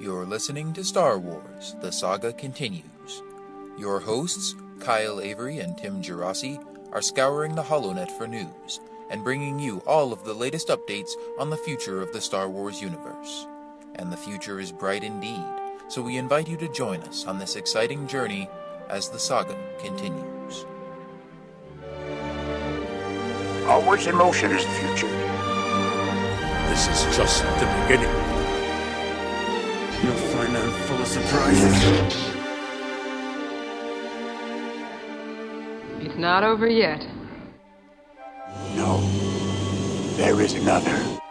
[0.00, 3.22] You're listening to Star Wars The Saga Continues.
[3.78, 9.58] Your hosts, Kyle Avery and Tim Gerasi, are scouring the HoloNet for news and bringing
[9.58, 13.46] you all of the latest updates on the future of the Star Wars universe.
[13.96, 15.44] And the future is bright indeed,
[15.88, 18.48] so we invite you to join us on this exciting journey
[18.88, 20.64] as the saga continues.
[23.66, 25.08] Always in motion is the future.
[26.68, 28.31] This is just the beginning.
[30.02, 32.32] You'll find I'm full of surprises.
[36.00, 37.06] It's not over yet.
[38.74, 39.00] No,
[40.16, 41.21] there is another.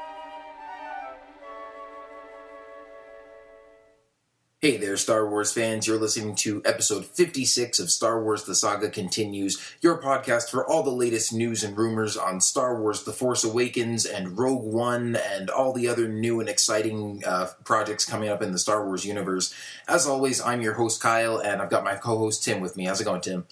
[4.64, 5.88] Hey there, Star Wars fans.
[5.88, 10.84] You're listening to episode 56 of Star Wars The Saga Continues, your podcast for all
[10.84, 15.50] the latest news and rumors on Star Wars The Force Awakens and Rogue One and
[15.50, 19.52] all the other new and exciting uh, projects coming up in the Star Wars universe.
[19.88, 22.86] As always, I'm your host, Kyle, and I've got my co host, Tim, with me.
[22.86, 23.48] How's it going, Tim?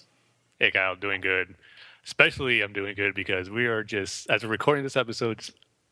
[0.60, 1.56] Hey, Kyle, doing good.
[2.04, 5.44] Especially, I'm doing good because we are just, as we're recording this episode,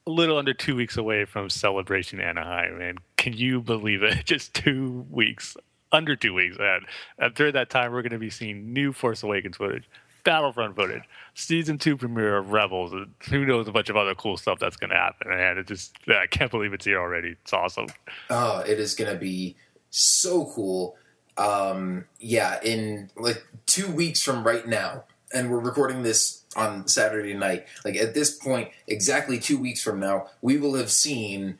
[0.06, 2.80] a little under two weeks away from Celebration Anaheim.
[2.80, 4.24] And can you believe it?
[4.24, 5.56] Just two weeks,
[5.92, 6.56] under two weeks.
[6.58, 6.86] And,
[7.18, 9.88] and during that time, we're going to be seeing new Force Awakens footage,
[10.24, 11.02] Battlefront footage,
[11.34, 14.76] season two premiere of Rebels, and who knows a bunch of other cool stuff that's
[14.76, 15.30] going to happen.
[15.30, 17.36] And it just, I can't believe it's here already.
[17.42, 17.86] It's awesome.
[18.30, 19.56] Oh, it is going to be
[19.90, 20.96] so cool.
[21.36, 27.34] Um, yeah, in like two weeks from right now, and we're recording this on Saturday
[27.34, 27.66] night.
[27.84, 31.58] Like at this point, exactly two weeks from now, we will have seen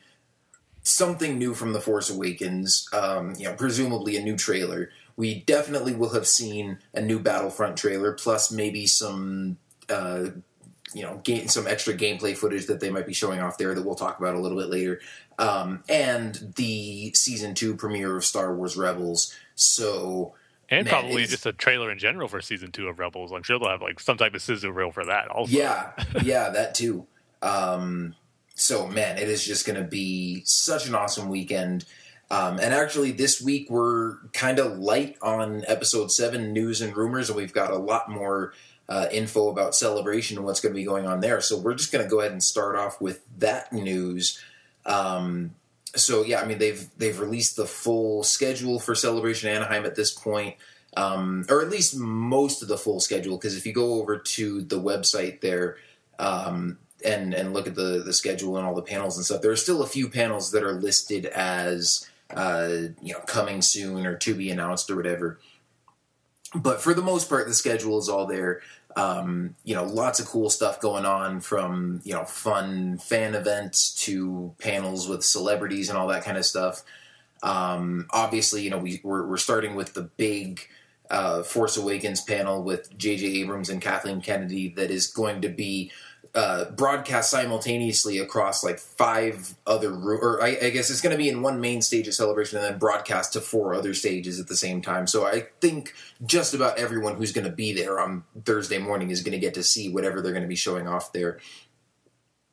[0.83, 2.87] something new from The Force Awakens.
[2.93, 4.89] Um, you know, presumably a new trailer.
[5.15, 9.57] We definitely will have seen a new Battlefront trailer, plus maybe some.
[9.89, 10.29] Uh,
[10.93, 13.85] you know, game, some extra gameplay footage that they might be showing off there that
[13.85, 14.99] we'll talk about a little bit later,
[15.37, 19.35] um, and the season two premiere of Star Wars Rebels.
[19.55, 20.33] So,
[20.69, 23.31] And Man, probably just a trailer in general for season two of Rebels.
[23.31, 25.51] I'm sure they'll have like some type of sizzle reel for that also.
[25.51, 25.91] Yeah,
[26.23, 27.05] yeah, that too.
[27.41, 28.15] Um,
[28.59, 31.85] so man, it is just going to be such an awesome weekend.
[32.31, 37.29] Um, and actually, this week we're kind of light on episode seven news and rumors,
[37.29, 38.53] and we've got a lot more
[38.87, 41.41] uh, info about celebration and what's going to be going on there.
[41.41, 44.39] So we're just going to go ahead and start off with that news.
[44.85, 45.55] Um,
[45.95, 50.11] so yeah, I mean they've they've released the full schedule for Celebration Anaheim at this
[50.11, 50.55] point,
[50.97, 53.37] um, or at least most of the full schedule.
[53.37, 55.77] Because if you go over to the website there
[56.19, 59.51] um, and and look at the the schedule and all the panels and stuff, there
[59.51, 62.69] are still a few panels that are listed as uh,
[63.01, 65.39] you know coming soon or to be announced or whatever.
[66.55, 68.61] But for the most part, the schedule is all there.
[68.95, 73.93] Um, you know, lots of cool stuff going on from, you know, fun fan events
[74.05, 76.83] to panels with celebrities and all that kind of stuff.
[77.43, 80.67] Um, obviously, you know, we, we're, we're starting with the big
[81.09, 83.25] uh, Force Awakens panel with J.J.
[83.41, 85.91] Abrams and Kathleen Kennedy that is going to be
[86.35, 91.17] uh, broadcast simultaneously across like five other roo- or I, I guess it's going to
[91.17, 94.47] be in one main stage of celebration and then broadcast to four other stages at
[94.47, 95.07] the same time.
[95.07, 95.93] So I think
[96.25, 99.55] just about everyone who's going to be there on Thursday morning is going to get
[99.55, 101.39] to see whatever they're going to be showing off there.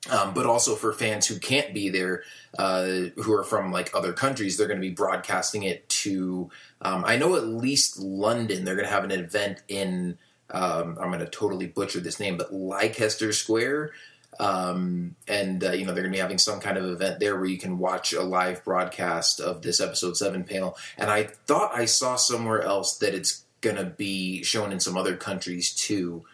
[0.08, 2.22] Um, but also for fans who can't be there,
[2.58, 2.84] uh,
[3.16, 6.48] who are from like other countries, they're going to be broadcasting it to.
[6.80, 8.64] Um, I know at least London.
[8.64, 10.18] They're going to have an event in.
[10.50, 13.92] Um, I'm going to totally butcher this name, but Leicester Square,
[14.38, 17.36] um, and uh, you know they're going to be having some kind of event there
[17.36, 20.76] where you can watch a live broadcast of this episode seven panel.
[20.98, 24.96] And I thought I saw somewhere else that it's going to be shown in some
[24.96, 26.24] other countries too.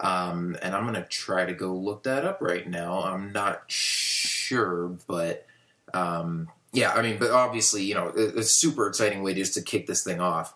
[0.00, 3.04] Um, and I'm gonna try to go look that up right now.
[3.04, 5.46] I'm not sure, but
[5.94, 9.62] um, yeah, I mean, but obviously, you know, a, a super exciting way just to
[9.62, 10.54] kick this thing off.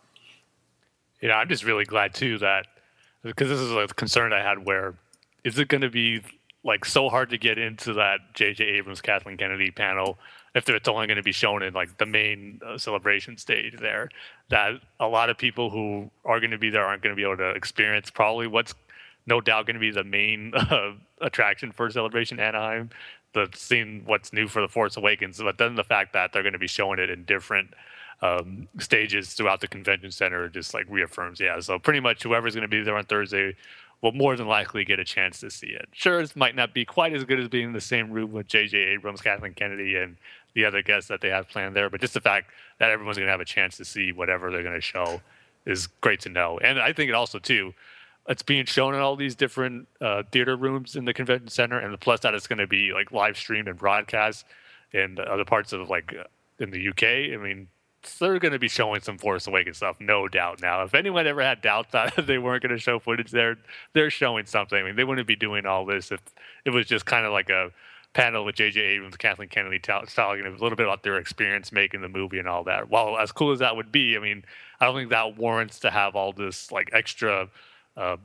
[1.21, 2.67] you know, I'm just really glad too that
[3.27, 4.95] because this is a concern I had where
[5.45, 6.23] is it going to be
[6.65, 8.65] like so hard to get into that J.J.
[8.65, 10.19] Abrams Kathleen Kennedy panel
[10.55, 14.09] if it's only going to be shown in like the main uh, celebration stage there
[14.49, 17.23] that a lot of people who are going to be there aren't going to be
[17.23, 18.75] able to experience probably what's
[19.27, 22.91] no doubt going to be the main uh, attraction for Celebration Anaheim,
[23.35, 26.53] the seeing what's new for the Force Awakens, but then the fact that they're going
[26.53, 27.75] to be showing it in different
[28.23, 31.59] um, stages throughout the convention center just like reaffirms, yeah.
[31.61, 33.55] So pretty much whoever's going to be there on Thursday
[34.03, 35.89] will more than likely get a chance to see it.
[35.93, 38.47] Sure, it might not be quite as good as being in the same room with
[38.47, 38.79] J.J.
[38.79, 40.17] Abrams, Kathleen Kennedy, and
[40.55, 43.27] the other guests that they have planned there, but just the fact that everyone's going
[43.27, 45.21] to have a chance to see whatever they're going to show
[45.67, 46.59] is great to know.
[46.59, 47.75] And I think it also too
[48.29, 51.99] it's being shown in all these different uh, theater rooms in the convention center, and
[52.01, 54.45] plus that it's going to be like live streamed and broadcast
[54.93, 56.15] in other parts of like
[56.59, 57.35] in the UK.
[57.35, 57.69] I mean,
[58.15, 60.61] they're going to be showing some Force Awakens stuff, no doubt.
[60.61, 63.57] Now, if anyone ever had doubts that they weren't going to show footage, there,
[63.93, 64.79] they're showing something.
[64.79, 66.21] I mean, they wouldn't be doing all this if
[66.65, 67.71] it was just kind of like a
[68.17, 68.81] panel with J.J.
[68.81, 72.65] Abrams, Kathleen Kennedy talking a little bit about their experience making the movie and all
[72.65, 72.89] that.
[72.89, 74.43] While as cool as that would be, I mean,
[74.81, 77.49] I don't think that warrants to have all this like extra
[77.95, 78.17] uh,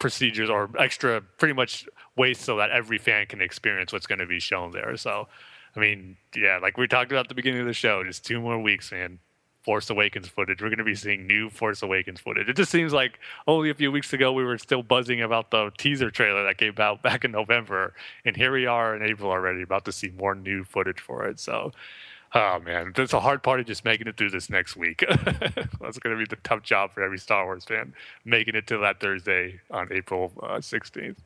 [0.00, 1.86] procedures or extra pretty much
[2.16, 4.96] waste so that every fan can experience what's going to be shown there.
[4.96, 5.28] So
[5.74, 8.40] I mean, yeah, like we talked about at the beginning of the show, just two
[8.40, 9.18] more weeks, man.
[9.62, 10.60] Force Awakens footage.
[10.60, 12.48] We're going to be seeing new Force Awakens footage.
[12.48, 15.70] It just seems like only a few weeks ago we were still buzzing about the
[15.78, 19.62] teaser trailer that came out back in November, and here we are in April already,
[19.62, 21.38] about to see more new footage for it.
[21.38, 21.70] So,
[22.34, 25.04] oh man, that's a hard part of just making it through this next week.
[25.80, 27.92] That's going to be the tough job for every Star Wars fan,
[28.24, 31.20] making it to that Thursday on April uh, sixteenth.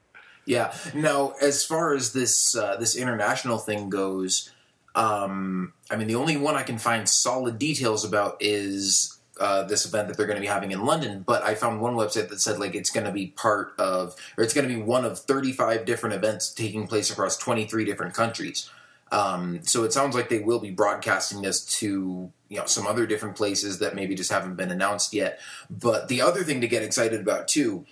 [0.47, 0.73] Yeah.
[0.95, 4.51] Now, as far as this uh, this international thing goes,
[4.95, 9.85] um, I mean, the only one I can find solid details about is uh, this
[9.85, 11.23] event that they're going to be having in London.
[11.27, 14.45] But I found one website that said like it's going to be part of, or
[14.45, 18.71] it's going to be one of 35 different events taking place across 23 different countries.
[19.13, 23.07] Um, so it sounds like they will be broadcasting this to you know some other
[23.07, 25.39] different places that maybe just haven't been announced yet.
[25.69, 27.85] But the other thing to get excited about too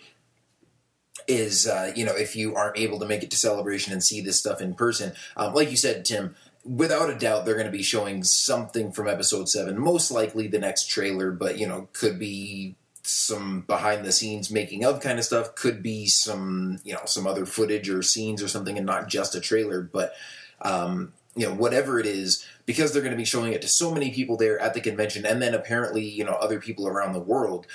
[1.27, 4.21] is uh, you know if you aren't able to make it to celebration and see
[4.21, 6.35] this stuff in person um, like you said tim
[6.65, 10.59] without a doubt they're going to be showing something from episode 7 most likely the
[10.59, 15.25] next trailer but you know could be some behind the scenes making of kind of
[15.25, 19.09] stuff could be some you know some other footage or scenes or something and not
[19.09, 20.15] just a trailer but
[20.63, 23.93] um, you know whatever it is because they're going to be showing it to so
[23.93, 27.21] many people there at the convention and then apparently you know other people around the
[27.21, 27.67] world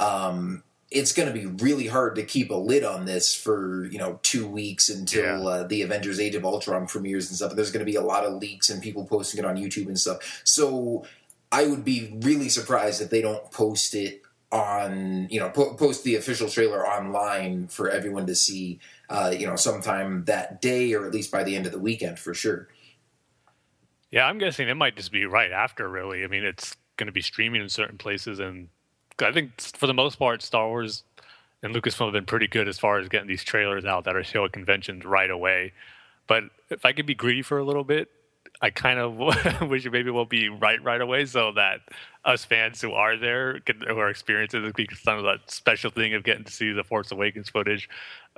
[0.00, 0.62] um,
[0.94, 4.20] it's going to be really hard to keep a lid on this for you know
[4.22, 5.48] two weeks until yeah.
[5.48, 7.54] uh, the Avengers: Age of Ultron premieres and stuff.
[7.54, 9.98] There's going to be a lot of leaks and people posting it on YouTube and
[9.98, 10.42] stuff.
[10.44, 11.04] So
[11.50, 16.04] I would be really surprised if they don't post it on you know po- post
[16.04, 18.78] the official trailer online for everyone to see.
[19.10, 22.18] Uh, you know, sometime that day or at least by the end of the weekend
[22.18, 22.68] for sure.
[24.10, 25.88] Yeah, I'm guessing it might just be right after.
[25.88, 28.68] Really, I mean, it's going to be streaming in certain places and
[29.20, 31.04] I think for the most part, Star Wars
[31.62, 34.24] and Lucasfilm have been pretty good as far as getting these trailers out that are
[34.24, 35.72] show at conventions right away.
[36.26, 38.10] But if I could be greedy for a little bit,
[38.60, 39.16] I kind of
[39.68, 41.80] wish it maybe will be right right away so that
[42.24, 46.14] us fans who are there who are experiencing this because some of that special thing
[46.14, 47.88] of getting to see the Force Awakens footage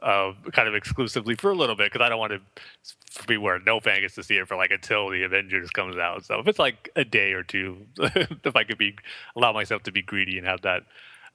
[0.02, 3.58] uh, kind of exclusively for a little bit because I don't want to be where
[3.60, 6.24] no fan gets to see it for like until the Avengers comes out.
[6.24, 8.96] So if it's like a day or two, if I could be
[9.36, 10.82] allow myself to be greedy and have that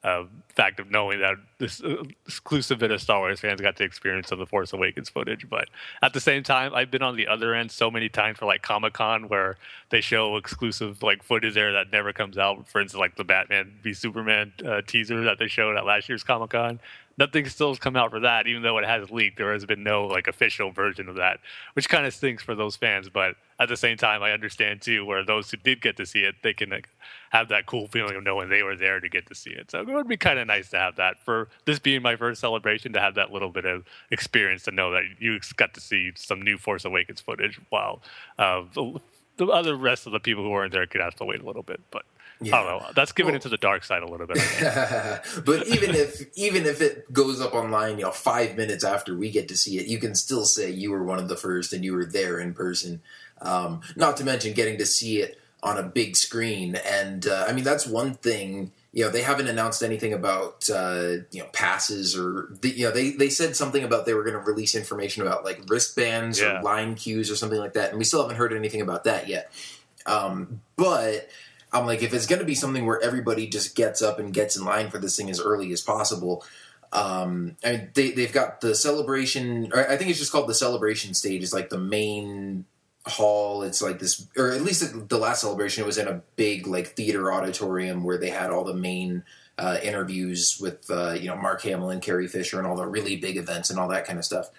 [0.04, 3.84] uh, fact of knowing that this uh, exclusive bit of Star Wars fans got to
[3.84, 5.48] experience of the Force Awakens footage.
[5.48, 5.68] But
[6.02, 8.62] at the same time, I've been on the other end so many times for like
[8.62, 9.56] Comic Con where
[9.90, 12.68] they show exclusive like footage there that never comes out.
[12.68, 16.24] For instance, like the Batman v Superman uh, teaser that they showed at last year's
[16.24, 16.80] Comic Con
[17.22, 19.38] nothing still has come out for that, even though it has leaked.
[19.38, 21.38] There has been no like official version of that,
[21.74, 23.08] which kind of stinks for those fans.
[23.08, 26.20] But at the same time, I understand too, where those who did get to see
[26.20, 26.88] it, they can like,
[27.30, 29.70] have that cool feeling of knowing they were there to get to see it.
[29.70, 32.40] So it would be kind of nice to have that for this being my first
[32.40, 36.10] celebration to have that little bit of experience to know that you got to see
[36.16, 38.02] some new Force Awakens footage, while
[38.36, 39.00] uh, the,
[39.36, 41.62] the other rest of the people who weren't there could have to wait a little
[41.62, 42.02] bit, but.
[42.44, 42.56] Yeah.
[42.56, 42.88] I don't know.
[42.94, 44.36] That's giving well, to the dark side a little bit.
[45.44, 49.30] but even if even if it goes up online, you know, five minutes after we
[49.30, 51.84] get to see it, you can still say you were one of the first and
[51.84, 53.00] you were there in person.
[53.40, 57.52] Um, not to mention getting to see it on a big screen, and uh, I
[57.52, 58.72] mean that's one thing.
[58.94, 62.92] You know, they haven't announced anything about uh, you know passes or the, you know
[62.92, 66.58] they they said something about they were going to release information about like wristbands yeah.
[66.58, 69.28] or line queues or something like that, and we still haven't heard anything about that
[69.28, 69.52] yet.
[70.06, 71.28] Um, but
[71.72, 74.56] I'm like, if it's going to be something where everybody just gets up and gets
[74.56, 76.44] in line for this thing as early as possible,
[76.92, 81.14] um, I mean, they, they've got the celebration, I think it's just called the celebration
[81.14, 82.66] stage, is like the main
[83.06, 83.62] hall.
[83.62, 86.88] It's like this, or at least the last celebration, it was in a big like
[86.88, 89.24] theater auditorium where they had all the main
[89.56, 93.16] uh, interviews with, uh, you know, Mark Hamill and Carrie Fisher and all the really
[93.16, 94.50] big events and all that kind of stuff.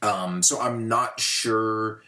[0.00, 2.02] Um, so I'm not sure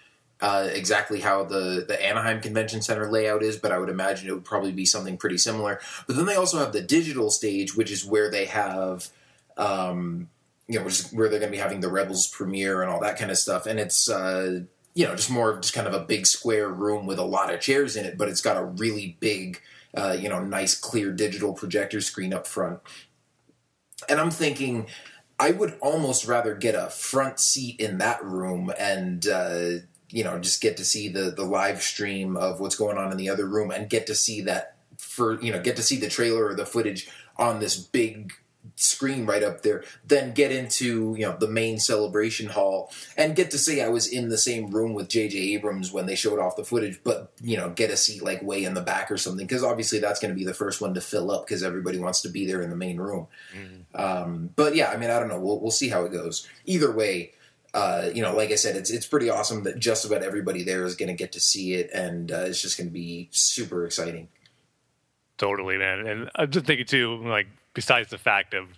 [0.45, 4.35] uh, exactly how the, the Anaheim Convention Center layout is, but I would imagine it
[4.35, 5.81] would probably be something pretty similar.
[6.07, 9.09] But then they also have the digital stage, which is where they have,
[9.57, 10.29] um,
[10.69, 13.31] you know, where they're going to be having the Rebels premiere and all that kind
[13.31, 13.65] of stuff.
[13.65, 17.07] And it's, uh, you know, just more of just kind of a big square room
[17.07, 19.63] with a lot of chairs in it, but it's got a really big,
[19.97, 22.81] uh, you know, nice clear digital projector screen up front.
[24.11, 24.89] And I'm thinking,
[25.39, 29.71] I would almost rather get a front seat in that room and, uh,
[30.15, 33.19] you know just get to see the the live stream of what's going on in
[33.19, 36.09] the other room and get to see that for you know get to see the
[36.09, 38.33] trailer or the footage on this big
[38.77, 43.51] screen right up there then get into you know the main celebration hall and get
[43.51, 46.57] to say i was in the same room with jj abrams when they showed off
[46.57, 49.47] the footage but you know get a seat like way in the back or something
[49.47, 52.23] because obviously that's going to be the first one to fill up because everybody wants
[52.23, 53.27] to be there in the main room.
[53.95, 56.49] Um, but yeah i mean i don't know we'll, we'll see how it goes.
[56.65, 57.33] Either way
[57.75, 60.85] uh, you know, like I said, it's it's pretty awesome that just about everybody there
[60.85, 63.85] is going to get to see it, and uh, it's just going to be super
[63.85, 64.29] exciting.
[65.37, 66.07] Totally, man.
[66.07, 68.69] And I'm just thinking too, like besides the fact of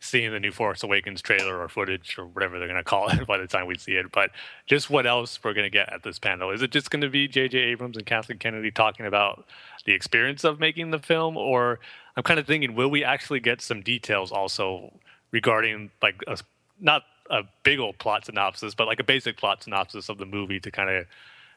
[0.00, 3.26] seeing the new Force Awakens trailer or footage or whatever they're going to call it
[3.28, 4.30] by the time we see it, but
[4.66, 6.50] just what else we're going to get at this panel?
[6.50, 7.58] Is it just going to be J.J.
[7.58, 9.46] Abrams and Kathleen Kennedy talking about
[9.84, 11.78] the experience of making the film, or
[12.16, 14.92] I'm kind of thinking, will we actually get some details also
[15.30, 16.38] regarding like a,
[16.80, 20.60] not a big old plot synopsis, but like a basic plot synopsis of the movie
[20.60, 21.06] to kind of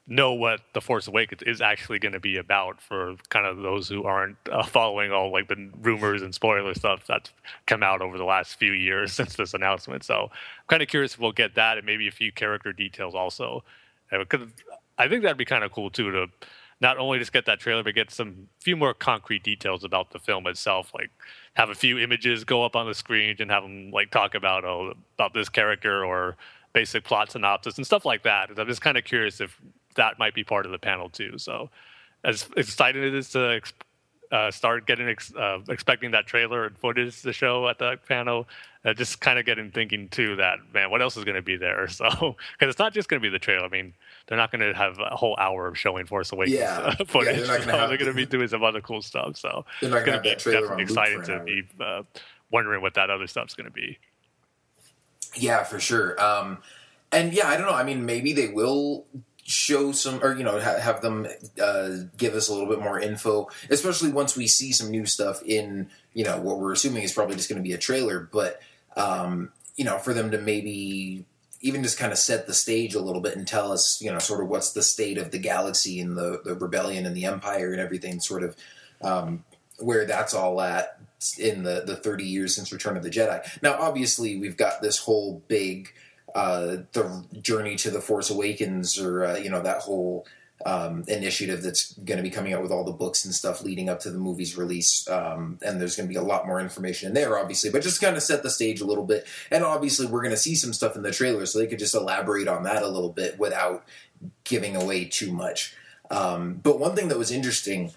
[0.08, 3.88] know what the Force Awakens is actually going to be about for kind of those
[3.88, 7.32] who aren't uh, following all like the rumors and spoiler stuff that's
[7.68, 10.04] come out over the last few years since this announcement.
[10.04, 13.14] So I'm kind of curious if we'll get that and maybe a few character details
[13.14, 13.64] also.
[14.12, 14.48] Because
[14.98, 16.28] I think that'd be kind of cool too to
[16.82, 20.20] not only just get that trailer, but get some few more concrete details about the
[20.20, 20.92] film itself.
[20.96, 21.12] Like
[21.56, 24.64] have a few images go up on the screen and have them like talk about
[24.66, 26.36] oh about this character or
[26.74, 28.50] basic plot synopsis and stuff like that.
[28.58, 29.60] I'm just kind of curious if
[29.96, 31.38] that might be part of the panel too.
[31.38, 31.70] So
[32.24, 33.62] as excited as it is to
[34.32, 38.48] uh, start getting ex- uh, expecting that trailer and footage to show at the panel.
[38.86, 41.58] Uh, just kind of getting thinking too that man, what else is going to be
[41.58, 41.88] there?
[41.90, 42.08] So
[42.54, 43.66] because it's not just going to be the trailer.
[43.66, 43.94] I mean,
[44.28, 46.78] they're not going to have a whole hour of showing Force Awakens Yeah.
[46.78, 47.36] uh, Yeah, footage.
[47.48, 49.36] they're so have- they're going to be doing some other cool stuff.
[49.38, 51.64] So They're not going to be definitely exciting to be
[52.52, 53.98] wondering what that other stuff's going to be.
[55.36, 56.20] Yeah, for sure.
[56.24, 56.60] Um,
[57.12, 57.74] and yeah, I don't know.
[57.74, 59.06] I mean, maybe they will
[59.50, 61.26] show some, or you know, ha- have them
[61.62, 65.42] uh, give us a little bit more info, especially once we see some new stuff
[65.44, 68.30] in, you know, what we're assuming is probably just going to be a trailer.
[68.32, 68.62] But
[68.96, 71.26] um, you know, for them to maybe
[71.62, 74.20] even just kind of set the stage a little bit and tell us, you know,
[74.20, 77.72] sort of what's the state of the galaxy and the the rebellion and the empire
[77.72, 78.56] and everything, sort of
[79.02, 79.44] um,
[79.80, 81.00] where that's all at
[81.40, 83.44] in the the 30 years since Return of the Jedi.
[83.64, 85.92] Now, obviously, we've got this whole big
[86.36, 90.26] uh, the journey to the Force Awakens, or uh, you know that whole
[90.66, 93.90] um, initiative that's going to be coming out with all the books and stuff leading
[93.90, 95.08] up to the movie's release.
[95.10, 98.02] Um, and there's going to be a lot more information in there, obviously, but just
[98.02, 99.26] kind of set the stage a little bit.
[99.52, 101.96] And obviously, we're going to see some stuff in the trailer, so they could just
[101.96, 103.86] elaborate on that a little bit without
[104.44, 105.76] giving away too much.
[106.12, 107.92] Um, but one thing that was interesting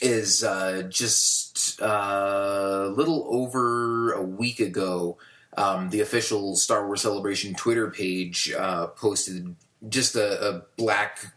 [0.00, 5.18] is uh, just uh, a little over a week ago,
[5.56, 9.54] um, the official Star Wars Celebration Twitter page uh, posted
[9.88, 11.34] just a, a black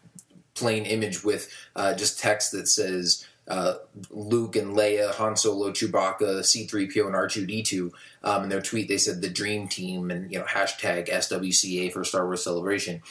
[0.53, 3.75] plain image with uh, just text that says uh,
[4.09, 7.91] Luke and Leia, Han Solo, Chewbacca, C3PO, and R2D2.
[8.23, 12.03] Um, in their tweet, they said the Dream Team and you know hashtag SWCA for
[12.03, 13.01] Star Wars Celebration.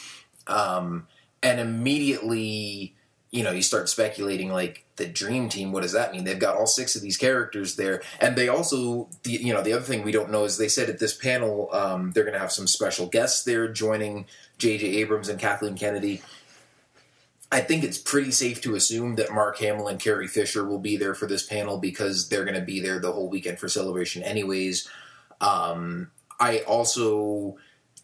[0.46, 1.06] Um,
[1.42, 2.96] and immediately,
[3.34, 5.72] you know, you start speculating like the Dream Team.
[5.72, 6.22] What does that mean?
[6.22, 9.72] They've got all six of these characters there, and they also, the, you know, the
[9.72, 12.38] other thing we don't know is they said at this panel um, they're going to
[12.38, 14.26] have some special guests there joining
[14.58, 14.86] J.J.
[14.86, 16.22] Abrams and Kathleen Kennedy.
[17.50, 20.96] I think it's pretty safe to assume that Mark Hamill and Carrie Fisher will be
[20.96, 24.22] there for this panel because they're going to be there the whole weekend for celebration,
[24.22, 24.88] anyways.
[25.40, 27.56] Um, I also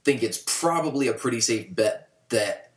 [0.02, 2.69] think it's probably a pretty safe bet that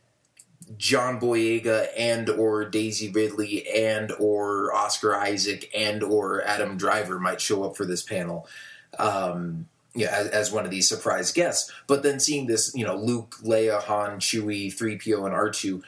[0.78, 7.40] John Boyega and or Daisy Ridley and or Oscar Isaac and or Adam Driver might
[7.40, 8.46] show up for this panel.
[8.98, 11.72] Um, yeah, as, as one of these surprise guests.
[11.86, 15.82] But then seeing this, you know, Luke, Leia, Han, Chewie, 3PO, and R2,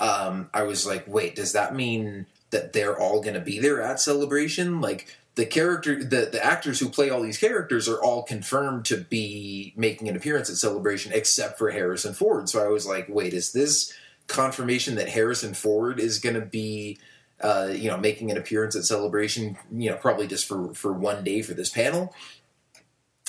[0.00, 3.80] um, I was like, wait, does that mean that they're all going to be there
[3.80, 4.80] at Celebration?
[4.80, 8.98] Like, the character, the, the actors who play all these characters are all confirmed to
[8.98, 12.48] be making an appearance at Celebration, except for Harrison Ford.
[12.48, 13.94] So I was like, wait, is this
[14.26, 16.98] confirmation that Harrison Ford is going to be,
[17.40, 19.56] uh, you know, making an appearance at Celebration?
[19.72, 22.14] You know, probably just for for one day for this panel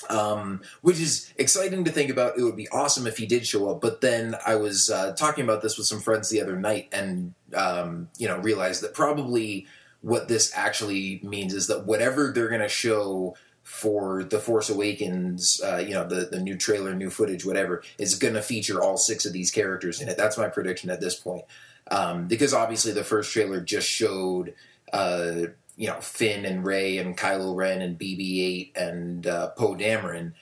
[0.09, 2.37] um, which is exciting to think about.
[2.37, 3.81] It would be awesome if he did show up.
[3.81, 7.33] But then I was uh, talking about this with some friends the other night, and
[7.55, 9.67] um, you know, realized that probably
[10.01, 15.61] what this actually means is that whatever they're going to show for the Force Awakens,
[15.63, 18.97] uh, you know, the the new trailer, new footage, whatever, is going to feature all
[18.97, 20.17] six of these characters in it.
[20.17, 21.45] That's my prediction at this point,
[21.89, 24.53] um, because obviously the first trailer just showed.
[24.91, 30.33] Uh, you know Finn and Rey and Kylo Ren and BB-8 and uh, Poe Dameron.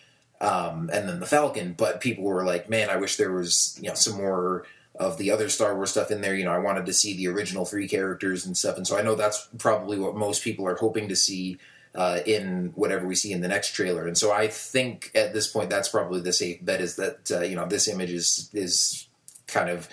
[0.41, 1.73] um, and then the Falcon.
[1.77, 4.65] But people were like, "Man, I wish there was you know some more."
[4.99, 7.29] Of the other Star Wars stuff in there, you know, I wanted to see the
[7.29, 10.75] original three characters and stuff, and so I know that's probably what most people are
[10.75, 11.57] hoping to see
[11.93, 14.07] uh, in whatever we see in the next trailer.
[14.07, 17.41] And so I think at this point, that's probably the safe bet is that uh,
[17.41, 19.07] you know this image is is
[19.47, 19.89] kind of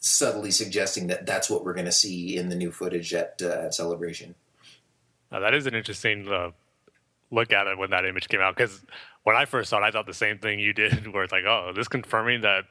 [0.00, 3.66] subtly suggesting that that's what we're going to see in the new footage at, uh,
[3.66, 4.34] at Celebration.
[5.30, 6.50] Now, that is an interesting uh,
[7.30, 8.80] look at it when that image came out because
[9.24, 11.44] when I first saw it, I thought the same thing you did, where it's like,
[11.44, 12.64] oh, this confirming that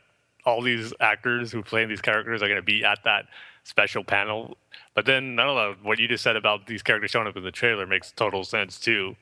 [0.45, 3.25] all these actors who play these characters are going to be at that
[3.69, 4.57] special panel.
[4.95, 7.43] But then, I don't know, what you just said about these characters showing up in
[7.43, 9.15] the trailer makes total sense too.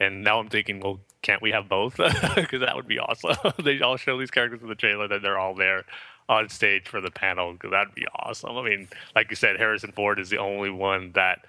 [0.00, 1.96] And now I'm thinking, well, can't we have both?
[2.34, 3.36] Because that would be awesome.
[3.62, 5.84] they all show these characters in the trailer, then they're all there
[6.28, 7.56] on stage for the panel.
[7.62, 8.56] That'd be awesome.
[8.56, 11.44] I mean, like you said, Harrison Ford is the only one that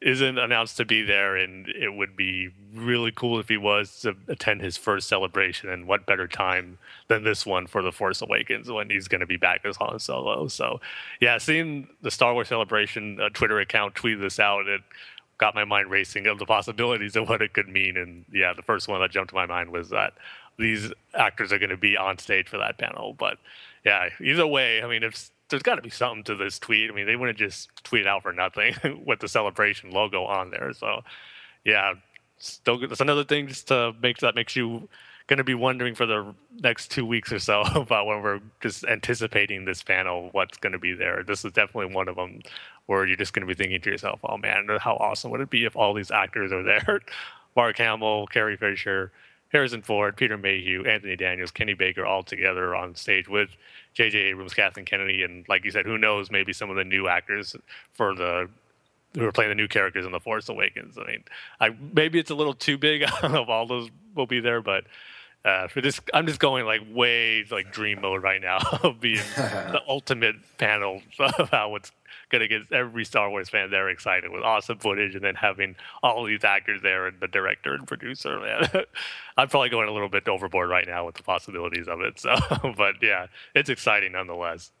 [0.00, 4.14] isn't announced to be there, and it would be really cool if he was to
[4.28, 5.68] attend his first celebration.
[5.68, 6.78] And what better time
[7.08, 9.98] than this one for the Force Awakens when he's going to be back as Han
[9.98, 10.46] Solo?
[10.46, 10.80] So,
[11.20, 14.82] yeah, seeing the Star Wars Celebration uh, Twitter account tweet this out, it
[15.38, 17.96] got my mind racing of the possibilities of what it could mean.
[17.96, 20.14] And yeah, the first one that jumped to my mind was that
[20.58, 23.14] these actors are going to be on stage for that panel.
[23.18, 23.38] But
[23.84, 26.90] yeah, either way, I mean, if there's got to be something to this tweet.
[26.90, 28.74] I mean, they wouldn't just tweet out for nothing
[29.06, 30.72] with the celebration logo on there.
[30.72, 31.02] So,
[31.64, 31.94] yeah,
[32.38, 34.88] still that's another thing just to make that makes you
[35.26, 38.84] going to be wondering for the next two weeks or so about when we're just
[38.84, 41.22] anticipating this panel, what's going to be there.
[41.22, 42.40] This is definitely one of them
[42.86, 45.50] where you're just going to be thinking to yourself, "Oh man, how awesome would it
[45.50, 47.00] be if all these actors are there?
[47.56, 49.12] Mark Hamill, Carrie Fisher."
[49.50, 53.50] Harrison Ford, Peter Mayhew, Anthony Daniels, Kenny Baker all together on stage with
[53.94, 54.18] J.J.
[54.18, 57.56] Abrams, Kathleen Kennedy, and like you said, who knows, maybe some of the new actors
[57.94, 58.48] for the
[59.14, 60.98] who are playing the new characters in the Force Awakens.
[60.98, 61.24] I mean,
[61.60, 64.84] I, maybe it's a little too big of all those will be there, but
[65.44, 69.16] uh, for this, I'm just going like way like dream mode right now of being
[69.36, 71.92] the ultimate panel of how it's
[72.30, 75.76] going to get every Star Wars fan there excited with awesome footage and then having
[76.02, 78.38] all these actors there and the director and producer.
[78.38, 78.84] Man,
[79.36, 82.18] I'm probably going a little bit overboard right now with the possibilities of it.
[82.20, 82.36] So,
[82.76, 84.72] but yeah, it's exciting nonetheless.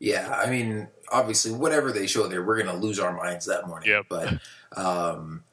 [0.00, 3.66] Yeah, I mean, obviously, whatever they show there, we're going to lose our minds that
[3.68, 3.88] morning.
[3.90, 4.06] Yep.
[4.08, 4.38] But,
[4.76, 5.44] um,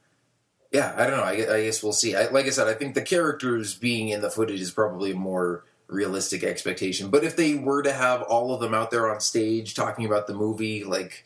[0.72, 1.24] yeah, I don't know.
[1.24, 2.16] I, I guess we'll see.
[2.16, 5.16] I, like I said, I think the characters being in the footage is probably a
[5.16, 7.10] more realistic expectation.
[7.10, 10.28] But if they were to have all of them out there on stage talking about
[10.28, 11.26] the movie, like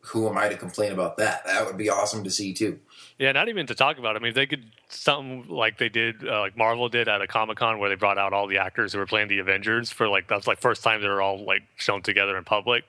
[0.00, 1.44] who am I to complain about that?
[1.46, 2.78] That would be awesome to see too.
[3.18, 4.16] Yeah, not even to talk about.
[4.16, 7.58] I mean, they could something like they did, uh, like Marvel did at a Comic
[7.58, 10.28] Con, where they brought out all the actors who were playing the Avengers for like
[10.28, 12.84] that's like first time they were all like shown together in public.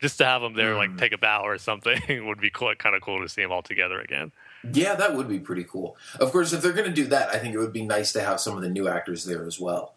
[0.00, 0.78] Just to have them there, mm.
[0.78, 3.52] like take a bow or something, would be cool, kind of cool to see them
[3.52, 4.32] all together again.
[4.72, 5.96] Yeah, that would be pretty cool.
[6.18, 8.22] Of course, if they're going to do that, I think it would be nice to
[8.22, 9.94] have some of the new actors there as well.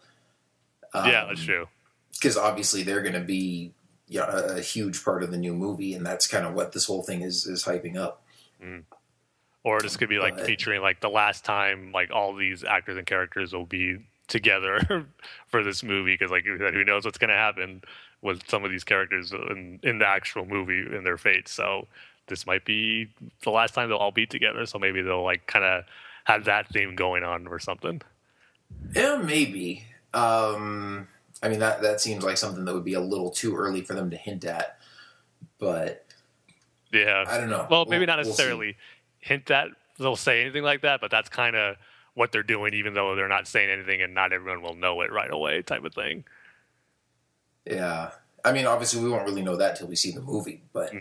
[0.94, 1.68] Um, yeah, that's true.
[2.12, 3.74] Because obviously they're going to be
[4.08, 6.72] you know, a, a, huge part of the new movie, and that's kind of what
[6.72, 8.22] this whole thing is is hyping up.
[8.62, 8.84] Mm.
[9.64, 12.98] Or this could be like but, featuring like the last time like all these actors
[12.98, 13.98] and characters will be
[14.28, 15.06] together
[15.48, 17.82] for this movie because like who knows what's going to happen
[18.22, 21.46] with some of these characters in, in the actual movie in their fate.
[21.46, 21.86] So
[22.26, 23.08] this might be
[23.42, 24.66] the last time they'll all be together.
[24.66, 25.84] So maybe they'll like kind of
[26.24, 28.02] have that theme going on or something.
[28.94, 29.84] Yeah, maybe.
[30.12, 31.08] Um,
[31.42, 33.94] I mean that that seems like something that would be a little too early for
[33.94, 34.78] them to hint at,
[35.58, 36.06] but
[36.92, 37.66] yeah, I don't know.
[37.70, 38.74] Well, maybe we'll, not necessarily we'll
[39.20, 41.76] hint that they'll say anything like that, but that's kind of
[42.14, 45.12] what they're doing, even though they're not saying anything, and not everyone will know it
[45.12, 46.24] right away, type of thing.
[47.64, 48.10] Yeah,
[48.44, 51.00] I mean, obviously, we won't really know that till we see the movie, but mm.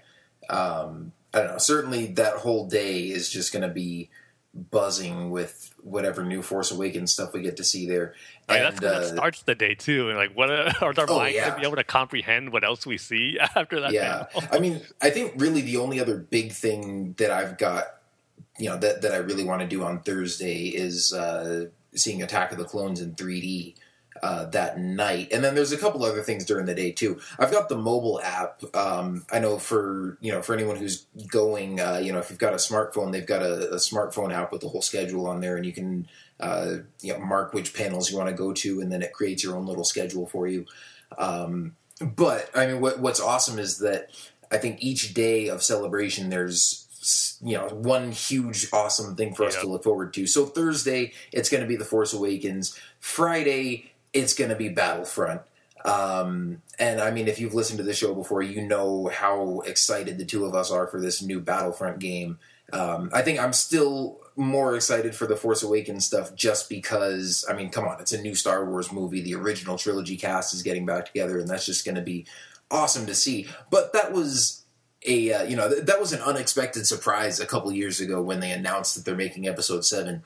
[0.50, 1.58] Um, I don't know.
[1.58, 4.10] Certainly, that whole day is just going to be
[4.54, 8.14] buzzing with whatever new Force Awakens stuff we get to see there.
[8.48, 10.10] And, that's uh, that starts the day too.
[10.10, 10.52] And like, what
[10.82, 11.50] are our oh, minds yeah.
[11.50, 13.92] to be able to comprehend what else we see after that?
[13.92, 17.86] Yeah, I mean, I think really the only other big thing that I've got,
[18.60, 22.52] you know, that that I really want to do on Thursday is uh, seeing Attack
[22.52, 23.76] of the Clones in 3D
[24.24, 25.28] uh, that night.
[25.34, 27.20] And then there's a couple other things during the day too.
[27.38, 28.64] I've got the mobile app.
[28.74, 32.40] Um, I know for you know for anyone who's going, uh, you know, if you've
[32.40, 35.58] got a smartphone, they've got a, a, smartphone app with the whole schedule on there,
[35.58, 36.08] and you can
[36.40, 39.44] uh, you know mark which panels you want to go to, and then it creates
[39.44, 40.66] your own little schedule for you.
[41.18, 44.10] Um, but I mean, what, what's awesome is that
[44.50, 46.80] I think each day of celebration there's
[47.44, 50.28] you know one huge awesome thing for us to look forward to.
[50.28, 52.80] So Thursday it's going to be the Force Awakens.
[53.02, 55.42] Friday it's going to be Battlefront.
[55.86, 60.18] Um, and I mean, if you've listened to the show before, you know how excited
[60.18, 62.40] the two of us are for this new Battlefront game.
[62.72, 67.54] Um, I think I'm still more excited for the Force Awakens stuff just because, I
[67.54, 69.22] mean, come on, it's a new Star Wars movie.
[69.22, 72.26] The original trilogy cast is getting back together, and that's just going to be
[72.72, 73.48] awesome to see.
[73.70, 74.64] But that was
[75.06, 78.40] a, uh, you know, th- that was an unexpected surprise a couple years ago when
[78.40, 80.24] they announced that they're making Episode 7.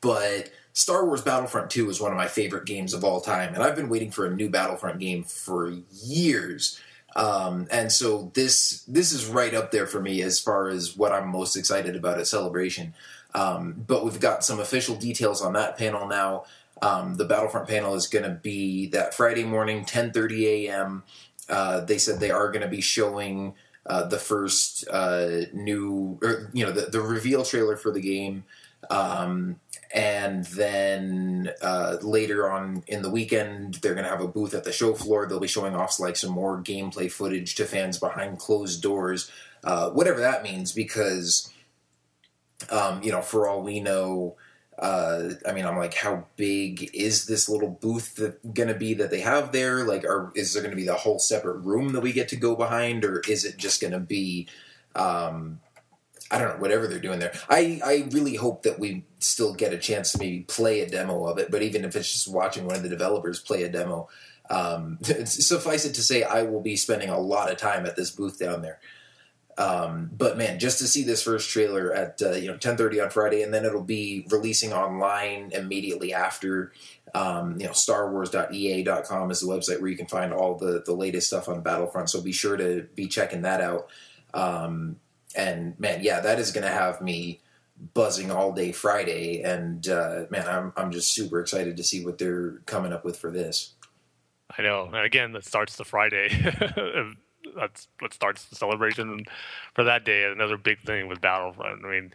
[0.00, 3.62] But Star Wars Battlefront 2 is one of my favorite games of all time, and
[3.62, 6.80] I've been waiting for a new Battlefront game for years.
[7.14, 11.12] Um, and so this this is right up there for me as far as what
[11.12, 12.94] I'm most excited about at Celebration.
[13.34, 16.44] Um, but we've got some official details on that panel now.
[16.80, 21.02] Um, the Battlefront panel is going to be that Friday morning, 10:30 a.m.
[21.46, 23.52] Uh, they said they are going to be showing
[23.84, 28.44] uh, the first uh, new, or, you know, the, the reveal trailer for the game.
[28.88, 29.60] Um,
[29.92, 34.62] and then uh, later on in the weekend, they're going to have a booth at
[34.62, 35.26] the show floor.
[35.26, 39.30] They'll be showing off like some more gameplay footage to fans behind closed doors,
[39.64, 40.72] uh, whatever that means.
[40.72, 41.52] Because,
[42.70, 44.36] um, you know, for all we know,
[44.78, 49.20] uh, I mean, I'm like, how big is this little booth to be that they
[49.20, 49.84] have there?
[49.84, 52.36] Like, are is there going to be the whole separate room that we get to
[52.36, 54.46] go behind, or is it just going to be?
[54.94, 55.60] Um,
[56.30, 57.32] I don't know, whatever they're doing there.
[57.48, 61.26] I, I really hope that we still get a chance to maybe play a demo
[61.26, 64.08] of it, but even if it's just watching one of the developers play a demo,
[64.48, 68.10] um, suffice it to say, I will be spending a lot of time at this
[68.10, 68.80] booth down there.
[69.58, 73.10] Um, but man, just to see this first trailer at uh, you know 10:30 on
[73.10, 76.72] Friday, and then it'll be releasing online immediately after.
[77.14, 81.26] Um, you know, StarWars.EA.com is the website where you can find all the the latest
[81.26, 82.08] stuff on Battlefront.
[82.08, 83.90] So be sure to be checking that out.
[84.32, 84.96] Um,
[85.34, 87.40] and man, yeah, that is going to have me
[87.94, 89.42] buzzing all day Friday.
[89.42, 93.16] And uh, man, I'm I'm just super excited to see what they're coming up with
[93.16, 93.74] for this.
[94.58, 96.28] I know, and again, that starts the Friday.
[97.56, 99.24] That's what starts the celebration
[99.74, 100.24] for that day.
[100.24, 101.84] Another big thing with Battlefront.
[101.84, 102.12] I mean,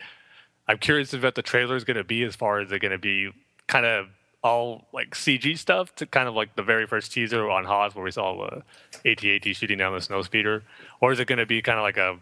[0.68, 2.92] I'm curious if what the trailer is going to be as far as it going
[2.92, 3.32] to be
[3.68, 4.08] kind of
[4.44, 8.06] all like CG stuff to kind of like the very first teaser on Hoth where
[8.06, 8.62] we saw uh,
[9.06, 10.64] AT-AT shooting down the snow speeder,
[11.02, 12.18] or is it going to be kind of like a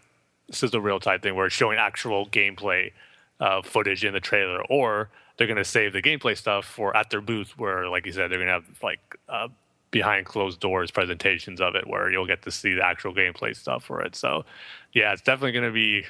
[0.51, 2.91] sizzle reel type thing where it's showing actual gameplay
[3.39, 7.09] uh, footage in the trailer, or they're going to save the gameplay stuff for at
[7.09, 9.47] their booth, where, like you said, they're going to have like uh,
[9.91, 13.83] behind closed doors presentations of it, where you'll get to see the actual gameplay stuff
[13.83, 14.15] for it.
[14.15, 14.45] So,
[14.93, 16.05] yeah, it's definitely going to be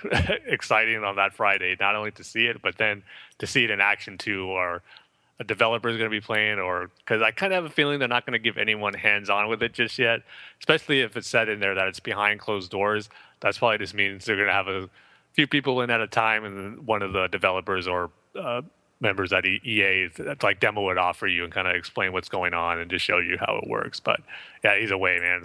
[0.51, 3.03] exciting on that Friday, not only to see it, but then
[3.39, 4.81] to see it in action too, or
[5.39, 7.99] a developer is going to be playing, or because I kind of have a feeling
[7.99, 10.21] they're not going to give anyone hands on with it just yet,
[10.59, 13.09] especially if it's said in there that it's behind closed doors.
[13.39, 14.89] That's probably just means they're going to have a
[15.33, 18.61] few people in at a time, and one of the developers or uh,
[19.03, 20.09] members at EA
[20.41, 23.05] like demo it off for you and kind of explain what's going on and just
[23.05, 23.99] show you how it works.
[23.99, 24.21] But
[24.63, 25.43] yeah, either way, man,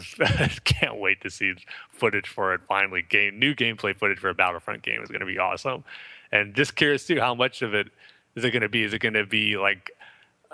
[0.64, 1.54] can't wait to see
[1.90, 2.60] footage for it.
[2.68, 5.84] Finally, game new gameplay footage for a Battlefront game is going to be awesome.
[6.30, 7.88] And just curious too, how much of it
[8.38, 8.84] is it going to be?
[8.84, 9.90] Is it going to be like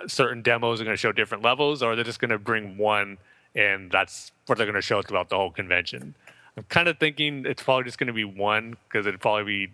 [0.07, 2.77] certain demos are going to show different levels, or are they just going to bring
[2.77, 3.19] one
[3.55, 6.15] and that's what they're going to show throughout the whole convention?
[6.57, 9.73] I'm kind of thinking it's probably just going to be one because it'd probably be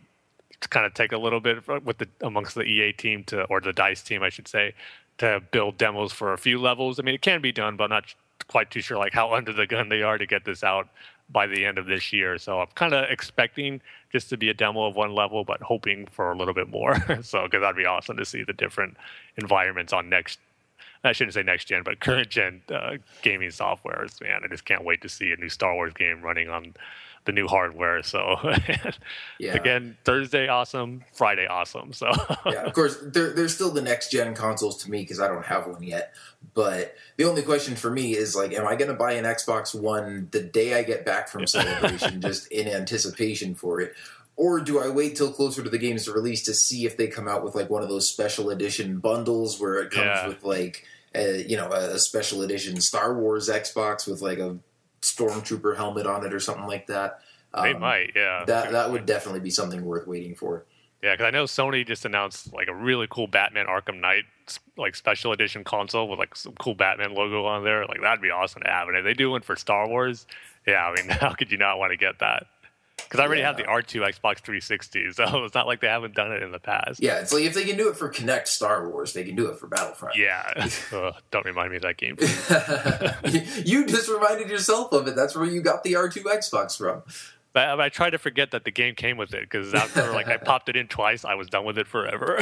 [0.69, 3.73] kind of take a little bit with the amongst the EA team to or the
[3.73, 4.75] Dice team, I should say,
[5.19, 6.99] to build demos for a few levels.
[6.99, 8.15] I mean, it can be done, but I'm not
[8.49, 10.89] quite too sure like how under the gun they are to get this out
[11.33, 12.39] by the end of this year.
[12.39, 16.07] So I'm kind of expecting just to be a demo of one level, but hoping
[16.07, 16.95] for a little bit more.
[17.23, 18.97] so because that'd be awesome to see the different
[19.37, 20.39] environments on next.
[21.03, 24.07] I shouldn't say next gen, but current gen uh, gaming software.
[24.21, 26.75] Man, I just can't wait to see a new Star Wars game running on
[27.25, 28.03] the new hardware.
[28.03, 28.37] So
[29.39, 29.55] yeah.
[29.55, 31.93] again, Thursday awesome, Friday awesome.
[31.93, 32.11] So
[32.47, 35.45] yeah, of course, they're, they're still the next gen consoles to me because I don't
[35.45, 36.15] have one yet.
[36.55, 39.79] But the only question for me is like, am I going to buy an Xbox
[39.79, 43.95] One the day I get back from Celebration, just in anticipation for it?
[44.37, 47.09] Or do I wait till closer to the game's to release to see if they
[47.09, 50.29] come out with like one of those special edition bundles where it comes yeah.
[50.29, 54.57] with like, a, you know, a special edition Star Wars Xbox with like a
[55.03, 57.21] stormtrooper helmet on it or something like that.
[57.53, 58.45] Um, they might, yeah.
[58.47, 60.67] That that would definitely be something worth waiting for.
[61.03, 64.25] Yeah, because I know Sony just announced like a really cool Batman Arkham Knight
[64.77, 67.87] like special edition console with like some cool Batman logo on there.
[67.87, 68.89] Like that'd be awesome to have.
[68.89, 70.27] And if they do one for Star Wars,
[70.67, 72.47] yeah, I mean, how could you not want to get that?
[73.05, 73.49] Because I already yeah.
[73.49, 76.59] have the R2 Xbox 360, so it's not like they haven't done it in the
[76.59, 77.03] past.
[77.03, 79.47] Yeah, it's like if they can do it for Kinect Star Wars, they can do
[79.49, 80.17] it for Battlefront.
[80.17, 80.69] Yeah.
[81.31, 82.17] don't remind me of that game.
[83.65, 85.17] you just reminded yourself of it.
[85.17, 87.03] That's where you got the R2 Xbox from.
[87.55, 90.37] I, I tried to forget that the game came with it because after like I
[90.37, 92.39] popped it in twice, I was done with it forever.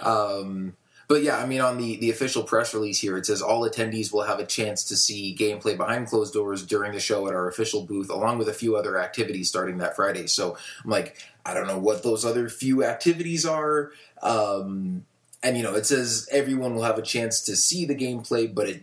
[0.00, 0.74] um,
[1.08, 4.12] But yeah, I mean, on the, the official press release here, it says all attendees
[4.12, 7.48] will have a chance to see gameplay behind closed doors during the show at our
[7.48, 10.26] official booth, along with a few other activities starting that Friday.
[10.26, 13.92] So I'm like, I don't know what those other few activities are.
[14.20, 15.04] Um,
[15.44, 18.68] and, you know, it says everyone will have a chance to see the gameplay, but
[18.68, 18.82] it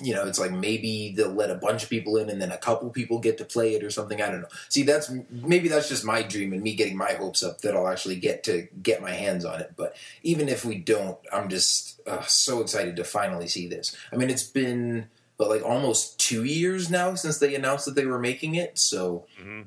[0.00, 2.56] you know, it's like maybe they'll let a bunch of people in and then a
[2.56, 4.22] couple people get to play it or something.
[4.22, 4.48] I don't know.
[4.70, 7.88] See, that's maybe that's just my dream and me getting my hopes up that I'll
[7.88, 9.74] actually get to get my hands on it.
[9.76, 13.94] But even if we don't, I'm just uh, so excited to finally see this.
[14.10, 18.06] I mean, it's been but like almost two years now since they announced that they
[18.06, 18.78] were making it.
[18.78, 19.66] So, Mhm.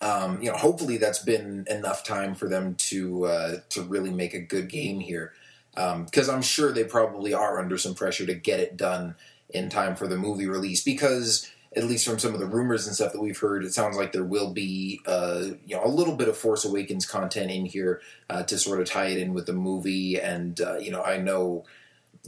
[0.00, 4.32] um, you know, hopefully that's been enough time for them to uh, to really make
[4.32, 5.32] a good game here.
[5.76, 9.14] Because I'm sure they probably are under some pressure to get it done
[9.50, 10.82] in time for the movie release.
[10.82, 13.96] Because at least from some of the rumors and stuff that we've heard, it sounds
[13.96, 17.66] like there will be uh, you know a little bit of Force Awakens content in
[17.66, 20.18] here uh, to sort of tie it in with the movie.
[20.18, 21.66] And uh, you know, I know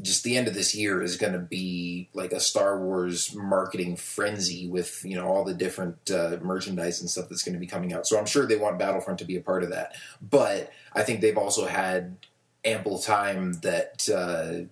[0.03, 3.97] just the end of this year is going to be like a Star Wars marketing
[3.97, 7.67] frenzy with you know all the different uh, merchandise and stuff that's going to be
[7.67, 8.07] coming out.
[8.07, 9.95] So I'm sure they want Battlefront to be a part of that.
[10.21, 12.17] But I think they've also had
[12.65, 14.67] ample time that uh,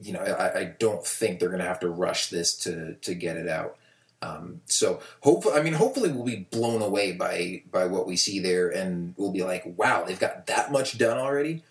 [0.00, 3.14] you know I, I don't think they're going to have to rush this to to
[3.14, 3.76] get it out.
[4.20, 8.40] Um, so hopefully, I mean, hopefully we'll be blown away by by what we see
[8.40, 11.62] there, and we'll be like, wow, they've got that much done already.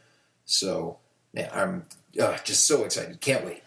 [0.46, 0.98] So
[1.34, 1.86] man, I'm
[2.22, 3.20] uh, just so excited.
[3.22, 3.64] Can't wait.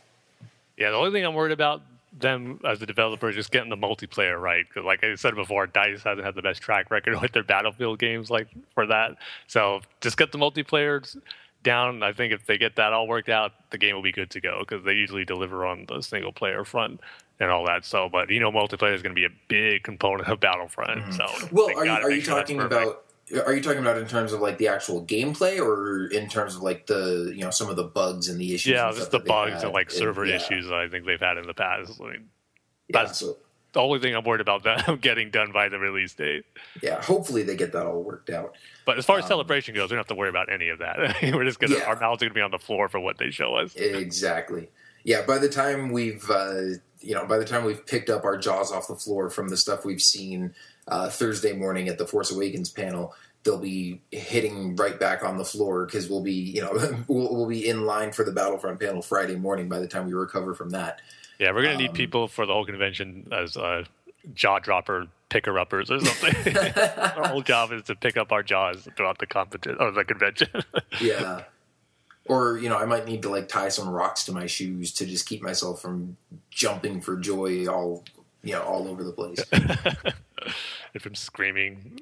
[0.76, 1.82] Yeah, the only thing I'm worried about
[2.18, 4.64] them as a developer is just getting the multiplayer right.
[4.66, 7.98] Because, like I said before, Dice hasn't had the best track record with their Battlefield
[7.98, 9.16] games, like for that.
[9.46, 11.16] So just get the multiplayer
[11.62, 12.02] down.
[12.02, 14.40] I think if they get that all worked out, the game will be good to
[14.40, 17.00] go because they usually deliver on the single player front
[17.38, 17.84] and all that.
[17.84, 21.14] So, but you know, multiplayer is going to be a big component of Battlefront.
[21.14, 21.54] So, Mm-hmm.
[21.56, 23.04] Well, are you are you sure talking about?
[23.46, 26.62] Are you talking about in terms of like the actual gameplay, or in terms of
[26.62, 28.72] like the you know some of the bugs and the issues?
[28.72, 29.64] Yeah, just the bugs had?
[29.64, 32.00] and like server yeah, issues that I think they've had in the past.
[32.00, 32.28] I mean,
[32.88, 33.36] Yeah, That's- so
[33.72, 36.44] the only thing I'm worried about them getting done by the release date.
[36.82, 38.56] yeah, hopefully they get that all worked out.
[38.84, 40.78] But as far as Um, celebration goes, we don't have to worry about any of
[40.80, 41.16] that.
[41.22, 41.84] We're just gonna Yeah.
[41.84, 43.74] our mouths are gonna be on the floor for what they show us.
[43.76, 44.68] Exactly.
[45.04, 45.22] Yeah.
[45.22, 46.62] By the time we've uh,
[47.00, 49.56] you know by the time we've picked up our jaws off the floor from the
[49.56, 50.54] stuff we've seen
[50.88, 55.44] uh, Thursday morning at the Force Awakens panel, they'll be hitting right back on the
[55.44, 56.72] floor because we'll be you know
[57.08, 59.68] we'll, we'll be in line for the Battlefront panel Friday morning.
[59.68, 61.00] By the time we recover from that.
[61.40, 63.84] Yeah, we're gonna need Um, people for the whole convention as uh,
[64.34, 66.56] jaw dropper picker uppers or something.
[66.76, 70.48] our whole job is to pick up our jaws throughout the competition or the convention.
[71.00, 71.44] Yeah.
[72.26, 75.06] Or, you know, I might need to like tie some rocks to my shoes to
[75.06, 76.16] just keep myself from
[76.50, 78.04] jumping for joy all
[78.42, 79.42] you know, all over the place.
[79.52, 82.00] and from screaming.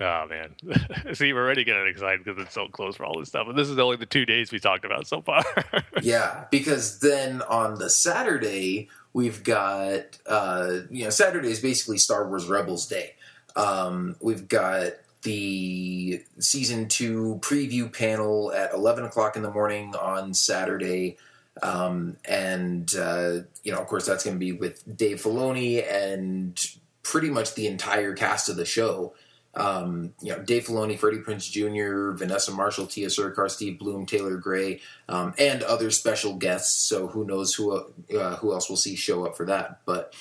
[0.00, 0.54] Oh man!
[1.14, 3.68] See, we're already getting excited because it's so close for all this stuff, and this
[3.68, 5.42] is only the two days we talked about so far.
[6.02, 12.28] yeah, because then on the Saturday we've got uh you know, Saturday is basically Star
[12.28, 13.14] Wars Rebels Day.
[13.56, 20.32] Um we've got the season two preview panel at eleven o'clock in the morning on
[20.32, 21.16] Saturday.
[21.60, 26.56] Um, and uh, you know, of course, that's going to be with Dave Filoni and
[27.02, 29.14] pretty much the entire cast of the show.
[29.58, 34.36] Um, you know, Dave Filoni, Freddie Prinze Jr., Vanessa Marshall, Tiya Sircar, Steve Blum, Taylor
[34.36, 36.88] Gray, um, and other special guests.
[36.88, 39.80] So who knows who uh, who else we'll see show up for that?
[39.84, 40.14] But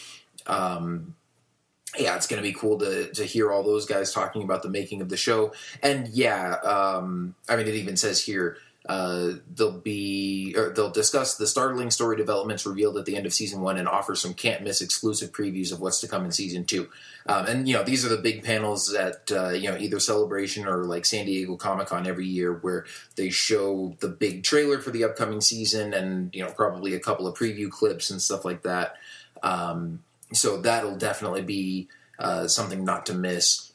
[0.47, 1.15] um,
[1.97, 4.69] yeah, it's going to be cool to to hear all those guys talking about the
[4.69, 5.53] making of the show.
[5.81, 11.35] And yeah, um, I mean, it even says here uh, they'll be or they'll discuss
[11.35, 14.63] the startling story developments revealed at the end of season one and offer some can't
[14.63, 16.87] miss exclusive previews of what's to come in season two.
[17.25, 20.65] Um, and you know these are the big panels at uh, you know either Celebration
[20.65, 22.85] or like San Diego Comic Con every year where
[23.17, 27.27] they show the big trailer for the upcoming season and you know probably a couple
[27.27, 28.95] of preview clips and stuff like that.
[29.43, 33.66] Um, so that'll definitely be uh, something not to miss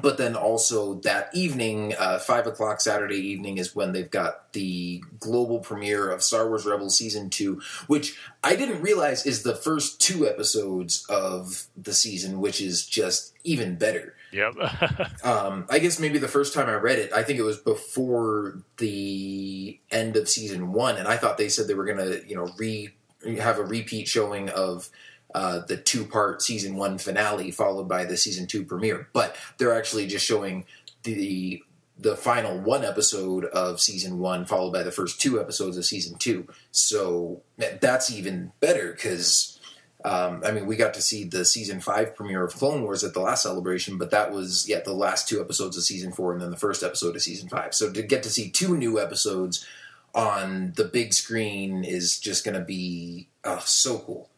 [0.00, 5.02] but then also that evening, uh, five o'clock Saturday evening, is when they've got the
[5.18, 10.00] global premiere of Star Wars Rebels season two, which I didn't realize is the first
[10.00, 14.14] two episodes of the season, which is just even better.
[14.30, 14.54] yep.
[15.24, 18.62] Um, I guess maybe the first time I read it, I think it was before
[18.78, 22.48] the end of season one, and I thought they said they were gonna, you know,
[22.56, 22.92] re
[23.38, 24.90] have a repeat showing of
[25.34, 29.08] uh, the two part season one finale followed by the season two premiere.
[29.12, 30.64] But they're actually just showing
[31.02, 31.62] the
[31.98, 36.18] the final one episode of season one followed by the first two episodes of season
[36.18, 36.48] two.
[36.70, 37.42] So
[37.80, 39.58] that's even better because
[40.04, 43.14] Um, I mean, we got to see the season five premiere of Clone Wars at
[43.14, 46.42] the last celebration, but that was yeah the last two episodes of season four, and
[46.42, 47.72] then the first episode of season five.
[47.72, 49.64] So to get to see two new episodes
[50.12, 54.28] on the big screen is just going to be oh, so cool.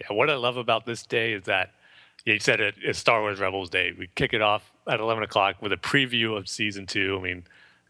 [0.00, 1.72] Yeah, what I love about this day is that
[2.24, 3.94] yeah, you said it, it's Star Wars Rebels Day.
[3.98, 7.16] We kick it off at 11 o'clock with a preview of season two.
[7.18, 7.44] I mean,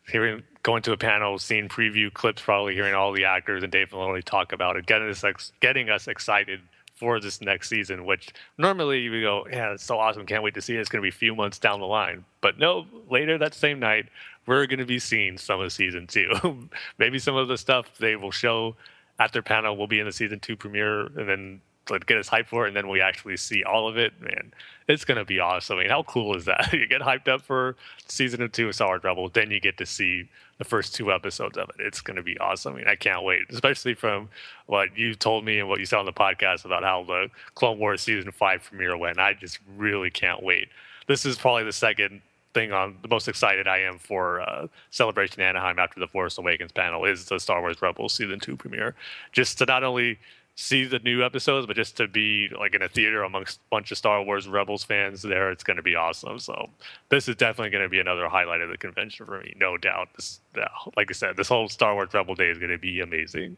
[0.09, 3.91] hearing going to a panel, seeing preview clips, probably hearing all the actors and Dave
[3.91, 6.61] Filoni talk about it, getting us getting us excited
[6.95, 8.05] for this next season.
[8.05, 10.81] Which normally we go, yeah, it's so awesome, can't wait to see it.
[10.81, 13.81] It's going to be a few months down the line, but no, later that same
[13.81, 14.07] night
[14.47, 16.69] we're going to be seeing some of season two.
[16.99, 18.77] Maybe some of the stuff they will show
[19.19, 22.29] at their panel will be in the season two premiere, and then like get us
[22.29, 24.13] hyped for it, and then we actually see all of it.
[24.21, 24.53] Man,
[24.89, 25.79] it's gonna be awesome.
[25.79, 26.71] I mean, how cool is that?
[26.73, 29.87] you get hyped up for season two of Star Wars Rebels, then you get to
[29.87, 31.77] see the first two episodes of it.
[31.79, 32.75] It's gonna be awesome.
[32.75, 34.29] I mean, I can't wait, especially from
[34.67, 37.79] what you told me and what you said on the podcast about how the Clone
[37.79, 39.19] Wars season five premiere went.
[39.19, 40.69] I just really can't wait.
[41.07, 42.21] This is probably the second
[42.53, 46.73] thing on the most excited I am for uh, Celebration Anaheim after the Force Awakens
[46.73, 48.95] panel is the Star Wars Rebels season two premiere.
[49.33, 50.19] Just to not only
[50.61, 53.91] see the new episodes, but just to be like in a theater amongst a bunch
[53.91, 56.39] of Star Wars Rebels fans there, it's going to be awesome.
[56.39, 56.69] So
[57.09, 60.09] this is definitely going to be another highlight of the convention for me, no doubt.
[60.17, 60.41] This,
[60.97, 63.57] like I said, this whole Star Wars Rebel Day is going to be amazing.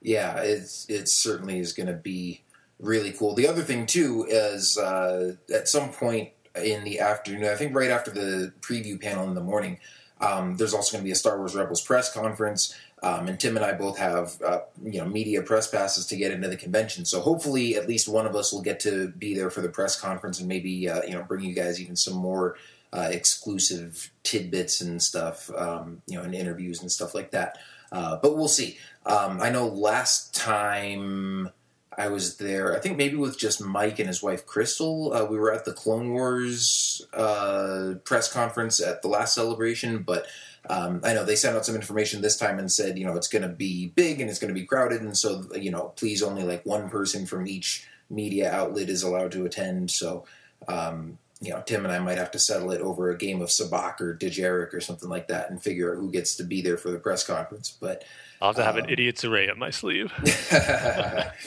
[0.00, 2.42] Yeah, it's it certainly is going to be
[2.78, 3.34] really cool.
[3.34, 7.90] The other thing too is uh, at some point in the afternoon, I think right
[7.90, 9.78] after the preview panel in the morning,
[10.20, 12.74] um, there's also going to be a Star Wars Rebels press conference.
[13.06, 16.32] Um, and Tim and I both have uh, you know media press passes to get
[16.32, 17.04] into the convention.
[17.04, 20.00] So hopefully, at least one of us will get to be there for the press
[20.00, 22.56] conference and maybe uh, you know bring you guys even some more
[22.92, 27.58] uh, exclusive tidbits and stuff, um, you know, and interviews and stuff like that.
[27.92, 28.76] Uh, but we'll see.
[29.04, 31.50] Um, I know last time
[31.96, 35.12] I was there, I think maybe with just Mike and his wife Crystal.
[35.12, 40.26] Uh, we were at the Clone Wars uh, press conference at the last celebration, but
[40.68, 43.28] um, I know they sent out some information this time and said, you know, it's
[43.28, 46.22] going to be big and it's going to be crowded, and so you know, please
[46.22, 49.90] only like one person from each media outlet is allowed to attend.
[49.90, 50.24] So,
[50.68, 53.48] um, you know, Tim and I might have to settle it over a game of
[53.48, 56.76] sabacc or Dejarik or something like that, and figure out who gets to be there
[56.76, 57.76] for the press conference.
[57.78, 58.04] But
[58.40, 60.12] I'll have to have um, an idiot's array up my sleeve.
[60.52, 61.32] yeah.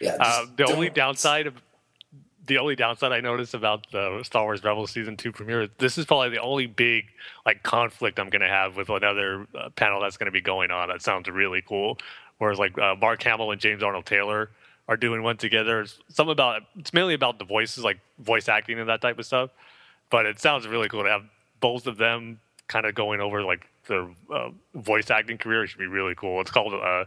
[0.00, 1.60] Uh, the only downside of
[2.48, 6.06] the only downside I noticed about the Star Wars Rebels season two premiere, this is
[6.06, 7.04] probably the only big
[7.46, 10.70] like conflict I'm going to have with another uh, panel that's going to be going
[10.70, 10.88] on.
[10.88, 11.98] That sounds really cool.
[12.38, 14.50] Whereas like uh, Mark Hamill and James Arnold Taylor
[14.88, 15.82] are doing one together.
[15.82, 19.26] It's some about it's mainly about the voices, like voice acting and that type of
[19.26, 19.50] stuff.
[20.10, 21.24] But it sounds really cool to have
[21.60, 25.64] both of them kind of going over like the uh, voice acting career.
[25.64, 26.40] It should be really cool.
[26.40, 27.04] It's called uh,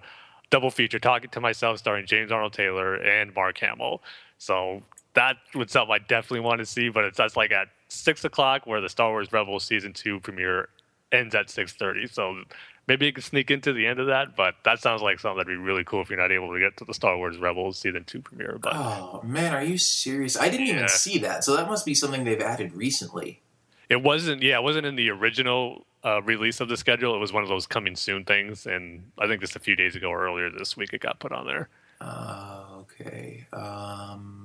[0.51, 4.03] double feature, talking to myself, starring James Arnold Taylor and Mark Hamill.
[4.37, 6.89] So that would something I definitely want to see.
[6.89, 10.69] But it's that's like at six o'clock, where the Star Wars Rebels season two premiere
[11.11, 12.07] ends at six thirty.
[12.07, 12.43] So
[12.87, 14.35] maybe you can sneak into the end of that.
[14.35, 16.77] But that sounds like something that'd be really cool if you're not able to get
[16.77, 18.57] to the Star Wars Rebels season two premiere.
[18.61, 20.37] But oh man, are you serious?
[20.37, 20.75] I didn't yeah.
[20.75, 21.43] even see that.
[21.43, 23.41] So that must be something they've added recently.
[23.89, 24.41] It wasn't.
[24.41, 27.13] Yeah, it wasn't in the original uh, release of the schedule.
[27.15, 29.95] It was one of those coming soon things, and I think just a few days
[29.95, 31.69] ago or earlier this week it got put on there.
[31.99, 33.45] Uh, okay.
[33.53, 34.40] Um,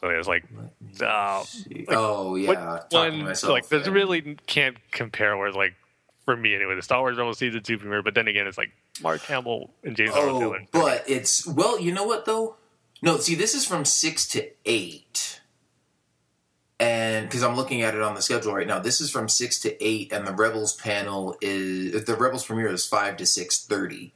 [0.00, 0.44] so it's like,
[1.00, 5.36] uh, like oh yeah, one myself, like this really can't compare.
[5.36, 5.74] Where like
[6.24, 8.70] for me anyway, the Star Wars Rebels season two premiere, but then again, it's like
[9.02, 10.60] Mark Hamill and James oh, Taylor.
[10.70, 12.54] But it's well, you know what though?
[13.02, 15.40] No, see, this is from six to eight,
[16.78, 19.58] and because I'm looking at it on the schedule right now, this is from six
[19.60, 24.12] to eight, and the Rebels panel is the Rebels premiere is five to six thirty.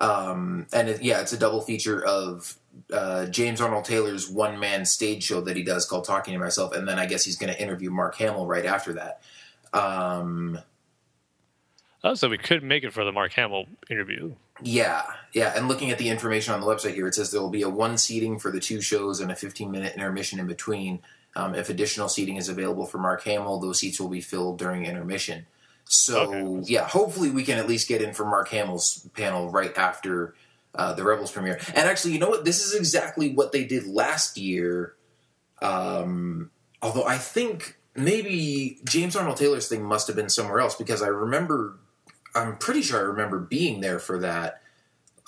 [0.00, 2.58] Um, and it, yeah, it's a double feature of
[2.92, 6.74] uh, James Arnold Taylor's one man stage show that he does called Talking to Myself,
[6.74, 9.22] and then I guess he's going to interview Mark Hamill right after that.
[9.72, 10.58] Um,
[12.04, 14.34] oh, so we could make it for the Mark Hamill interview.
[14.62, 15.52] Yeah, yeah.
[15.56, 17.68] And looking at the information on the website here, it says there will be a
[17.68, 21.00] one seating for the two shows and a 15 minute intermission in between.
[21.34, 24.86] Um, if additional seating is available for Mark Hamill, those seats will be filled during
[24.86, 25.46] intermission.
[25.84, 26.72] So okay.
[26.72, 30.34] yeah, hopefully we can at least get in for Mark Hamill's panel right after
[30.76, 31.58] uh, the Rebels premiere.
[31.68, 32.44] And actually, you know what?
[32.44, 34.94] This is exactly what they did last year.
[35.62, 36.50] Um,
[36.82, 41.08] although I think maybe James Arnold Taylor's thing must have been somewhere else because I
[41.08, 41.78] remember,
[42.34, 44.60] I'm pretty sure I remember being there for that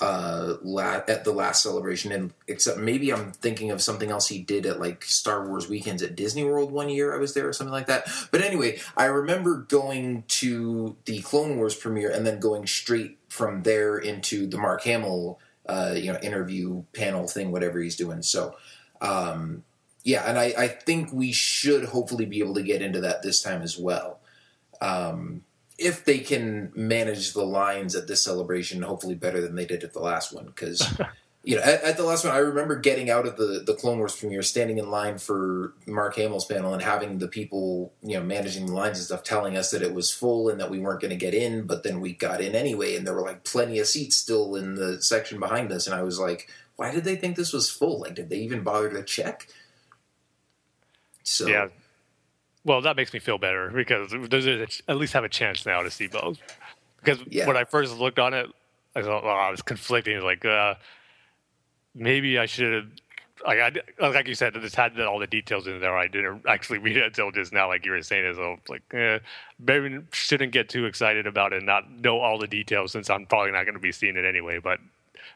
[0.01, 4.41] uh, la- at the last celebration, and except maybe I'm thinking of something else he
[4.41, 7.15] did at like Star Wars weekends at Disney World one year.
[7.15, 8.09] I was there or something like that.
[8.31, 13.63] But anyway, I remember going to the Clone Wars premiere and then going straight from
[13.63, 18.21] there into the Mark Hamill, uh, you know, interview panel thing, whatever he's doing.
[18.23, 18.55] So.
[19.01, 19.65] Um,
[20.05, 23.43] yeah, and I, I think we should hopefully be able to get into that this
[23.43, 24.21] time as well.
[24.81, 25.43] Um,
[25.77, 29.93] if they can manage the lines at this celebration, hopefully better than they did at
[29.93, 30.47] the last one.
[30.47, 30.83] Because
[31.45, 33.99] you know, at, at, the last one, I remember getting out of the the Clone
[33.99, 38.23] Wars premiere, standing in line for Mark Hamill's panel, and having the people you know
[38.23, 41.01] managing the lines and stuff telling us that it was full and that we weren't
[41.01, 43.79] going to get in, but then we got in anyway, and there were like plenty
[43.79, 47.17] of seats still in the section behind us, and I was like, why did they
[47.17, 48.01] think this was full?
[48.01, 49.49] Like, did they even bother to check?
[51.23, 51.69] So yeah,
[52.65, 55.91] well, that makes me feel better because there's at least have a chance now to
[55.91, 56.39] see both.
[57.01, 57.47] Because yeah.
[57.47, 58.51] when I first looked on it,
[58.95, 60.21] I thought oh, I was conflicting.
[60.21, 60.75] Like uh,
[61.99, 62.73] maybe I should.
[62.73, 62.87] Have,
[63.47, 63.59] like,
[64.01, 65.97] I, like you said, it had all the details in there.
[65.97, 68.35] I didn't actually read it until just now, like you were saying.
[68.35, 69.19] So like, eh,
[69.59, 73.27] maybe shouldn't get too excited about it and not know all the details since I'm
[73.27, 74.59] probably not going to be seeing it anyway.
[74.59, 74.81] But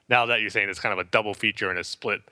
[0.08, 2.22] now that you're saying it's kind of a double feature and a split,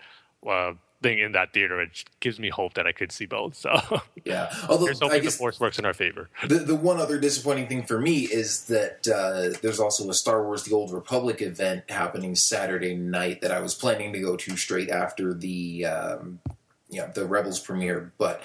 [0.46, 0.72] uh,
[1.02, 3.54] thing in that theater, it gives me hope that I could see both.
[3.54, 3.70] So
[4.24, 6.28] yeah, although Here's hoping I guess the force works in our favor.
[6.46, 10.44] The the one other disappointing thing for me is that uh, there's also a Star
[10.44, 14.56] Wars: The Old Republic event happening Saturday night that I was planning to go to
[14.56, 16.40] straight after the um,
[16.88, 18.42] you know the Rebels premiere, but.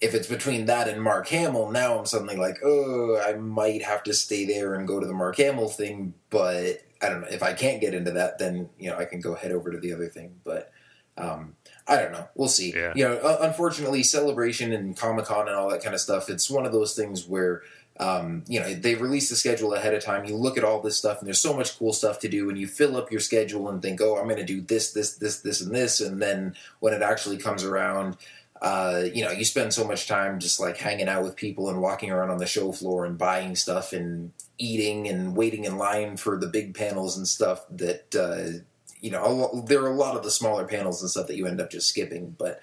[0.00, 4.04] If it's between that and Mark Hamill, now I'm suddenly like, oh, I might have
[4.04, 6.14] to stay there and go to the Mark Hamill thing.
[6.30, 9.20] But I don't know if I can't get into that, then you know I can
[9.20, 10.36] go head over to the other thing.
[10.44, 10.70] But
[11.18, 11.56] um,
[11.88, 12.28] I don't know.
[12.34, 12.72] We'll see.
[12.74, 12.92] Yeah.
[12.94, 16.28] You know, unfortunately, celebration and Comic Con and all that kind of stuff.
[16.28, 17.62] It's one of those things where.
[18.00, 20.24] Um, you know, they release the schedule ahead of time.
[20.24, 22.56] You look at all this stuff, and there's so much cool stuff to do, and
[22.56, 25.40] you fill up your schedule and think, "Oh, I'm going to do this, this, this,
[25.40, 28.16] this, and this," and then when it actually comes around,
[28.60, 31.80] uh, you know, you spend so much time just like hanging out with people and
[31.80, 36.16] walking around on the show floor and buying stuff and eating and waiting in line
[36.16, 38.60] for the big panels and stuff that uh,
[39.00, 41.60] you know, there are a lot of the smaller panels and stuff that you end
[41.60, 42.60] up just skipping, but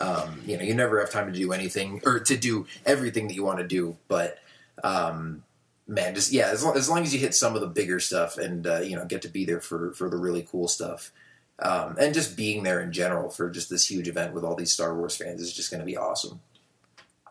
[0.00, 3.34] um, you know, you never have time to do anything or to do everything that
[3.34, 3.96] you want to do.
[4.06, 4.38] But
[4.84, 5.42] um,
[5.86, 8.38] man, just yeah, as long, as long, as you hit some of the bigger stuff
[8.38, 11.10] and uh, you know get to be there for for the really cool stuff,
[11.58, 14.72] um, and just being there in general for just this huge event with all these
[14.72, 16.40] Star Wars fans is just going to be awesome.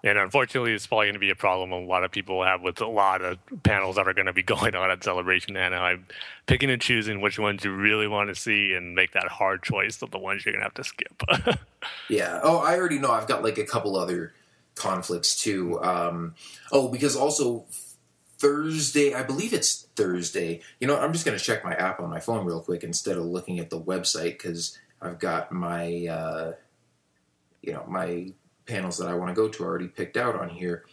[0.03, 2.81] And unfortunately, it's probably going to be a problem a lot of people have with
[2.81, 6.05] a lot of panels that are going to be going on at Celebration Anaheim,
[6.45, 10.01] picking and choosing which ones you really want to see and make that hard choice
[10.01, 11.59] of the ones you're going to have to skip.
[12.09, 12.39] yeah.
[12.43, 13.11] Oh, I already know.
[13.11, 14.33] I've got like a couple other
[14.75, 15.81] conflicts too.
[15.81, 16.35] Um,
[16.71, 17.65] oh, because also
[18.37, 20.61] Thursday, I believe it's Thursday.
[20.79, 23.17] You know, I'm just going to check my app on my phone real quick instead
[23.17, 26.53] of looking at the website because I've got my, uh,
[27.61, 28.31] you know, my
[28.67, 30.85] panels that I want to go to already picked out on here.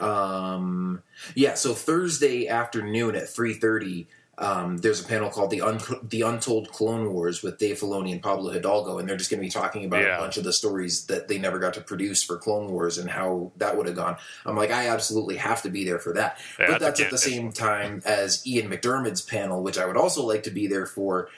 [0.00, 1.02] Um,
[1.34, 6.20] yeah, so Thursday afternoon at three thirty, um, there's a panel called the Un- the
[6.20, 9.50] Untold Clone Wars with Dave Filoni and Pablo Hidalgo, and they're just going to be
[9.50, 10.16] talking about yeah.
[10.16, 13.08] a bunch of the stories that they never got to produce for Clone Wars and
[13.08, 14.18] how that would have gone.
[14.44, 17.16] I'm like, I absolutely have to be there for that, yeah, but that's at the
[17.16, 21.28] same time as Ian McDiarmid's panel, which I would also like to be there for,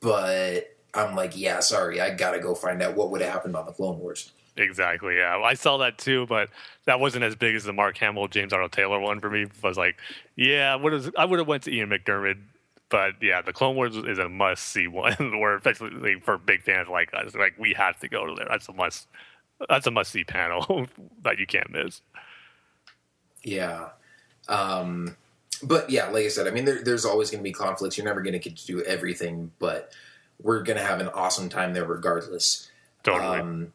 [0.00, 0.74] but.
[0.94, 3.72] I'm like, yeah, sorry, I gotta go find out what would have happened on the
[3.72, 4.32] Clone Wars.
[4.58, 5.16] Exactly.
[5.16, 6.50] Yeah, I saw that too, but
[6.86, 9.46] that wasn't as big as the Mark Hamill, James Arnold Taylor one for me.
[9.62, 9.96] I was like,
[10.36, 11.10] yeah, what is?
[11.16, 12.38] I would have went to Ian McDiarmid,
[12.88, 15.34] but yeah, the Clone Wars is a must see one.
[15.34, 18.46] or especially for big fans like us, like we have to go to there.
[18.48, 19.06] That's a must.
[19.68, 20.86] That's a must see panel
[21.22, 22.00] that you can't miss.
[23.42, 23.88] Yeah.
[24.48, 25.16] Um,
[25.62, 27.98] but yeah, like I said, I mean, there, there's always going to be conflicts.
[27.98, 29.92] You're never going to get to do everything, but
[30.40, 32.70] we're going to have an awesome time there regardless.
[33.02, 33.40] Totally.
[33.40, 33.72] Um,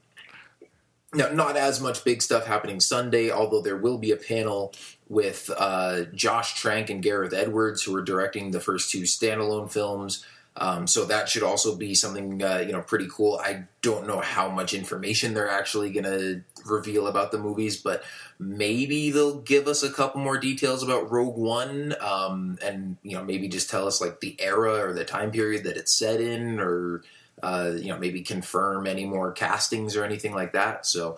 [1.13, 4.73] now, not as much big stuff happening Sunday, although there will be a panel
[5.09, 10.25] with uh, Josh Trank and Gareth Edwards, who are directing the first two standalone films.
[10.55, 13.39] Um, so that should also be something uh, you know pretty cool.
[13.43, 18.03] I don't know how much information they're actually going to reveal about the movies, but
[18.37, 23.23] maybe they'll give us a couple more details about Rogue One, um, and you know
[23.23, 26.59] maybe just tell us like the era or the time period that it's set in,
[26.59, 27.03] or
[27.43, 30.85] uh, you know, maybe confirm any more castings or anything like that.
[30.85, 31.17] So,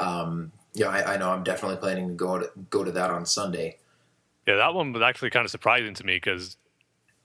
[0.00, 3.24] um, yeah, I, I, know I'm definitely planning to go to go to that on
[3.24, 3.78] Sunday.
[4.48, 6.56] Yeah, that one was actually kind of surprising to me because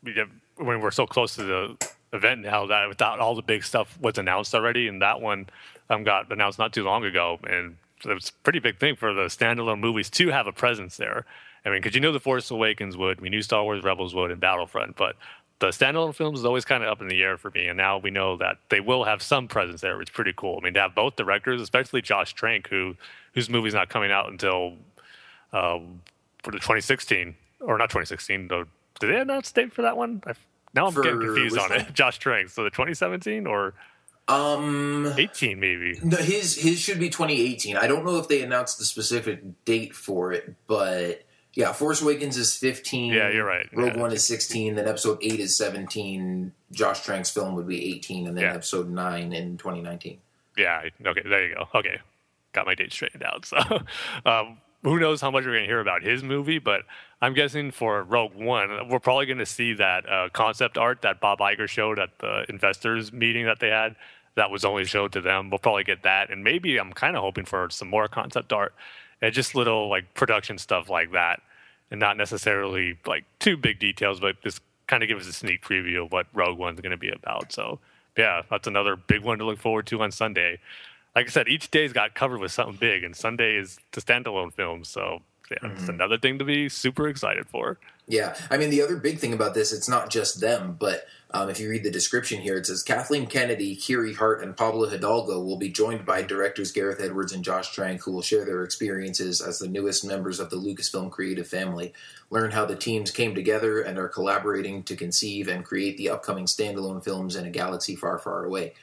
[0.04, 4.20] when we're so close to the event now, that without all the big stuff was
[4.20, 5.48] announced already, and that one
[5.90, 9.12] um, got announced not too long ago, and it was a pretty big thing for
[9.12, 11.26] the standalone movies to have a presence there.
[11.66, 14.30] I mean, because you know, The Force Awakens would, we knew Star Wars Rebels would,
[14.30, 15.16] and Battlefront, but
[15.60, 17.98] the standalone films is always kind of up in the air for me, and now
[17.98, 19.98] we know that they will have some presence there.
[19.98, 20.60] which is pretty cool.
[20.62, 22.96] I mean, to have both directors, especially Josh Trank, who
[23.34, 24.74] whose movie's not coming out until
[25.54, 26.02] um,
[26.44, 28.48] for the 2016 or not 2016.
[28.48, 28.66] Though,
[29.00, 30.22] did they announce date for that one?
[30.26, 30.34] I,
[30.74, 31.80] now I'm For getting confused on one?
[31.82, 31.94] it.
[31.94, 33.74] Josh Trank, so the 2017 or
[34.28, 36.00] Um, 18 maybe.
[36.04, 37.78] no, his his should be 2018.
[37.78, 41.24] I don't know if they announced the specific date for it, but
[41.56, 43.14] yeah, Force Awakens is 15.
[43.14, 43.68] Yeah, you're right.
[43.74, 44.02] Rogue Yeah.
[44.02, 44.76] One is 16.
[44.76, 46.52] Then Episode Eight is 17.
[46.72, 48.54] Josh Trank's film would be 18, and then Yeah.
[48.54, 50.20] Episode Nine in 2019.
[50.58, 50.84] Yeah.
[51.06, 51.22] Okay.
[51.28, 51.68] There you go.
[51.74, 52.00] Okay.
[52.54, 53.46] Got my date straightened out.
[53.46, 53.58] So,
[54.26, 56.82] um, who knows how much we're going to hear about his movie, but
[57.22, 61.20] I'm guessing for Rogue One, we're probably going to see that uh, concept art that
[61.20, 63.96] Bob Iger showed at the investors meeting that they had.
[64.36, 65.50] That was only showed to them.
[65.50, 68.74] We'll probably get that, and maybe I'm kind of hoping for some more concept art
[69.26, 71.42] and just little like production stuff like that,
[71.92, 75.64] and not necessarily like too big details, but just kind of give us a sneak
[75.64, 77.52] preview of what Rogue One's going to be about.
[77.52, 77.80] So,
[78.18, 80.60] yeah, that's another big one to look forward to on Sunday
[81.16, 84.54] like I said, each day's got covered with something big, and Sunday is the standalone
[84.54, 84.84] film.
[84.84, 85.92] So yeah, it's mm-hmm.
[85.92, 87.80] another thing to be super excited for.
[88.08, 91.06] Yeah, I mean the other big thing about this, it's not just them, but
[91.36, 94.88] um, if you read the description here, it says Kathleen Kennedy, Kiri Hart, and Pablo
[94.88, 98.64] Hidalgo will be joined by directors Gareth Edwards and Josh Trank, who will share their
[98.64, 101.92] experiences as the newest members of the Lucasfilm creative family.
[102.30, 106.46] Learn how the teams came together and are collaborating to conceive and create the upcoming
[106.46, 108.74] standalone films in a galaxy far, far away.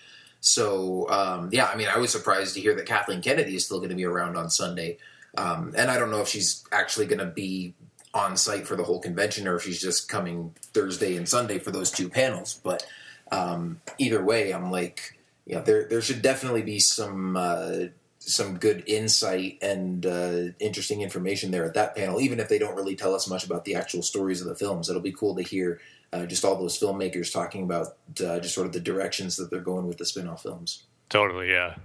[0.40, 3.78] So um, yeah, I mean, I was surprised to hear that Kathleen Kennedy is still
[3.78, 4.98] going to be around on Sunday,
[5.38, 7.72] um, and I don't know if she's actually going to be
[8.14, 11.70] on site for the whole convention or if she's just coming Thursday and Sunday for
[11.70, 12.60] those two panels.
[12.62, 12.86] But
[13.30, 17.86] um, either way, I'm like, yeah, there there should definitely be some uh,
[18.18, 22.76] some good insight and uh, interesting information there at that panel, even if they don't
[22.76, 24.88] really tell us much about the actual stories of the films.
[24.88, 25.80] It'll be cool to hear
[26.12, 29.60] uh, just all those filmmakers talking about uh, just sort of the directions that they're
[29.60, 30.84] going with the spin-off films.
[31.08, 31.76] Totally, yeah.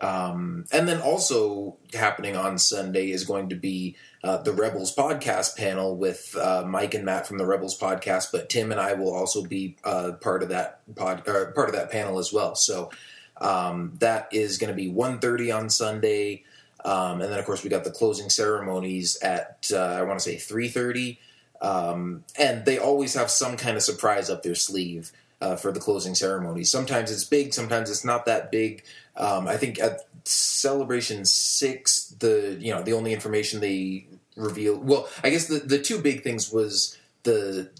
[0.00, 5.56] Um, and then also happening on Sunday is going to be uh, the Rebels podcast
[5.56, 9.14] panel with uh, Mike and Matt from the Rebels podcast, but Tim and I will
[9.14, 12.56] also be uh, part of that pod, part of that panel as well.
[12.56, 12.90] So
[13.36, 16.44] um, that is going to be 1.30 on Sunday,
[16.84, 20.24] um, and then of course we got the closing ceremonies at uh, I want to
[20.24, 21.18] say three thirty,
[21.62, 25.10] um, and they always have some kind of surprise up their sleeve
[25.40, 26.64] uh, for the closing ceremony.
[26.64, 28.84] Sometimes it's big, sometimes it's not that big.
[29.16, 34.06] Um, I think at Celebration Six, the you know the only information they
[34.36, 34.86] revealed.
[34.86, 37.70] Well, I guess the the two big things was the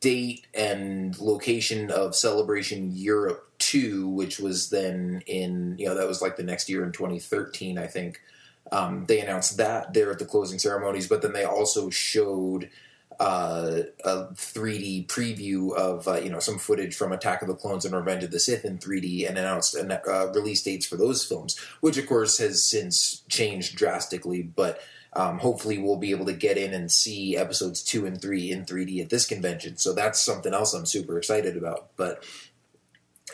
[0.00, 6.22] date and location of Celebration Europe 2, which was then in, you know, that was
[6.22, 8.20] like the next year in 2013, I think.
[8.70, 12.70] Um, they announced that there at the closing ceremonies, but then they also showed
[13.20, 17.84] uh, a 3D preview of, uh, you know, some footage from Attack of the Clones
[17.84, 21.58] and Revenge of the Sith in 3D and announced uh, release dates for those films,
[21.80, 24.80] which of course has since changed drastically, but
[25.14, 28.64] um, hopefully we'll be able to get in and see episodes two and three in
[28.64, 29.76] 3D at this convention.
[29.76, 31.88] So that's something else I'm super excited about.
[31.96, 32.24] But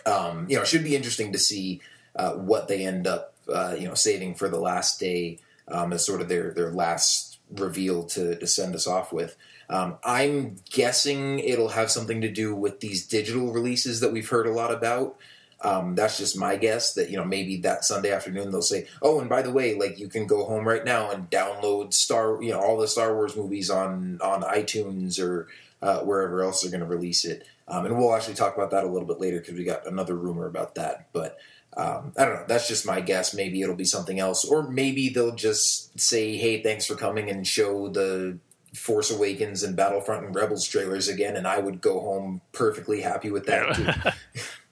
[0.06, 1.80] um, you know, it should be interesting to see
[2.16, 6.06] uh, what they end up uh, you know saving for the last day um, as
[6.06, 9.36] sort of their their last reveal to, to send us off with.
[9.68, 14.46] Um, I'm guessing it'll have something to do with these digital releases that we've heard
[14.46, 15.16] a lot about.
[15.60, 19.20] Um, that's just my guess that you know maybe that Sunday afternoon they'll say, "Oh,
[19.20, 22.50] and by the way, like you can go home right now and download Star, you
[22.52, 25.48] know, all the Star Wars movies on on iTunes or
[25.80, 28.84] uh, wherever else they're going to release it." Um, and we'll actually talk about that
[28.84, 31.08] a little bit later because we got another rumor about that.
[31.14, 31.38] But
[31.76, 32.44] um, I don't know.
[32.46, 33.34] That's just my guess.
[33.34, 37.46] Maybe it'll be something else, or maybe they'll just say, "Hey, thanks for coming," and
[37.46, 38.38] show the
[38.74, 43.30] Force Awakens and Battlefront and Rebels trailers again, and I would go home perfectly happy
[43.30, 44.16] with that.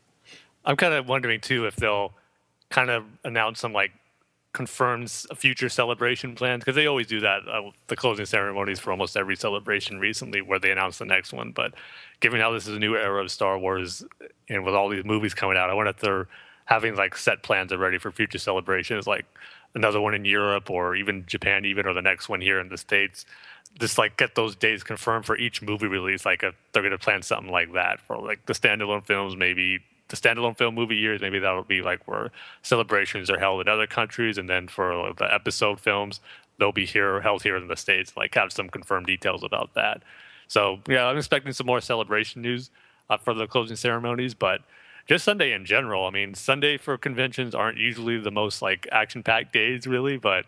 [0.64, 2.12] I'm kind of wondering too if they'll
[2.70, 3.92] kind of announce some like
[4.52, 7.40] confirms future celebration plans because they always do that.
[7.48, 11.52] Uh, the closing ceremonies for almost every celebration recently, where they announce the next one.
[11.52, 11.74] But
[12.20, 14.04] given how this is a new era of Star Wars,
[14.48, 16.28] and with all these movies coming out, I wonder if they're
[16.66, 19.26] having like set plans already for future celebrations, like
[19.74, 22.78] another one in Europe or even Japan, even or the next one here in the
[22.78, 23.24] states.
[23.78, 26.24] Just like get those dates confirmed for each movie release.
[26.26, 29.80] Like if they're going to plan something like that for like the standalone films, maybe
[30.08, 32.30] the standalone film movie years, maybe that'll be like where
[32.62, 36.20] celebrations are held in other countries, and then for the episode films,
[36.58, 38.14] they'll be here held here in the states.
[38.16, 40.02] Like have some confirmed details about that.
[40.48, 42.70] So yeah, I'm expecting some more celebration news
[43.08, 44.60] uh, for the closing ceremonies, but
[45.06, 46.06] just Sunday in general.
[46.06, 50.44] I mean, Sunday for conventions aren't usually the most like action-packed days, really, but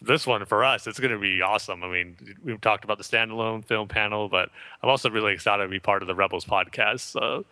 [0.00, 1.82] this one for us, it's going to be awesome.
[1.82, 4.50] I mean, we've talked about the standalone film panel, but
[4.82, 7.42] I'm also really excited to be part of the Rebels podcast uh,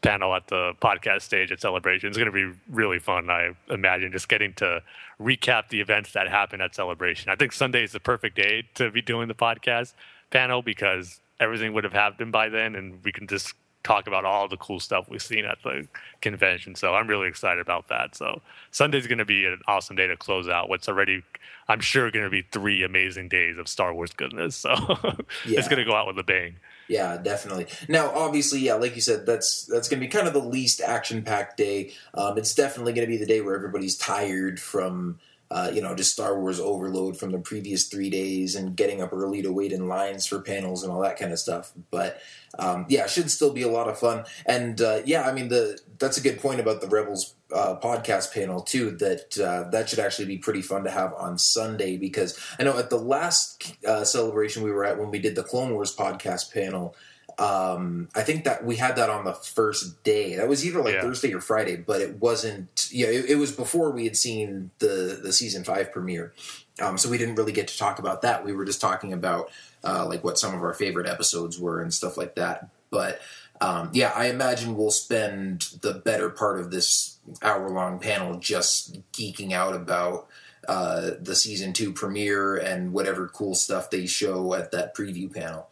[0.00, 2.08] panel at the podcast stage at Celebration.
[2.08, 3.30] It's going to be really fun.
[3.30, 4.82] I imagine just getting to
[5.20, 7.30] recap the events that happened at Celebration.
[7.30, 9.94] I think Sunday is the perfect day to be doing the podcast
[10.30, 13.54] panel because everything would have happened by then, and we can just
[13.88, 15.88] talk about all the cool stuff we've seen at the
[16.20, 16.74] convention.
[16.74, 18.14] So I'm really excited about that.
[18.14, 21.22] So Sunday's going to be an awesome day to close out what's already,
[21.68, 24.56] I'm sure, going to be three amazing days of Star Wars goodness.
[24.56, 24.68] So
[25.46, 25.58] Yeah.
[25.58, 26.56] it's going to go out with a bang.
[26.88, 27.66] Yeah, definitely.
[27.88, 30.80] Now, obviously, yeah, like you said, that's that's going to be kind of the least
[30.80, 31.92] action-packed day.
[32.14, 35.18] Um, it's definitely going to be the day where everybody's tired from,
[35.50, 39.12] uh, you know, just Star Wars overload from the previous three days and getting up
[39.12, 41.72] early to wait in lines for panels and all that kind of stuff.
[41.90, 42.20] But
[42.58, 44.24] um, yeah, it should still be a lot of fun.
[44.44, 48.32] And uh, yeah, I mean, the that's a good point about the Rebels uh, podcast
[48.32, 48.90] panel too.
[48.92, 52.78] That uh, that should actually be pretty fun to have on Sunday because I know
[52.78, 56.52] at the last uh, celebration we were at when we did the Clone Wars podcast
[56.52, 56.94] panel.
[57.38, 60.36] Um, I think that we had that on the first day.
[60.36, 61.02] That was either like Yeah.
[61.02, 62.88] Thursday or Friday, but it wasn't.
[62.90, 66.32] Yeah, it, it was before we had seen the the season five premiere.
[66.80, 68.44] Um, so we didn't really get to talk about that.
[68.44, 69.50] We were just talking about
[69.84, 72.68] uh, like what some of our favorite episodes were and stuff like that.
[72.90, 73.20] But
[73.60, 78.98] um, yeah, I imagine we'll spend the better part of this hour long panel just
[79.12, 80.28] geeking out about
[80.68, 85.68] uh, the season two premiere and whatever cool stuff they show at that preview panel.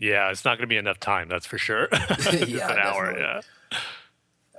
[0.00, 1.88] Yeah, it's not going to be enough time, that's for sure.
[2.46, 3.22] Yeah, an hour, definitely.
[3.22, 3.40] yeah.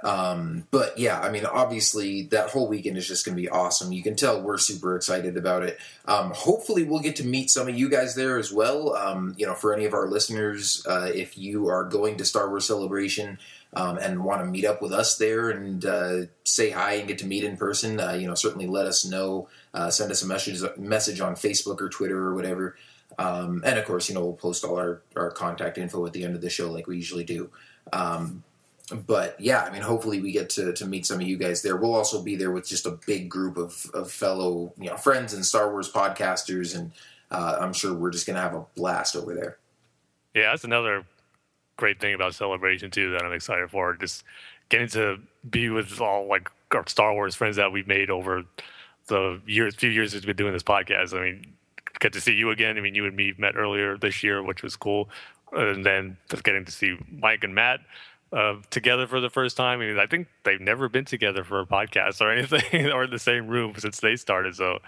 [0.03, 3.91] Um, but yeah, I mean, obviously that whole weekend is just going to be awesome.
[3.91, 5.77] You can tell we're super excited about it.
[6.05, 8.95] Um, hopefully, we'll get to meet some of you guys there as well.
[8.95, 12.49] Um, you know, for any of our listeners, uh, if you are going to Star
[12.49, 13.37] Wars Celebration
[13.73, 17.19] um, and want to meet up with us there and uh, say hi and get
[17.19, 19.49] to meet in person, uh, you know, certainly let us know.
[19.73, 22.75] Uh, send us a message message on Facebook or Twitter or whatever.
[23.21, 26.23] Um, and of course, you know, we'll post all our, our contact info at the
[26.23, 27.49] end of the show like we usually do.
[27.93, 28.43] Um,
[29.05, 31.77] but yeah, I mean, hopefully we get to, to meet some of you guys there.
[31.77, 35.33] We'll also be there with just a big group of, of fellow you know friends
[35.33, 36.91] and Star Wars podcasters, and
[37.29, 39.57] uh, I'm sure we're just gonna have a blast over there.
[40.33, 41.05] Yeah, that's another
[41.77, 43.95] great thing about celebration too that I'm excited for.
[43.95, 44.23] Just
[44.69, 45.19] getting to
[45.49, 48.43] be with all like our Star Wars friends that we've made over
[49.07, 51.17] the years, few years we've been doing this podcast.
[51.17, 51.53] I mean,
[52.01, 52.77] get to see you again.
[52.77, 55.09] I mean, you and me met earlier this year, which was cool,
[55.53, 57.79] and then just getting to see Mike and Matt.
[58.33, 59.81] Uh, together for the first time.
[59.81, 63.11] I mean, I think they've never been together for a podcast or anything, or in
[63.11, 64.55] the same room since they started.
[64.55, 64.79] So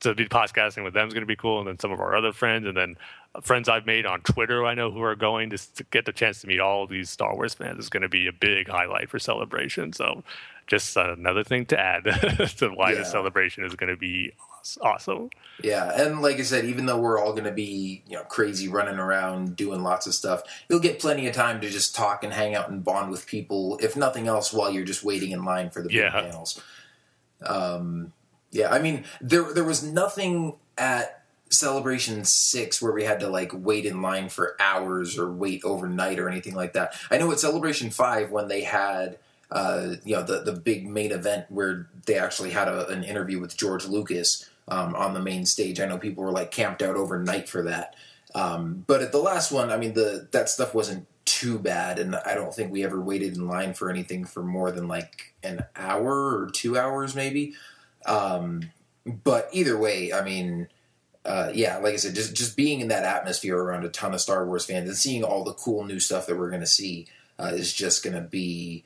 [0.00, 1.60] to be podcasting with them is going to be cool.
[1.60, 2.96] And then some of our other friends, and then
[3.42, 6.40] friends I've made on Twitter, I know who are going just to get the chance
[6.42, 9.18] to meet all these Star Wars fans is going to be a big highlight for
[9.18, 9.92] celebration.
[9.92, 10.22] So
[10.70, 12.04] just another thing to add
[12.58, 12.98] to why Yeah.
[13.00, 14.32] the celebration is going to be
[14.80, 15.28] awesome.
[15.62, 18.98] Yeah, and like I said, even though we're all gonna be you know crazy running
[18.98, 22.54] around doing lots of stuff, you'll get plenty of time to just talk and hang
[22.54, 25.82] out and bond with people, if nothing else, while you're just waiting in line for
[25.82, 26.10] the big Yeah.
[26.10, 26.60] panels.
[27.42, 28.12] Um,
[28.50, 33.50] yeah, I mean, there there was nothing at Celebration Six where we had to like
[33.54, 36.94] wait in line for hours or wait overnight or anything like that.
[37.10, 39.18] I know at Celebration Five when they had.
[39.50, 43.40] Uh, you know the the big main event where they actually had a, an interview
[43.40, 45.80] with George Lucas um, on the main stage.
[45.80, 47.96] I know people were like camped out overnight for that.
[48.34, 52.14] Um, but at the last one, I mean the that stuff wasn't too bad, and
[52.14, 55.64] I don't think we ever waited in line for anything for more than like an
[55.74, 57.54] hour or two hours, maybe.
[58.06, 58.70] Um,
[59.04, 60.68] but either way, I mean,
[61.24, 64.20] uh, yeah, like I said, just just being in that atmosphere around a ton of
[64.20, 67.06] Star Wars fans and seeing all the cool new stuff that we're going to see
[67.38, 68.84] uh, is just going to be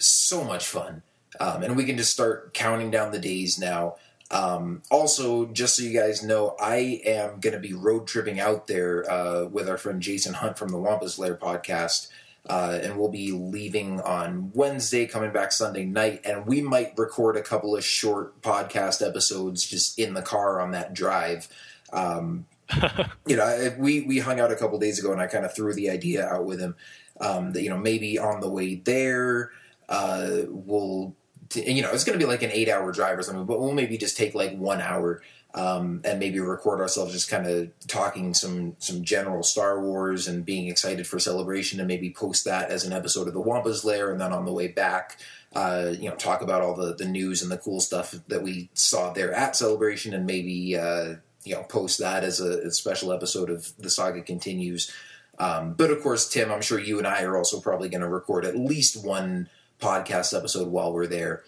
[0.00, 1.02] so much fun.
[1.38, 3.96] Um, and we can just start counting down the days now.
[4.32, 8.66] Um, also, just so you guys know, I am going to be road tripping out
[8.66, 12.08] there uh, with our friend Jason Hunt from the Wampa's Lair podcast.
[12.48, 17.36] Uh, and we'll be leaving on Wednesday, coming back Sunday night, and we might record
[17.36, 21.48] a couple of short podcast episodes just in the car on that drive.
[21.92, 22.46] Um,
[23.26, 25.54] you know, I- we we hung out a couple days ago, and I kind of
[25.54, 26.76] threw the idea out with him
[27.20, 29.50] um, that you know maybe on the way there,
[29.90, 31.14] uh, we'll
[31.54, 33.72] you know it's going to be like an eight hour drive or something, but we'll
[33.72, 35.20] maybe just take like one hour
[35.54, 40.44] um, and maybe record ourselves just kind of talking some some general Star Wars and
[40.46, 44.12] being excited for celebration, and maybe post that as an episode of the Wampa's Lair,
[44.12, 45.18] and then on the way back,
[45.54, 48.70] uh, you know, talk about all the the news and the cool stuff that we
[48.74, 53.12] saw there at celebration, and maybe uh, you know post that as a, a special
[53.12, 54.92] episode of the saga continues.
[55.40, 58.08] Um, but of course, Tim, I'm sure you and I are also probably going to
[58.08, 59.48] record at least one
[59.80, 61.42] podcast episode while we're there.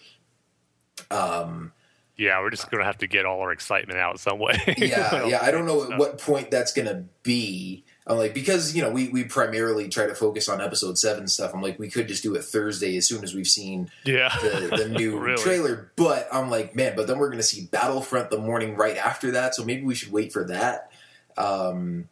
[1.11, 1.71] Um,
[2.15, 4.59] Yeah, we're just gonna have to get all our excitement out some way.
[4.77, 5.39] yeah, yeah.
[5.41, 7.85] I don't know at what point that's gonna be.
[8.05, 11.53] I'm like because you know we we primarily try to focus on episode seven stuff.
[11.53, 14.75] I'm like we could just do it Thursday as soon as we've seen Yeah, the,
[14.77, 15.41] the new Really.
[15.41, 15.91] trailer.
[15.95, 19.55] But I'm like, man, but then we're gonna see Battlefront the morning right after that,
[19.55, 20.91] so maybe we should wait for that.
[21.37, 22.09] Um,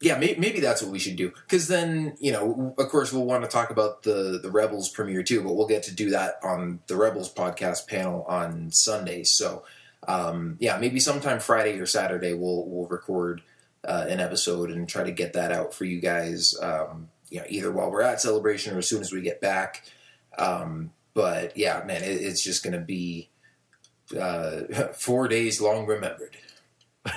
[0.00, 1.30] yeah, may, maybe that's what we should do.
[1.30, 5.22] Because then, you know, of course, we'll want to talk about the the Rebels premiere
[5.22, 9.24] too, but we'll get to do that on the Rebels podcast panel on Sunday.
[9.24, 9.64] So,
[10.06, 13.42] um, yeah, maybe sometime Friday or Saturday we'll we'll record
[13.84, 16.54] uh, an episode and try to get that out for you guys.
[16.60, 19.84] Um, you know, either while we're at celebration or as soon as we get back.
[20.38, 23.30] Um, but yeah, man, it, it's just going to be
[24.18, 24.60] uh,
[24.94, 26.36] four days long remembered.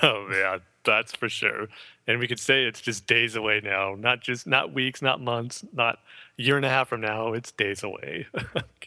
[0.02, 1.68] Oh yeah, that's for sure.
[2.08, 5.64] And we could say it's just days away now, not just not weeks, not months,
[5.74, 6.00] not
[6.40, 7.34] a year and a half from now.
[7.34, 8.28] It's days away.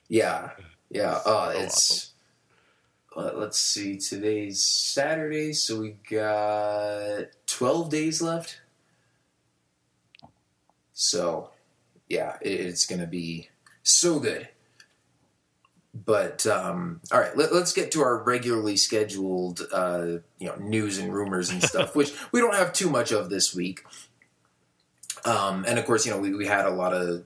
[0.08, 0.50] Yeah,
[0.90, 1.20] yeah.
[1.24, 2.10] Oh, So it's.
[3.16, 3.96] Uh, let's see.
[3.96, 8.60] Today's Saturday, so we got twelve days left.
[10.92, 11.50] So,
[12.08, 13.48] yeah, it, it's gonna be
[13.82, 14.48] so good.
[15.94, 20.98] But um, all right, let, let's get to our regularly scheduled, uh, you know, news
[20.98, 23.84] and rumors and stuff, which we don't have too much of this week.
[25.24, 27.24] Um, and of course, you know, we, we had a lot of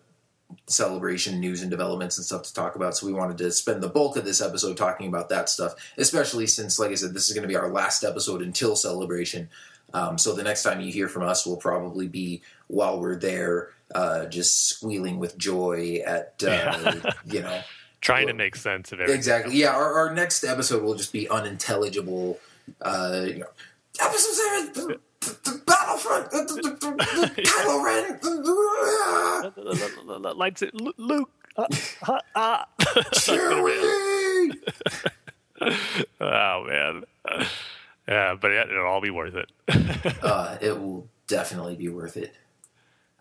[0.66, 2.96] celebration news and developments and stuff to talk about.
[2.96, 6.46] So we wanted to spend the bulk of this episode talking about that stuff, especially
[6.46, 9.48] since, like I said, this is going to be our last episode until celebration.
[9.94, 13.70] Um, so the next time you hear from us will probably be while we're there,
[13.94, 17.60] uh, just squealing with joy at, uh, you know,
[18.00, 19.16] Trying to make sense of everything.
[19.18, 19.56] exactly.
[19.56, 22.38] Yeah, our, our next episode will just be unintelligible.
[22.80, 23.46] Uh, you know,
[24.00, 24.72] episode seven,
[25.20, 26.90] the, Battlefront, the, the, the,
[27.34, 27.84] the, Kylo
[30.22, 30.36] Ren.
[30.38, 31.30] Lights it, Lu- Luke.
[31.56, 31.66] Uh,
[32.06, 32.64] uh, uh.
[33.14, 34.54] Chewie!
[36.20, 37.04] oh man.
[38.06, 39.50] Yeah, but it, it'll all be worth it.
[40.22, 42.34] uh, it will definitely be worth it.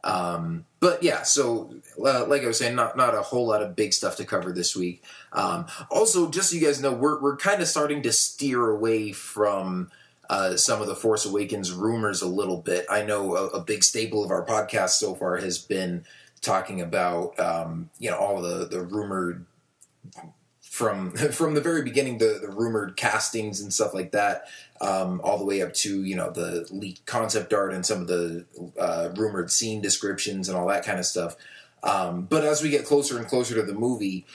[0.04, 1.74] Um, but yeah, so
[2.04, 4.52] uh, like I was saying, not not a whole lot of big stuff to cover
[4.52, 5.04] this week.
[5.34, 9.12] Um, also, just so you guys know, we're we're kind of starting to steer away
[9.12, 9.92] from
[10.30, 12.86] uh, some of the Force Awakens rumors a little bit.
[12.90, 16.06] I know a, a big staple of our podcast so far has been
[16.42, 19.46] talking about um, you know all the the rumored
[20.78, 24.44] from from the very beginning the the rumored castings and stuff like that
[24.80, 28.08] um, all the way up to you know the leaked concept art and some of
[28.08, 28.46] the
[28.80, 31.36] uh, rumored scene descriptions and all that kind of stuff.
[31.84, 34.26] Um, but as we get closer and closer to the movie,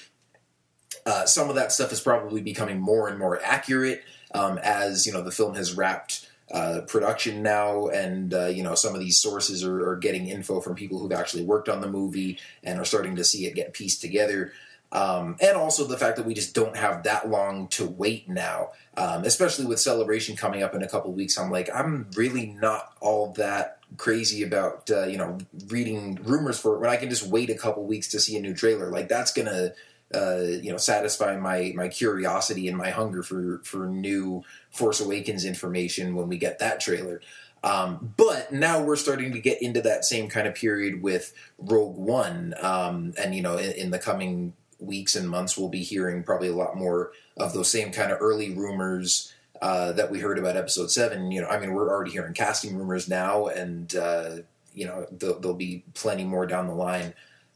[1.06, 4.02] uh, some of that stuff is probably becoming more and more accurate
[4.34, 8.74] um, as you know the film has wrapped uh, production now, and uh, you know
[8.74, 11.88] some of these sources are, are getting info from people who've actually worked on the
[11.88, 14.52] movie and are starting to see it get pieced together.
[14.92, 18.72] Um, and also the fact that we just don't have that long to wait now,
[18.98, 21.38] um, especially with Celebration coming up in a couple weeks.
[21.38, 25.38] I'm like, I'm really not all that crazy about uh, you know
[25.68, 28.40] reading rumors for it when I can just wait a couple weeks to see a
[28.40, 28.90] new trailer.
[28.90, 29.72] Like that's gonna
[30.14, 35.44] uh, you know satisfy my my curiosity and my hunger for for new Force Awakens
[35.44, 37.22] information when we get that trailer.
[37.64, 41.96] Um, but now we're starting to get into that same kind of period with Rogue
[41.96, 44.52] One, um, and you know in, in the coming
[44.82, 48.18] weeks and months we'll be hearing probably a lot more of those same kind of
[48.20, 51.30] early rumors uh, that we heard about episode seven.
[51.30, 54.30] You know, I mean, we're already hearing casting rumors now, and uh,
[54.74, 57.14] you know, there'll, there'll be plenty more down the line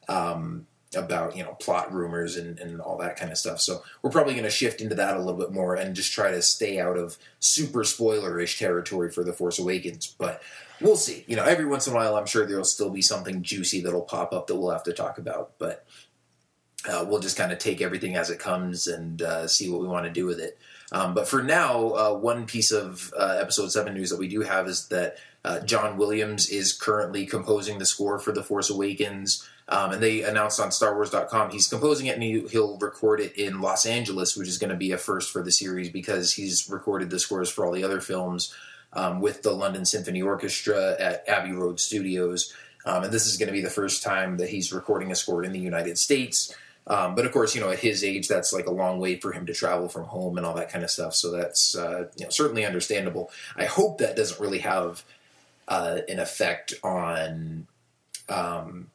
[0.08, 3.60] um, about you know plot rumors and, and all that kind of stuff.
[3.60, 6.30] So we're probably going to shift into that a little bit more and just try
[6.30, 10.06] to stay out of super spoilerish territory for the Force Awakens.
[10.06, 10.42] But
[10.80, 11.24] we'll see.
[11.26, 14.02] You know, every once in a while, I'm sure there'll still be something juicy that'll
[14.02, 15.84] pop up that we'll have to talk about, but.
[16.88, 19.88] Uh, we'll just kind of take everything as it comes and uh, see what we
[19.88, 20.58] want to do with it.
[20.92, 24.42] Um, but for now, uh, one piece of uh, episode seven news that we do
[24.42, 29.48] have is that uh, John Williams is currently composing the score for The Force Awakens.
[29.68, 33.60] Um, and they announced on StarWars.com he's composing it and he, he'll record it in
[33.60, 37.10] Los Angeles, which is going to be a first for the series because he's recorded
[37.10, 38.54] the scores for all the other films
[38.92, 42.54] um, with the London Symphony Orchestra at Abbey Road Studios.
[42.84, 45.42] Um, and this is going to be the first time that he's recording a score
[45.42, 46.54] in the United States.
[46.88, 49.32] Um, but of course, you know, at his age, that's like a long way for
[49.32, 51.14] him to travel from home and all that kind of stuff.
[51.14, 53.30] So that's uh, you know certainly understandable.
[53.56, 55.04] I hope that doesn't really have
[55.68, 57.66] uh, an effect on
[58.28, 58.90] um,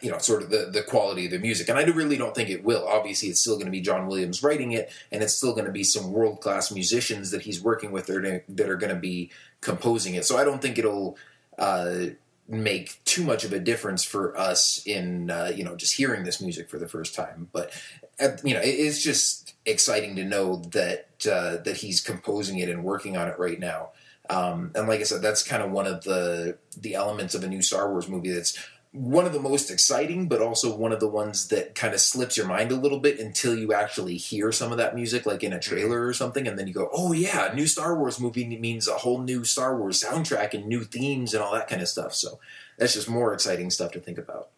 [0.00, 1.68] you know sort of the the quality of the music.
[1.68, 2.86] And I really don't think it will.
[2.86, 5.72] Obviously, it's still going to be John Williams writing it, and it's still going to
[5.72, 9.30] be some world class musicians that he's working with that are, are going to be
[9.60, 10.24] composing it.
[10.24, 11.18] So I don't think it'll
[11.58, 12.06] uh,
[12.50, 16.40] make too much of a difference for us in uh, you know just hearing this
[16.40, 17.48] music for the first time.
[17.52, 17.72] But
[18.20, 22.68] uh, you know, it, it's just exciting to know that uh, that he's composing it
[22.68, 23.90] and working on it right now.
[24.28, 27.48] Um, and like I said, that's kind of one of the the elements of a
[27.48, 28.58] new Star Wars movie that's
[28.92, 32.36] one of the most exciting, but also one of the ones that kind of slips
[32.36, 35.52] your mind a little bit until you actually hear some of that music, like in
[35.52, 38.88] a trailer or something, and then you go, "Oh yeah, new Star Wars movie means
[38.88, 42.14] a whole new Star Wars soundtrack and new themes and all that kind of stuff."
[42.14, 42.40] So
[42.78, 44.48] that's just more exciting stuff to think about.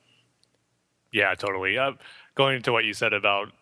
[1.12, 1.76] Yeah, totally.
[1.76, 1.93] Uh,
[2.35, 3.53] going into what you said about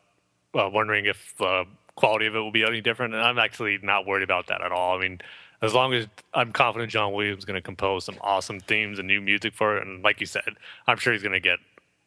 [0.55, 1.65] uh, wondering if the
[1.97, 4.71] quality of it will be any different, and I'm actually not worried about that at
[4.71, 4.97] all.
[4.97, 5.21] I mean,
[5.63, 9.07] as long as I'm confident John Williams is going to compose some awesome themes and
[9.07, 10.57] new music for it, and like you said,
[10.87, 11.59] I'm sure he's going to get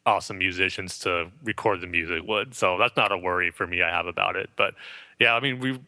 [0.06, 2.54] awesome musicians to record the music would.
[2.56, 4.50] So that's not a worry for me I have about it.
[4.56, 4.74] But
[5.20, 5.80] yeah, I mean, we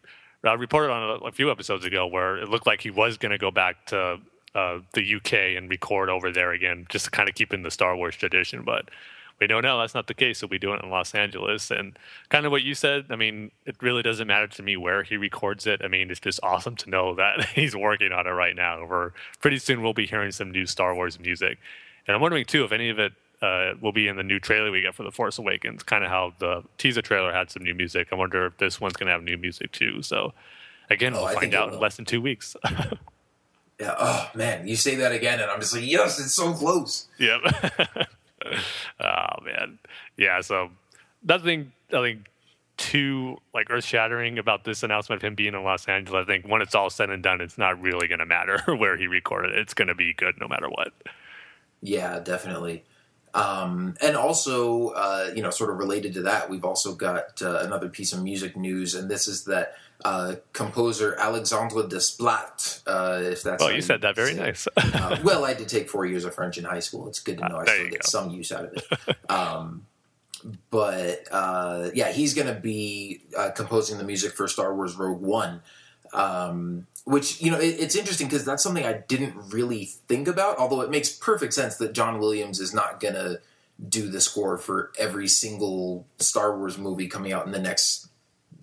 [0.46, 3.32] uh, reported on a, a, few episodes ago where it looked like he was going
[3.32, 4.20] to go back to
[4.54, 7.72] uh, the UK and record over there again, just to kind of keep in the
[7.72, 8.64] Star Wars tradition.
[8.64, 8.90] But
[9.40, 10.40] we don't know now that's not the case.
[10.40, 11.72] So we do it in Los Angeles.
[11.72, 11.98] And
[12.30, 15.18] kind of what you said, I mean, it really doesn't matter to me where he
[15.18, 15.82] records it.
[15.84, 18.86] I mean, it's just awesome to know that he's working on it right now.
[18.86, 19.12] We're
[19.42, 21.58] pretty soon we'll be hearing some new Star Wars music.
[22.08, 24.72] And I'm wondering too if any of it uh, will be in the new trailer
[24.72, 27.74] we get for The Force Awakens, kind of how the teaser trailer had some new
[27.74, 28.08] music.
[28.12, 30.02] I wonder if this one's going to have new music too.
[30.02, 30.34] So
[30.90, 32.56] again, oh, we'll find out in less than two weeks.
[33.80, 33.96] yeah.
[34.00, 37.08] Oh man, you say that again, and I'm just like, yes, it's so close.
[37.20, 37.42] Yep.
[39.00, 39.80] oh man,
[40.18, 40.42] yeah.
[40.42, 40.70] So
[41.24, 42.26] nothing, nothing
[42.78, 46.24] too like earth shattering about this announcement of him being in Los Angeles.
[46.24, 48.98] I think when it's all said and done, it's not really going to matter where
[48.98, 49.60] he recorded it.
[49.60, 50.94] It's going to be good no matter what.
[51.82, 52.84] Yeah, definitely.
[53.34, 57.60] Um, and also, uh, you know, sort of related to that, we've also got uh,
[57.62, 59.74] another piece of music news, and this is that
[60.04, 62.82] uh, composer Alexandre Desplat.
[62.86, 64.68] Uh, if that's oh, you said that very nice.
[64.78, 67.08] uh, well, I did take four years of French in high school.
[67.08, 68.08] It's good to know I still get go.
[68.08, 69.18] some use out of it.
[69.30, 69.88] Um,
[70.70, 73.22] but uh, yeah, he's going to be
[73.56, 75.62] composing the music for Star Wars Rogue One.
[76.14, 80.58] Um, which you know it, it's interesting because that's something I didn't really think about.
[80.58, 83.38] Although it makes perfect sense that John Williams is not gonna
[83.90, 88.10] do the score for every single Star Wars movie coming out in the next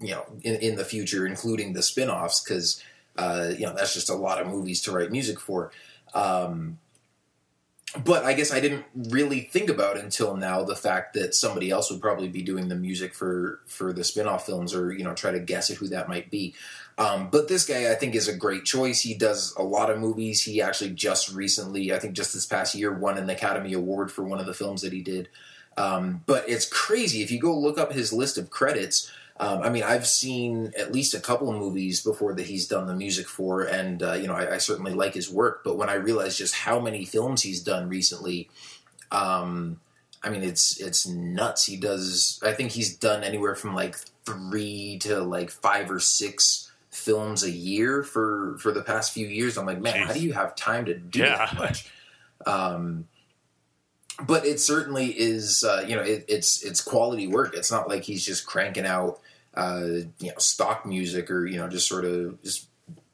[0.03, 2.83] you know in, in the future, including the spin-offs, because
[3.17, 5.71] uh, you know that's just a lot of movies to write music for.
[6.15, 6.79] Um,
[8.05, 11.91] but I guess I didn't really think about until now the fact that somebody else
[11.91, 15.31] would probably be doing the music for for the spin-off films or you know try
[15.31, 16.55] to guess at who that might be.
[16.99, 19.01] Um, but this guy, I think, is a great choice.
[19.01, 20.43] He does a lot of movies.
[20.43, 24.23] He actually just recently, I think, just this past year, won an Academy Award for
[24.23, 25.29] one of the films that he did.
[25.77, 29.11] Um, but it's crazy if you go look up his list of credits.
[29.39, 32.87] Um, I mean, I've seen at least a couple of movies before that he's done
[32.87, 35.65] the music for, and uh, you know, I, I, certainly like his work.
[35.65, 38.51] But when I realized just how many films he's done recently,
[39.11, 39.81] um,
[40.23, 41.65] I mean, it's it's nuts.
[41.65, 42.41] He does.
[42.45, 47.51] I think he's done anywhere from like three to like five or six films a
[47.51, 49.57] year for for the past few years.
[49.57, 50.07] I'm like, man, Jeez.
[50.07, 51.37] how do you have time to do yeah.
[51.39, 51.91] that much?
[52.47, 53.09] Um,
[54.21, 55.65] but it certainly is.
[55.65, 57.55] Uh, you know, it, it's it's quality work.
[57.55, 59.21] It's not like he's just cranking out,
[59.55, 59.85] uh,
[60.19, 62.69] you know, stock music or you know, just sort of just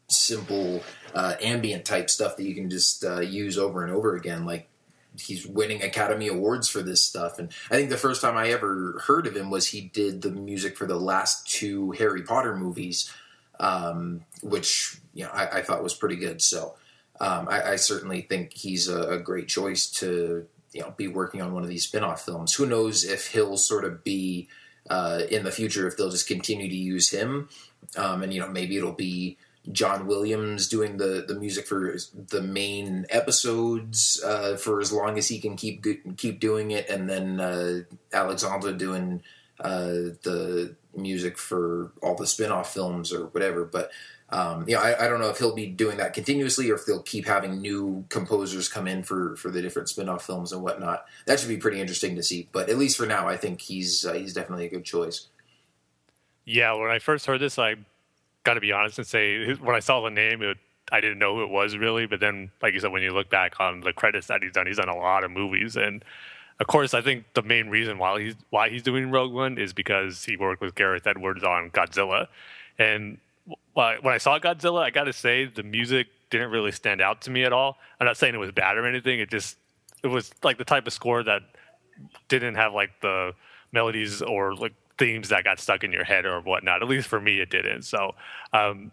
[0.09, 0.83] simple
[1.15, 4.45] uh, ambient type stuff that you can just uh, use over and over again.
[4.45, 4.69] Like
[5.19, 7.39] he's winning Academy Awards for this stuff.
[7.39, 10.31] And I think the first time I ever heard of him was he did the
[10.31, 13.13] music for the last two Harry Potter movies
[13.61, 16.41] um, which you know I, I, thought was pretty good.
[16.41, 16.75] So
[17.21, 21.43] um, I, I, certainly think he's a, a, great choice to you know be working
[21.43, 22.55] on one of these spin-off films.
[22.55, 24.49] Who knows if he'll sort of be
[24.91, 27.49] uh, in the future if they'll just continue to use him,
[27.97, 29.37] um, and you know maybe it'll be.
[29.71, 35.29] John Williams doing the, the music for the main episodes uh, for as long as
[35.29, 35.85] he can keep
[36.17, 39.23] keep doing it, and then uh, Alexandre doing
[39.61, 43.67] uh, the music for all the spin-off films or whatever.
[43.67, 43.91] But
[44.31, 46.85] um, you know, I, I, don't know if he'll be doing that continuously or if
[46.85, 51.07] they'll keep having new composers come in for for the different spin-off films and whatnot.
[51.25, 52.47] That should be pretty interesting to see.
[52.53, 55.29] But at least for now, I think he's uh, he's definitely a good choice.
[56.45, 57.77] Yeah, when I first heard this, I
[58.45, 60.59] got to be honest and say when I saw the name, it,
[60.93, 62.07] I didn't know who it was really.
[62.07, 64.67] But then, like you said, when you look back on the credits that he's done,
[64.67, 66.05] he's done a lot of movies and
[66.61, 69.73] of course, I think the main reason why he's why he's doing Rogue One is
[69.73, 72.27] because he worked with Gareth Edwards on Godzilla,
[72.79, 73.19] and
[73.79, 77.31] when I saw Godzilla, I got to say the music didn't really stand out to
[77.31, 77.79] me at all.
[78.01, 79.21] I'm not saying it was bad or anything.
[79.21, 79.57] It just
[80.03, 81.43] it was like the type of score that
[82.29, 83.35] didn't have like the
[83.73, 86.83] melodies or like themes that got stuck in your head or whatnot.
[86.83, 87.83] At least for me, it didn't.
[87.83, 88.15] So,
[88.53, 88.91] um,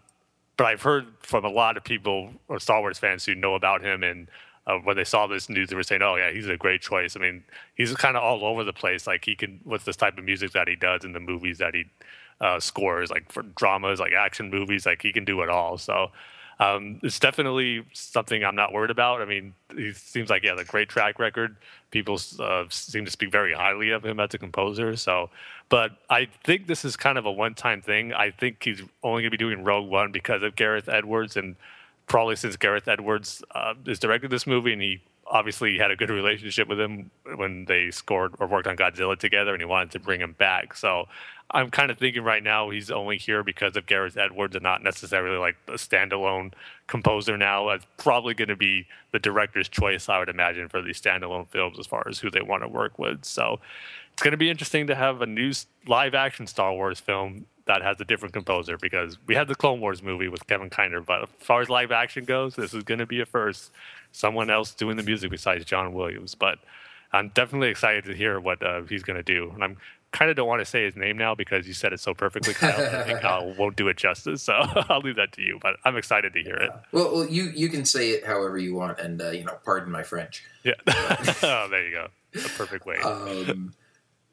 [0.56, 3.82] but I've heard from a lot of people or Star Wars fans who know about
[3.82, 4.28] him and
[4.68, 7.16] uh, when they saw this news, they were saying, "Oh yeah, he's a great choice."
[7.16, 7.44] I mean,
[7.76, 9.06] he's kind of all over the place.
[9.06, 11.74] Like he can with this type of music that he does in the movies that
[11.74, 11.84] he
[12.40, 15.78] uh, scores, like for dramas, like action movies, like he can do it all.
[15.78, 16.10] So
[16.58, 19.20] um, it's definitely something I'm not worried about.
[19.20, 21.56] I mean, he seems like he has a great track record.
[21.90, 24.96] People uh, seem to speak very highly of him as a composer.
[24.96, 25.30] So,
[25.68, 28.12] but I think this is kind of a one-time thing.
[28.12, 31.56] I think he's only going to be doing Rogue One because of Gareth Edwards, and
[32.06, 35.96] probably since Gareth Edwards uh, is directing this movie, and he obviously he had a
[35.96, 39.90] good relationship with him when they scored or worked on Godzilla together, and he wanted
[39.92, 40.76] to bring him back.
[40.76, 41.06] So
[41.50, 44.82] I'm kind of thinking right now he's only here because of Gareth Edwards and not
[44.82, 46.52] necessarily like a standalone
[46.86, 47.68] composer now.
[47.70, 51.78] It's probably going to be the director's choice, I would imagine, for these standalone films
[51.78, 53.24] as far as who they want to work with.
[53.24, 53.60] So
[54.12, 55.52] it's going to be interesting to have a new
[55.86, 59.80] live action Star Wars film that has a different composer because we had the Clone
[59.80, 62.98] Wars movie with Kevin Kiner, but as far as live action goes, this is going
[62.98, 63.72] to be a first.
[64.12, 66.58] Someone else doing the music besides John Williams, but
[67.12, 69.76] I'm definitely excited to hear what uh, he's going to do, and I'm
[70.12, 72.54] kind of don't want to say his name now because you said it so perfectly,
[72.54, 73.00] Kyle.
[73.00, 74.52] I think I won't do it justice, so
[74.88, 75.58] I'll leave that to you.
[75.60, 76.70] But I'm excited to hear it.
[76.92, 79.92] Well, well you you can say it however you want, and uh, you know, pardon
[79.92, 80.44] my French.
[80.64, 82.08] Yeah, oh, there you go.
[82.34, 82.96] A perfect way.
[82.98, 83.74] Um,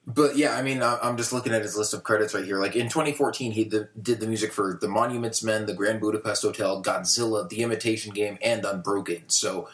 [0.06, 2.60] but yeah, I mean, I'm just looking at his list of credits right here.
[2.60, 6.82] Like in 2014, he did the music for The Monuments Men, The Grand Budapest Hotel,
[6.82, 9.24] Godzilla, The Imitation Game, and Unbroken.
[9.28, 9.70] So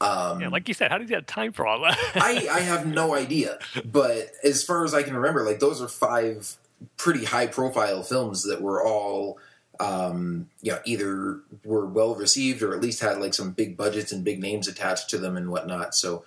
[0.00, 1.98] um, yeah, like you said, how did he have time for all that?
[2.14, 3.58] I, I have no idea.
[3.84, 6.56] But as far as I can remember, like those are five
[6.96, 9.38] pretty high profile films that were all
[9.78, 14.12] um, you know, either were well received or at least had like some big budgets
[14.12, 15.94] and big names attached to them and whatnot.
[15.94, 16.24] So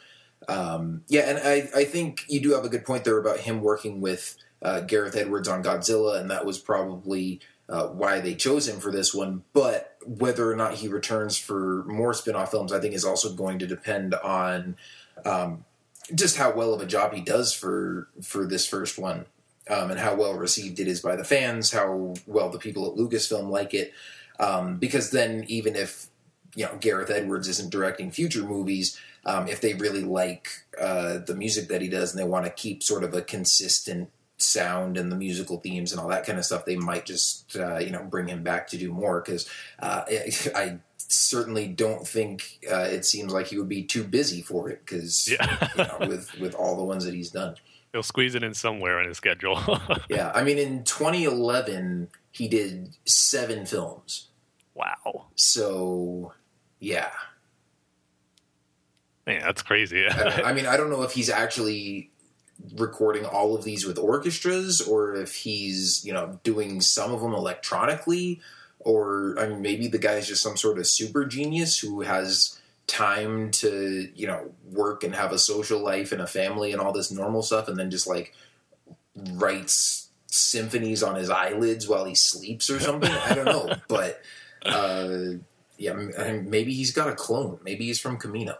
[0.47, 3.61] um, yeah, and I, I think you do have a good point there about him
[3.61, 7.39] working with uh, Gareth Edwards on Godzilla, and that was probably
[7.69, 9.43] uh, why they chose him for this one.
[9.53, 13.33] But whether or not he returns for more spin off films, I think is also
[13.33, 14.77] going to depend on
[15.25, 15.65] um,
[16.13, 19.25] just how well of a job he does for for this first one,
[19.69, 22.97] um, and how well received it is by the fans, how well the people at
[22.97, 23.93] Lucasfilm like it.
[24.39, 26.07] Um, because then, even if
[26.55, 30.49] you know Gareth Edwards isn't directing future movies, um, if they really like
[30.79, 34.09] uh, the music that he does and they want to keep sort of a consistent
[34.37, 37.77] sound and the musical themes and all that kind of stuff, they might just uh,
[37.77, 39.49] you know bring him back to do more because
[39.79, 40.03] uh,
[40.55, 44.81] I certainly don't think uh, it seems like he would be too busy for it
[44.85, 45.69] because yeah.
[45.77, 47.55] you know, with with all the ones that he's done.
[47.93, 49.61] He'll squeeze it in somewhere in his schedule.
[50.09, 54.29] yeah, I mean, in 2011, he did seven films.
[54.73, 55.27] Wow.
[55.35, 56.33] So,
[56.79, 57.11] yeah.
[59.25, 60.05] Man, that's crazy.
[60.09, 62.11] I mean, I don't know if he's actually
[62.75, 67.33] recording all of these with orchestras or if he's you know doing some of them
[67.33, 68.39] electronically
[68.79, 73.51] or I mean maybe the guy's just some sort of super genius who has time
[73.51, 77.11] to you know work and have a social life and a family and all this
[77.11, 78.33] normal stuff and then just like
[79.33, 83.11] writes symphonies on his eyelids while he sleeps or something.
[83.11, 83.75] I don't know.
[83.87, 84.21] But
[84.65, 85.37] uh
[85.77, 87.59] yeah maybe he's got a clone.
[87.63, 88.55] Maybe he's from Kamino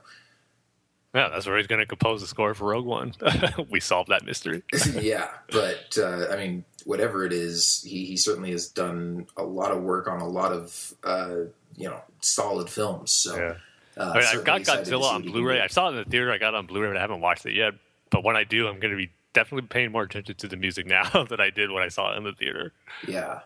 [1.14, 3.14] yeah, that's where he's going to compose the score for Rogue One.
[3.70, 4.64] we solved that mystery.
[5.00, 9.72] yeah, but uh, I mean, whatever it is, he, he certainly has done a lot
[9.72, 11.36] of work on a lot of uh,
[11.76, 13.12] you know solid films.
[13.12, 13.36] So.
[13.36, 13.56] Yeah.
[13.96, 15.62] Uh, I mean, I've got Godzilla on Blu-ray.
[15.62, 16.32] I saw it in the theater.
[16.32, 17.76] I got it on Blu-ray, but I haven't watched it yet.
[18.10, 20.86] But when I do, I'm going to be definitely paying more attention to the music
[20.88, 22.72] now than I did when I saw it in the theater.
[23.08, 23.42] Yeah,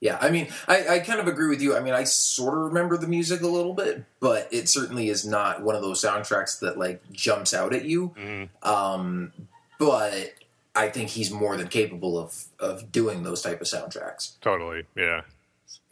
[0.00, 1.76] yeah, I mean, I, I kind of agree with you.
[1.76, 5.26] I mean, I sort of remember the music a little bit, but it certainly is
[5.26, 8.14] not one of those soundtracks that like jumps out at you.
[8.16, 8.48] Mm.
[8.66, 9.32] Um,
[9.78, 10.34] but
[10.74, 14.40] I think he's more than capable of of doing those type of soundtracks.
[14.40, 15.20] Totally, yeah,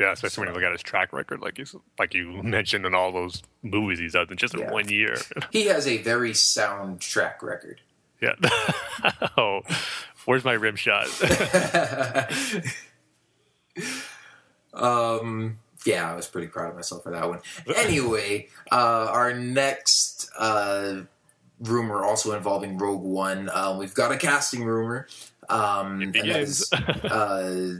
[0.00, 0.12] yeah.
[0.12, 1.66] Especially so, when you look at his track record, like you
[1.98, 4.70] like you mentioned in all those movies he's done in just yeah.
[4.70, 5.16] one year.
[5.52, 7.82] he has a very sound track record.
[8.22, 8.34] Yeah.
[9.36, 9.60] oh,
[10.24, 11.08] where's my rim shot?
[14.74, 17.40] um, yeah, I was pretty proud of myself for that one.
[17.76, 21.02] Anyway, uh, our next uh,
[21.60, 23.48] rumor also involving Rogue One.
[23.48, 25.06] Uh, we've got a casting rumor.
[25.48, 27.76] Um, and that is, uh,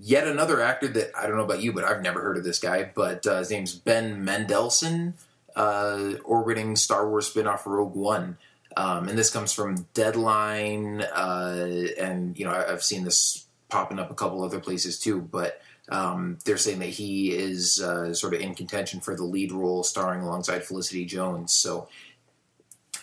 [0.00, 2.58] yet another actor that I don't know about you, but I've never heard of this
[2.58, 2.90] guy.
[2.94, 5.14] But uh, his name's Ben Mendelsohn,
[5.54, 8.38] uh, orbiting Star Wars spinoff Rogue One.
[8.74, 13.41] Um, and this comes from Deadline, and you know I've seen this
[13.72, 15.20] popping up a couple other places too.
[15.20, 19.50] But um, they're saying that he is uh, sort of in contention for the lead
[19.50, 21.52] role, starring alongside Felicity Jones.
[21.52, 21.88] So,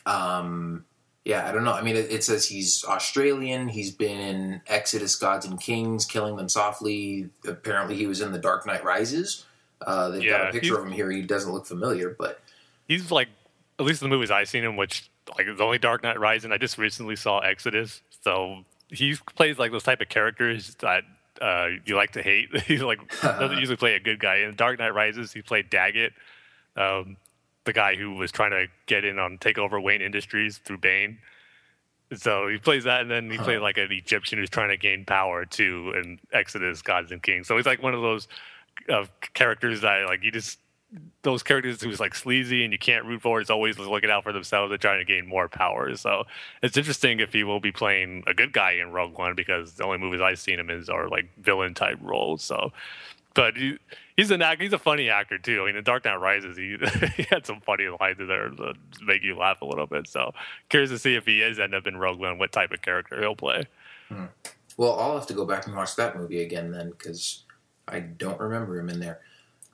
[0.06, 0.86] um,
[1.26, 1.74] yeah, I don't know.
[1.74, 3.68] I mean, it, it, says he's Australian.
[3.68, 7.30] He's been in Exodus, Gods and Kings, Killing Them Softly.
[7.46, 9.46] Apparently, he was in The Dark Knight Rises.
[9.82, 11.12] Uh, they've yeah, got a picture of him here.
[11.12, 12.42] He doesn't look familiar, but
[12.88, 13.30] he's like
[13.80, 16.52] at least the movies I've seen him, which like the only Dark Knight Rising.
[16.52, 21.04] I just recently saw Exodus, so he plays like those type of characters that
[21.42, 22.50] uh, you like to hate.
[22.66, 24.38] He's like doesn't usually play a good guy.
[24.38, 26.14] In Dark Knight Rises, he played Daggett,
[26.76, 27.18] um,
[27.66, 31.20] the guy who was trying to get in on take over Wayne Industries through Bane.
[32.16, 35.06] So he plays that, and then he played like an Egyptian who's trying to gain
[35.06, 37.48] power too in Exodus, Gods and Kings.
[37.48, 38.28] So he's like one of those
[38.92, 40.58] uh, characters that like you just
[41.22, 43.42] those characters who's like sleazy and you can't root for.
[43.42, 45.96] It's always looking out for themselves and trying to gain more power.
[45.96, 46.24] So
[46.64, 49.84] it's interesting if he will be playing a good guy in Rogue One because the
[49.84, 52.44] only movies I've seen him in are like villain type roles.
[52.44, 52.72] So,
[53.36, 53.78] but he,
[54.16, 54.64] he's an actor.
[54.64, 55.62] He's a funny actor too.
[55.62, 56.78] I mean, in Dark Knight Rises, he,
[57.16, 60.08] he had some funny lines in there that make you laugh a little bit.
[60.08, 60.34] So
[60.70, 63.20] curious to see if he is end up in Rogue One, what type of character
[63.20, 63.66] he'll play.
[64.08, 64.26] Hmm.
[64.78, 67.44] Well, I'll have to go back and watch that movie again then because
[67.88, 69.20] I don't remember him in there.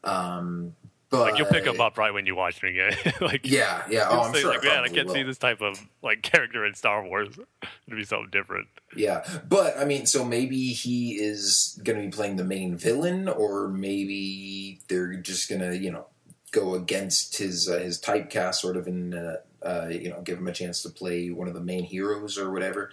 [0.03, 0.75] Um,
[1.17, 3.13] but like you'll pick him up right when you watch it again.
[3.21, 4.07] like yeah, yeah.
[4.09, 4.51] Oh, I'm sure.
[4.51, 5.13] Like, man, I can't will.
[5.13, 7.37] see this type of like character in Star Wars.
[7.87, 8.67] It'd be something different.
[8.95, 13.27] Yeah, but I mean, so maybe he is going to be playing the main villain,
[13.27, 16.07] or maybe they're just going to, you know,
[16.51, 20.47] go against his uh, his typecast, sort of, and uh, uh, you know, give him
[20.47, 22.91] a chance to play one of the main heroes or whatever.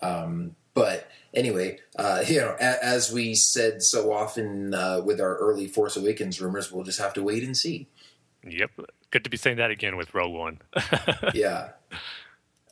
[0.00, 5.36] Um, but anyway, uh, you know, a- as we said so often uh, with our
[5.36, 7.88] early Force Awakens rumors, we'll just have to wait and see.
[8.48, 8.70] Yep.
[9.10, 10.58] Good to be saying that again with Rogue One.
[11.34, 11.70] yeah.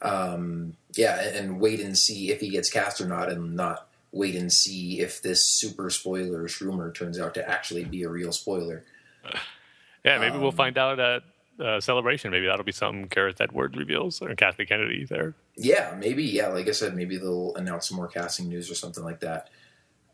[0.03, 3.87] Um, yeah, and, and wait and see if he gets cast or not, and not
[4.13, 8.33] wait and see if this super spoilerish rumor turns out to actually be a real
[8.33, 8.85] spoiler.
[10.03, 11.23] Yeah, maybe we'll Um, find out at
[11.61, 12.31] uh, Celebration.
[12.31, 15.35] Maybe that'll be something Gareth Edwards reveals or Kathy Kennedy there.
[15.57, 16.25] Yeah, maybe.
[16.25, 19.51] Yeah, like I said, maybe they'll announce some more casting news or something like that.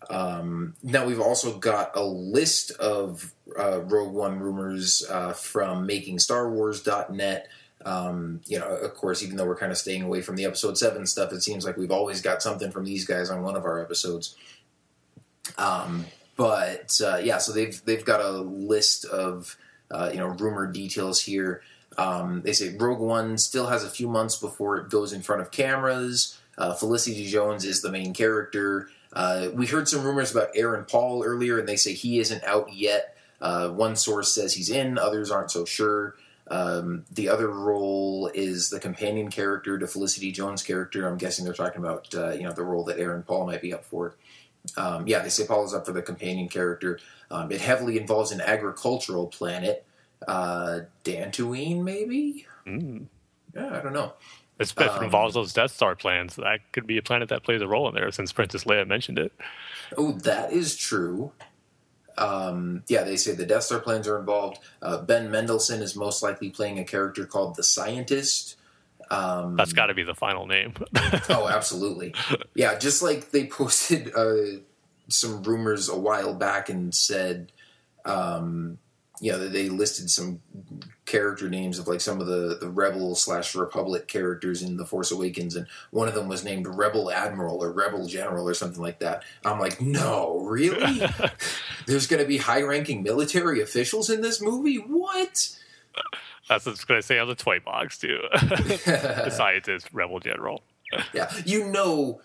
[0.09, 7.49] Um, now we've also got a list of uh, Rogue One rumors uh, from MakingStarWars.net.
[7.85, 10.77] Um, you know, of course, even though we're kind of staying away from the Episode
[10.77, 13.65] Seven stuff, it seems like we've always got something from these guys on one of
[13.65, 14.37] our episodes.
[15.59, 16.05] Um,
[16.37, 19.57] but uh, yeah, so they've they've got a list of
[19.91, 21.63] uh, you know rumored details here.
[21.99, 25.43] Um, they say Rogue One still has a few months before it goes in front
[25.43, 26.39] of cameras.
[26.59, 28.89] Uh, Felicity Jones is the main character.
[29.13, 32.73] Uh, we heard some rumors about Aaron Paul earlier, and they say he isn't out
[32.73, 33.17] yet.
[33.41, 36.17] Uh, one source says he's in, others aren't so sure.
[36.49, 41.07] Um, the other role is the companion character to Felicity Jones' character.
[41.07, 43.73] I'm guessing they're talking about uh, you know the role that Aaron Paul might be
[43.73, 44.15] up for.
[44.77, 46.99] Um, yeah, they say Paul is up for the companion character.
[47.31, 49.85] Um, it heavily involves an agricultural planet.
[50.27, 52.47] Uh, Dantooine, maybe?
[52.67, 53.07] Mm.
[53.55, 54.15] Yeah, I don't know.
[54.59, 56.37] Especially if Um, it involves those Death Star plans.
[56.37, 59.19] That could be a planet that plays a role in there since Princess Leia mentioned
[59.19, 59.33] it.
[59.97, 61.33] Oh, that is true.
[62.19, 64.59] Um, yeah, they say the Death Star plans are involved.
[64.81, 68.56] Uh, ben Mendelsohn is most likely playing a character called the Scientist.
[69.11, 70.75] Um, That's got to be the final name.
[71.29, 72.15] oh, absolutely.
[72.55, 74.61] Yeah, just like they posted uh,
[75.09, 77.53] some rumors a while back and said,
[78.05, 78.79] um,
[79.21, 80.41] you know, that they listed some
[81.07, 85.11] character names of like some of the the Rebel slash Republic characters in the Force
[85.11, 88.99] Awakens, and one of them was named Rebel Admiral or Rebel General or something like
[88.99, 89.23] that.
[89.45, 91.01] I'm like, no, really?
[91.87, 94.77] There's going to be high ranking military officials in this movie?
[94.77, 95.57] What?
[96.49, 98.19] That's what I was going to say on the toy box, too.
[98.33, 100.63] the scientist, Rebel General.
[101.13, 102.21] yeah you know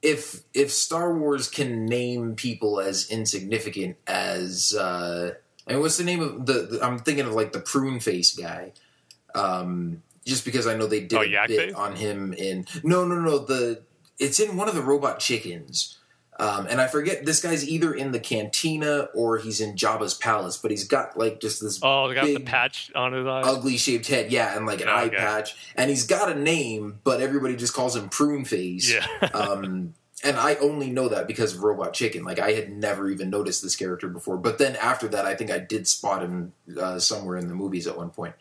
[0.00, 5.34] if if star wars can name people as insignificant as uh
[5.68, 8.34] I mean, what's the name of the, the i'm thinking of like the prune face
[8.34, 8.72] guy
[9.34, 11.74] um just because i know they did Oh, a bit Face?
[11.74, 13.82] on him in no no no the
[14.18, 15.98] it's in one of the robot chickens
[16.40, 20.56] um, and I forget this guy's either in the cantina or he's in Jabba's palace,
[20.56, 23.42] but he's got like just this Oh, they got the big, patch on his eye.
[23.42, 25.16] ugly shaped head, yeah, and like an Oh, eye okay.
[25.16, 28.90] patch, and he's got a name, but everybody just calls him Prune Face.
[28.92, 29.06] Yeah.
[29.34, 32.24] um, and I only know that because of Robot Chicken.
[32.24, 35.50] Like I had never even noticed this character before, but then after that, I think
[35.50, 38.34] I did spot him uh, somewhere in the movies at one point.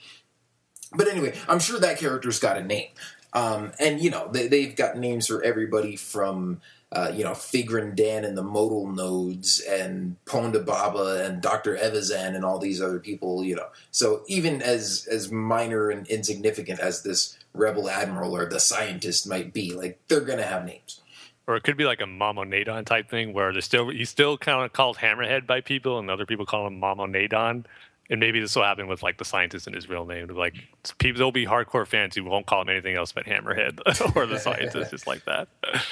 [0.94, 2.90] But anyway, I'm sure that character's got a name,
[3.34, 6.62] um, and you know they, they've got names for everybody from.
[6.92, 11.78] Uh, you know, Figrin D'an and the modal nodes and Ponda Baba and Dr.
[11.78, 13.68] Evazan and all these other people, you know.
[13.92, 19.54] So even as as minor and insignificant as this rebel admiral or the scientist might
[19.54, 21.00] be, like they're gonna have names.
[21.46, 24.38] or it could be like a Momaw Nadon type thing where they're still he's still
[24.40, 27.66] kind of called Hammerhead by people, and other people call him Momaw Nadon.
[28.12, 30.26] And maybe this will happen with like the scientist in his real name.
[30.30, 30.56] Like
[30.98, 33.80] people, there'll be hardcore fans who won't call him anything else but Hammerhead
[34.16, 35.48] or the scientist, just like that.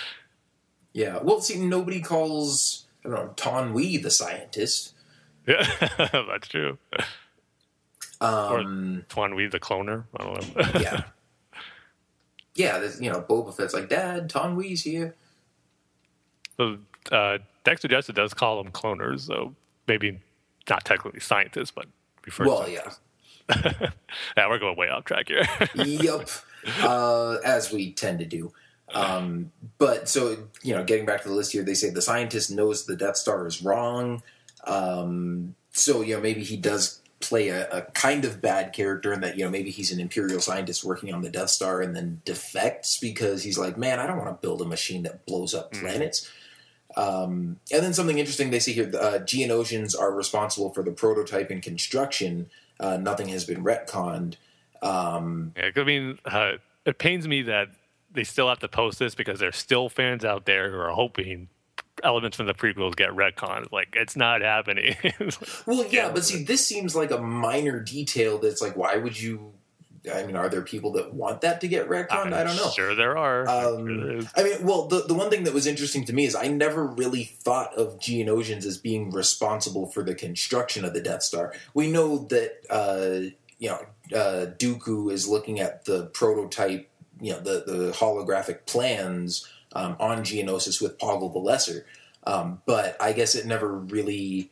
[0.98, 1.20] Yeah.
[1.22, 4.96] Well, see, nobody calls I don't know Taun We the scientist.
[5.48, 5.64] Yeah,
[6.12, 6.80] that's true.
[8.20, 10.06] Um, Taun We, the cloner.
[10.20, 10.80] I don't know.
[10.82, 11.04] yeah,
[12.56, 12.90] yeah.
[13.00, 15.14] You know, Boba Fett's like, Dad, Taun We's here.
[16.58, 16.80] So
[17.12, 19.54] uh, Dexter Jettster does call them cloners, so
[19.88, 20.20] maybe
[20.68, 21.86] not technically scientists, but
[22.26, 22.92] refer Well, yeah.
[24.36, 25.48] yeah, we're going way off track here.
[25.76, 26.28] yep.
[26.82, 28.52] Uh, as we tend to do.
[28.94, 32.52] Um, but so, you know, getting back to the list here, they say the scientist
[32.52, 34.24] knows the Death Star is wrong.
[34.66, 39.22] Um, so, you know, maybe he does play a, a kind of bad character in
[39.22, 42.22] that, you know, maybe he's an Imperial scientist working on the Death Star and then
[42.26, 45.72] defects because he's like, man, I don't want to build a machine that blows up
[45.72, 46.30] planets.
[46.96, 51.52] Um, and then something interesting they see here uh, Geonosians are responsible for the prototype
[51.52, 52.50] and construction.
[52.80, 54.36] Uh, nothing has been retconned.
[54.82, 56.54] Um, Yeah, I mean, uh,
[56.86, 57.70] it pains me that
[58.18, 61.48] they still have to post this because there's still fans out there who are hoping
[62.04, 63.72] elements from the prequels get retconned.
[63.72, 64.96] Like, it's not happening.
[65.66, 69.54] Well, yeah, but see, this seems like a minor detail that's like, why would you?
[70.14, 72.32] I mean, are there people that want that to get retconned?
[72.34, 72.70] I don't know.
[72.70, 73.48] Sure, there are.
[73.48, 74.30] I'm sure Um.
[74.36, 76.86] I mean, well, the, the one thing that was interesting to me is I never
[76.86, 81.54] really thought of Geonosians as being responsible for the construction of the Death Star.
[81.74, 83.86] We know that, uh, you know,
[84.18, 86.90] uh, Dooku is looking at the prototype,
[87.22, 91.86] you know, the, the holographic plans um, on Geonosis with Poggle the Lesser.
[92.26, 94.52] Um, but I guess it never really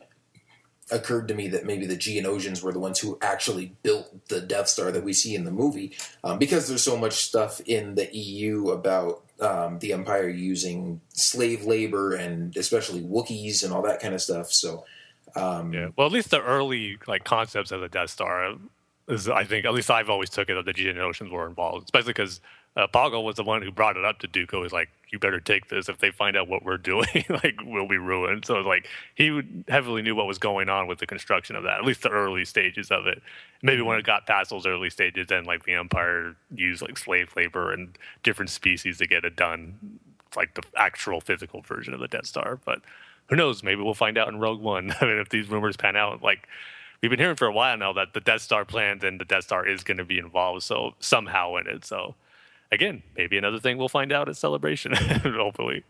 [0.92, 4.70] occurred to me that maybe the Geonosians were the ones who actually built the Death
[4.70, 8.16] Star that we see in the movie, um, because there's so much stuff in the
[8.16, 14.14] EU about um, the Empire using slave labor and especially Wookiees and all that kind
[14.14, 14.52] of stuff.
[14.52, 14.86] So,
[15.36, 15.90] um, Yeah.
[15.96, 18.56] Well, at least the early like concepts of the Death Star
[19.08, 22.14] is, I think, at least I've always took it that the Geonosians were involved, especially
[22.14, 22.42] because
[22.76, 24.60] uh, Poggle was the one who brought it up to Dooku.
[24.60, 25.88] Was like, "You better take this.
[25.88, 29.42] If they find out what we're doing, like, we'll be ruined." So, it's like, he
[29.68, 31.80] heavily knew what was going on with the construction of that.
[31.80, 33.22] At least the early stages of it.
[33.62, 37.32] Maybe when it got past those early stages, then like the Empire used like slave
[37.36, 40.00] labor and different species to get it done,
[40.36, 42.60] like the actual physical version of the Death Star.
[42.66, 42.82] But
[43.30, 43.64] who knows?
[43.64, 44.94] Maybe we'll find out in Rogue One.
[45.02, 46.48] I mean, if these rumors pan out, like
[47.02, 49.46] we've been hearing for a while now that the Death Star plans and the Death
[49.46, 51.86] Star is going to be involved, so somehow in it.
[51.86, 52.16] So
[52.72, 54.94] again, maybe another thing we'll find out at Celebration,
[55.24, 55.84] hopefully.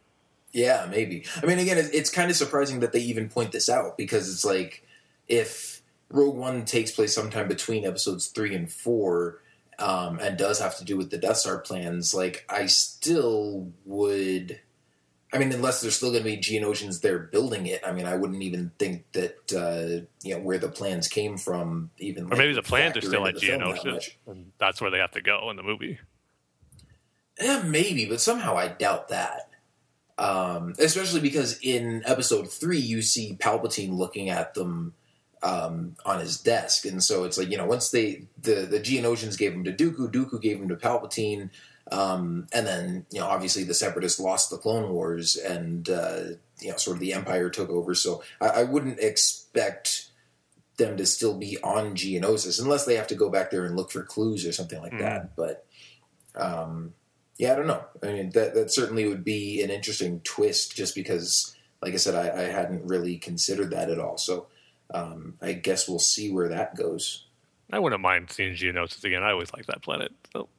[0.51, 1.25] Yeah, maybe.
[1.41, 4.45] I mean, again, it's kind of surprising that they even point this out because it's
[4.45, 4.85] like
[5.27, 9.41] if Rogue One takes place sometime between episodes three and four,
[9.79, 14.61] um, and does have to do with the Death Star plans, like I still would.
[15.35, 18.15] I mean, unless there's still going to be Geonosians there building it, I mean, I
[18.15, 21.91] wouldn't even think that uh, you know where the plans came from.
[21.97, 25.11] Even Or like, maybe the plans are still at that and that's where they have
[25.11, 25.99] to go in the movie.
[27.37, 29.49] Yeah, maybe, but somehow I doubt that.
[30.17, 34.93] Um, especially because in episode three, you see Palpatine looking at them
[35.43, 39.37] um, on his desk, and so it's like you know once they the the Geonosians
[39.37, 41.49] gave him to Dooku, Dooku gave him to Palpatine,
[41.91, 46.21] um, and then you know obviously the Separatists lost the Clone Wars, and uh,
[46.59, 47.93] you know sort of the Empire took over.
[47.93, 50.09] So I, I wouldn't expect
[50.77, 53.91] them to still be on Geonosis unless they have to go back there and look
[53.91, 55.35] for clues or something like that.
[55.35, 55.65] But
[56.35, 56.93] um,
[57.37, 57.83] yeah, I don't know.
[58.03, 62.15] I mean, that that certainly would be an interesting twist, just because, like I said,
[62.15, 64.17] I, I hadn't really considered that at all.
[64.17, 64.47] So
[64.93, 67.25] um, I guess we'll see where that goes.
[67.71, 69.23] I wouldn't mind seeing Geonosis again.
[69.23, 70.11] I always like that planet.
[70.33, 70.49] So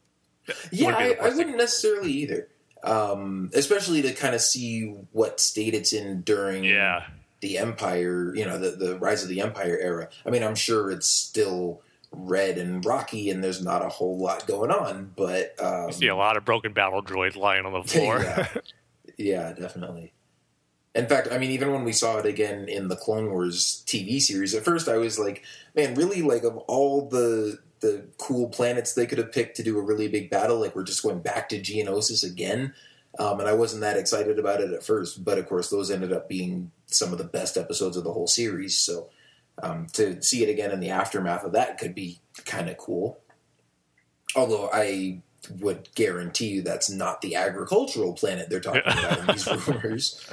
[0.70, 2.48] Yeah, I, I wouldn't necessarily either.
[2.82, 7.04] Um, especially to kind of see what state it's in during yeah,
[7.40, 10.08] the Empire, you know, the, the rise of the Empire era.
[10.24, 11.82] I mean, I'm sure it's still
[12.12, 16.08] red and rocky, and there's not a whole lot going on, but um, you see
[16.08, 18.20] a lot of broken battle droids lying on the floor.
[18.20, 18.48] yeah.
[19.16, 20.12] yeah, definitely.
[20.94, 24.20] In fact, I mean, even when we saw it again in the Clone Wars TV
[24.20, 25.44] series, at first I was like,
[25.74, 29.78] man, really, like of all the the cool planets they could have picked to do
[29.78, 32.74] a really big battle, like we're just going back to Geonosis again.
[33.18, 36.12] Um, and I wasn't that excited about it at first, but of course, those ended
[36.12, 38.76] up being some of the best episodes of the whole series.
[38.76, 39.08] So
[39.62, 43.20] um, to see it again in the aftermath of that could be kind of cool.
[44.34, 45.22] Although I
[45.60, 50.28] would guarantee you that's not the agricultural planet they're talking about in these rumors.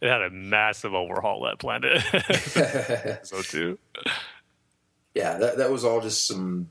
[0.00, 2.00] it had a massive overhaul that planet.
[3.26, 3.78] so too.
[5.14, 6.70] yeah, that that was all just some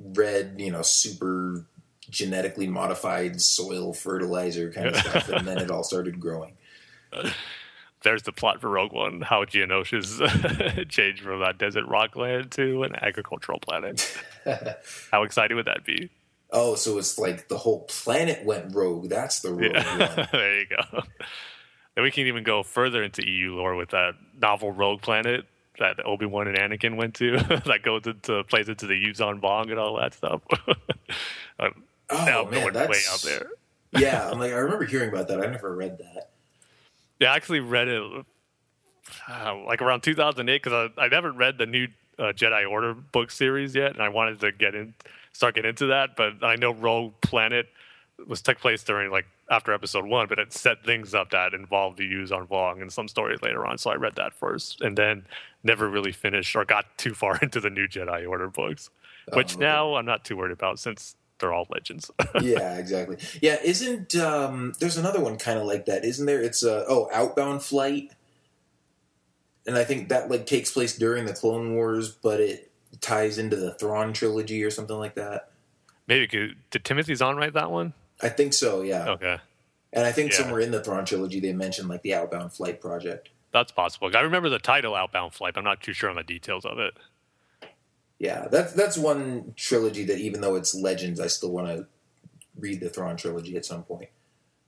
[0.00, 1.64] red, you know, super
[2.08, 6.54] genetically modified soil fertilizer kind of stuff, and then it all started growing.
[8.02, 12.96] There's the plot for Rogue One: how Geonosis changed from that desert rockland to an
[12.96, 14.16] agricultural planet.
[15.12, 16.08] how exciting would that be?
[16.50, 19.08] Oh, so it's like the whole planet went rogue.
[19.08, 20.16] That's the rogue Yeah.
[20.16, 20.28] one.
[20.32, 21.02] there you go.
[21.96, 25.44] And we can even go further into EU lore with that novel Rogue Planet.
[25.80, 27.36] That Obi Wan and Anakin went to
[27.66, 30.42] that goes into plays into the Yuuzhan Vong and all that stuff.
[31.58, 33.50] I'm Oh man, that's way out there.
[34.00, 35.40] yeah, I'm like I remember hearing about that.
[35.40, 36.30] I never read that.
[37.20, 38.02] Yeah, I actually read it
[39.28, 41.88] uh, like around 2008 because I, I never read the new
[42.18, 44.94] uh, Jedi Order book series yet, and I wanted to get in,
[45.32, 46.16] start getting into that.
[46.16, 47.68] But I know Rogue Planet
[48.26, 51.98] was took place during like after Episode One, but it set things up that involved
[51.98, 53.78] the Yuuzhan Vong and some stories later on.
[53.78, 55.24] So I read that first, and then
[55.62, 58.90] never really finished or got too far into the new Jedi Order books,
[59.32, 62.10] which Oh, now I'm not too worried about since they're all legends.
[62.42, 63.16] yeah, exactly.
[63.40, 66.42] Yeah, isn't um there's another one kind of like that, isn't there?
[66.42, 68.10] It's uh oh, Outbound Flight.
[69.66, 72.70] And I think that like takes place during the Clone Wars, but it
[73.00, 75.50] ties into the Thrawn trilogy or something like that.
[76.06, 77.92] Maybe could, did Timothy Zahn write that one?
[78.20, 79.10] I think so, yeah.
[79.10, 79.36] Okay.
[79.92, 80.38] And I think Yeah.
[80.38, 83.28] somewhere in the Thrawn trilogy they mentioned like the Outbound Flight project.
[83.52, 84.10] That's possible.
[84.14, 85.54] I remember the title Outbound Flight.
[85.54, 86.94] But I'm not too sure on the details of it.
[88.18, 91.86] Yeah, that's that's one trilogy that even though it's Legends, I still want to
[92.58, 94.10] read the Thrawn trilogy at some point.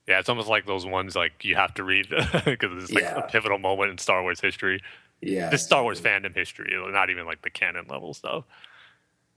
[0.08, 2.08] Yeah, it's almost like those ones like you have to read
[2.44, 3.18] because it's like Yeah.
[3.18, 4.82] a pivotal moment in Star Wars history,
[5.20, 8.44] Yeah, just Star Wars fandom history, not even like the canon level stuff.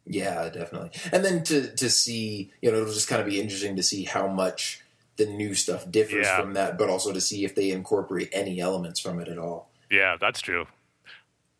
[0.07, 0.91] Yeah, definitely.
[1.11, 4.05] And then to to see, you know, it'll just kind of be interesting to see
[4.05, 4.81] how much
[5.17, 6.41] the new stuff differs Yeah.
[6.41, 9.69] from that, but also to see if they incorporate any elements from it at all.
[9.89, 10.65] Yeah, that's true.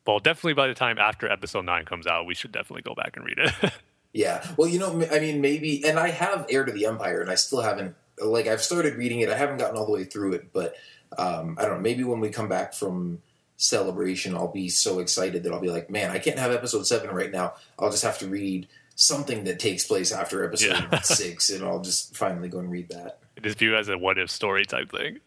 [0.06, 3.15] Well, definitely by the time after Episode Nine comes out, we should definitely go back
[3.18, 3.72] and read it.
[4.14, 4.45] Yeah.
[4.56, 7.36] Well, you know, I mean, maybe, and I have Heir to the Empire, and I
[7.36, 9.30] still haven't, like, I've started reading it.
[9.30, 10.73] I haven't gotten all the way through it, but
[11.18, 11.80] um, I don't know.
[11.82, 13.22] Maybe when we come back from
[13.57, 17.10] Celebration, I'll be so excited that I'll be like, man, I can't have episode seven
[17.14, 17.56] right now.
[17.77, 20.99] I'll just have to read something that takes place after episode Yeah.
[21.03, 23.19] six, and I'll just finally go and read that.
[23.41, 25.19] Just view it as a what if story type thing.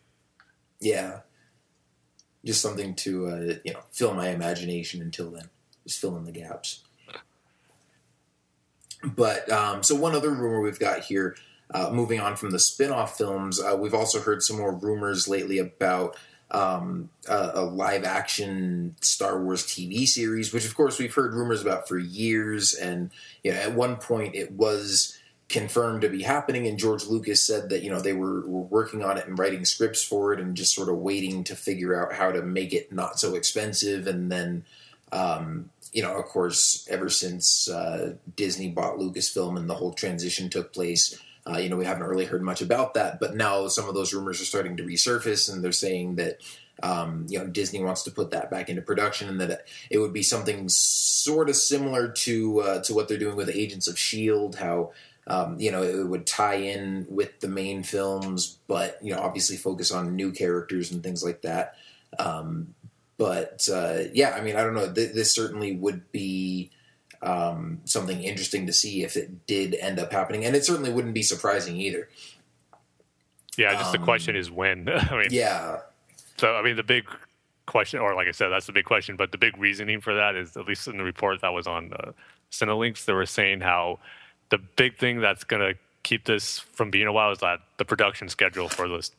[0.81, 1.21] Yeah.
[2.45, 5.49] Just something to, uh, you know, fill my imagination until then.
[5.87, 6.85] Just fill in the gaps.
[9.03, 11.37] But, um, so one other rumor we've got here,
[11.73, 15.29] uh, moving on from the spin off films, uh, we've also heard some more rumors
[15.29, 16.17] lately about
[16.51, 21.61] um, a, a live action Star Wars TV series, which of course we've heard rumors
[21.61, 22.75] about for years.
[22.75, 23.11] And,
[23.45, 25.18] you know, at one point it was
[25.49, 29.03] confirmed to be happening and george lucas said that you know they were, were working
[29.03, 32.13] on it and writing scripts for it and just sort of waiting to figure out
[32.13, 34.63] how to make it not so expensive and then
[35.11, 40.51] um, you know of course ever since uh, disney bought lucasfilm and the whole transition
[40.51, 41.19] took place
[41.51, 44.13] uh, you know we haven't really heard much about that but now some of those
[44.13, 46.43] rumors are starting to resurface and they're saying that
[46.83, 50.13] um, you know Disney wants to put that back into production, and that it would
[50.13, 54.57] be something sort of similar to uh, to what they're doing with Agents of Shield.
[54.57, 54.93] How
[55.29, 59.57] um, you know it would tie in with the main films, but you know obviously
[59.57, 61.75] focus on new characters and things like that.
[62.19, 62.75] Um,
[63.17, 64.93] but uh, yeah, I mean I don't know.
[64.93, 66.71] Th- this certainly would be
[67.21, 71.15] um, something interesting to see if it did end up happening, and it certainly wouldn't
[71.15, 72.09] be surprising either.
[73.57, 74.89] Yeah, just the Um, question is when.
[74.89, 75.79] I mean, Yeah,
[76.39, 77.07] So, I mean, the big
[77.67, 80.37] question, or like I said, that's the big question, but the big reasoning for that
[80.37, 82.13] is, at least in the report that was on uh,
[82.53, 83.99] Cinelinx, they were saying how
[84.51, 87.85] the big thing that's going to keep this from being a while is that the
[87.85, 89.11] production schedule for this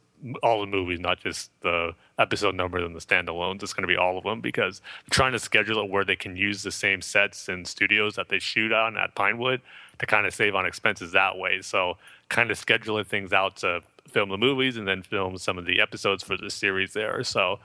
[0.43, 3.63] all the movies, not just the episode numbers and the standalones.
[3.63, 6.35] It's going to be all of them because trying to schedule it where they can
[6.35, 9.61] use the same sets and studios that they shoot on at Pinewood
[9.99, 11.61] to kind of save on expenses that way.
[11.61, 11.97] So,
[12.29, 15.79] kind of scheduling things out to film the movies and then film some of the
[15.79, 17.23] episodes for the series there.
[17.23, 17.59] So,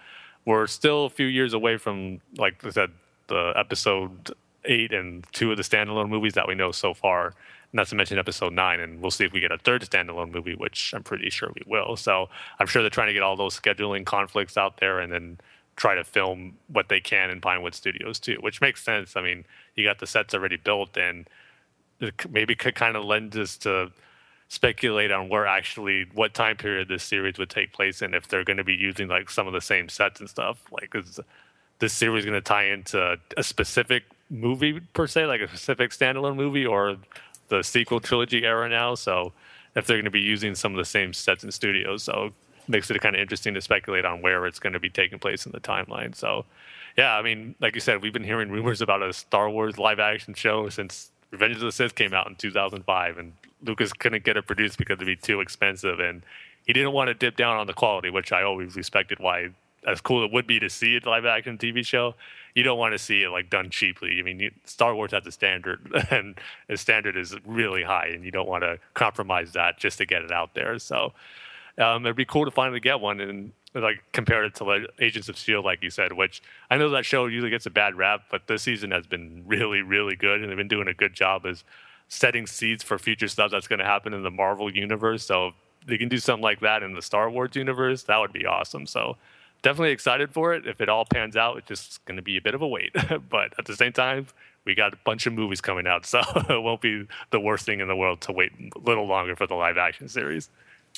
[0.45, 2.91] we're still a few years away from, like I said,
[3.29, 4.35] the episode
[4.65, 7.35] eight and two of the standalone movies that we know so far.
[7.73, 10.55] Not to mention episode nine, and we'll see if we get a third standalone movie,
[10.55, 11.97] which I'm pretty sure we will.
[11.97, 12.29] So
[12.61, 15.39] I'm sure they're trying to get all those scheduling conflicts out there, and then
[15.77, 19.17] try to film what they can in Pinewood Studios too, which makes sense.
[19.17, 21.29] I mean, you got the sets already built, and
[22.31, 23.91] maybe could kind of lend us to
[24.49, 28.45] speculate on where actually what time period this series would take place in if they're
[28.45, 31.19] going to be using like some of the same sets and stuff like is
[31.79, 34.05] this series going to tie into a specific
[34.35, 36.97] movie per se like a specific standalone movie or
[37.49, 39.33] the sequel trilogy era now so
[39.77, 42.33] if they're going to be using some of the same sets and studios so it
[42.69, 45.47] makes it kind of interesting to speculate on where it's going to be taking place
[45.47, 46.45] in the timeline so
[46.97, 49.99] yeah i mean like you said we've been hearing rumors about a star wars live
[49.99, 53.33] action show since Revenge of the Sith came out in 2005, and
[53.65, 56.23] Lucas couldn't get it produced because it'd be too expensive, and
[56.65, 59.19] he didn't want to dip down on the quality, which I always respected.
[59.19, 59.49] Why,
[59.87, 62.15] as cool it would be to see a live action TV show,
[62.55, 64.19] you don't want to see it like done cheaply.
[64.19, 66.37] I mean, you, Star Wars has a standard, and
[66.69, 70.23] the standard is really high, and you don't want to compromise that just to get
[70.23, 70.79] it out there.
[70.79, 71.13] So
[71.79, 75.29] um, it'd be cool to finally get one, and like compared it to like Agents
[75.29, 78.23] of Shield, like you said, which I know that show usually gets a bad rap,
[78.31, 81.45] but this season has been really, really good, and they've been doing a good job
[81.47, 81.65] as
[82.09, 85.25] setting seeds for future stuff that's going to happen in the Marvel universe.
[85.25, 85.53] So
[85.87, 88.87] they can do something like that in the Star Wars universe, that would be awesome.
[88.87, 89.17] So
[89.65, 90.69] definitely excited for it.
[90.69, 92.95] If it all pans out, it's just going to be a bit of a wait,
[93.31, 94.29] but at the same time,
[94.65, 97.81] we got a bunch of movies coming out, so it won't be the worst thing
[97.81, 100.49] in the world to wait a little longer for the live action series.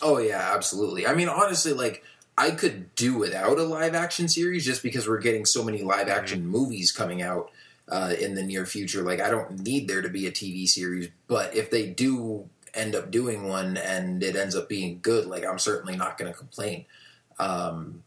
[0.03, 1.07] Oh yeah, absolutely.
[1.07, 2.05] I mean, honestly, like
[2.37, 6.09] I could do without a live action series just because we're getting so many live
[6.09, 6.51] action mm-hmm.
[6.51, 7.51] movies coming out
[7.89, 9.03] uh, in the near future.
[9.03, 12.95] Like I don't need there to be a TV series, but if they do end
[12.95, 16.37] up doing one and it ends up being good, like I'm certainly not going to
[16.37, 16.85] complain.
[17.39, 18.03] Um,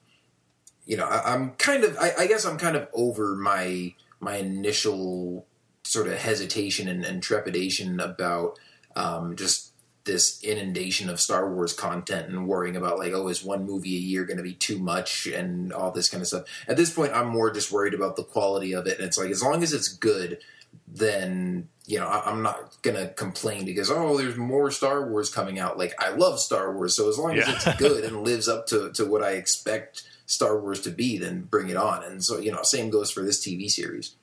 [0.90, 4.38] you know, I, am kind of, I, I, guess I'm kind of over my my
[4.38, 5.45] initial
[5.84, 8.57] sort of hesitation and, and trepidation about
[8.95, 9.72] um, just
[10.06, 13.99] this inundation of Star Wars content and worrying about like, oh, is one movie a
[13.99, 16.45] year going to be too much and all this kind of stuff.
[16.68, 18.98] At this point, I'm more just worried about the quality of it.
[18.98, 20.40] And it's like, as long as it's good,
[20.88, 25.60] then you know I, am not gonna complain because oh, there's more Star Wars coming
[25.60, 25.78] out.
[25.78, 27.44] Like I love Star Wars, so as long yeah.
[27.48, 31.18] as it's good and lives up to to what I expect Star Wars to be,
[31.18, 32.03] then bring it on.
[32.03, 34.15] And so you know, same goes for this TV series.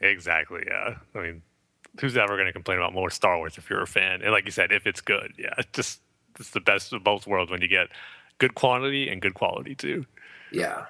[0.00, 0.62] Exactly.
[0.66, 0.96] Yeah.
[1.14, 1.42] I mean,
[1.98, 4.20] who's ever going to complain about more Star Wars if you're a fan?
[4.20, 6.00] And like you said, if it's good, yeah, it's just
[6.38, 7.88] it's the best of both worlds when you get
[8.36, 10.04] good quantity and good quality too.
[10.52, 10.84] Yeah.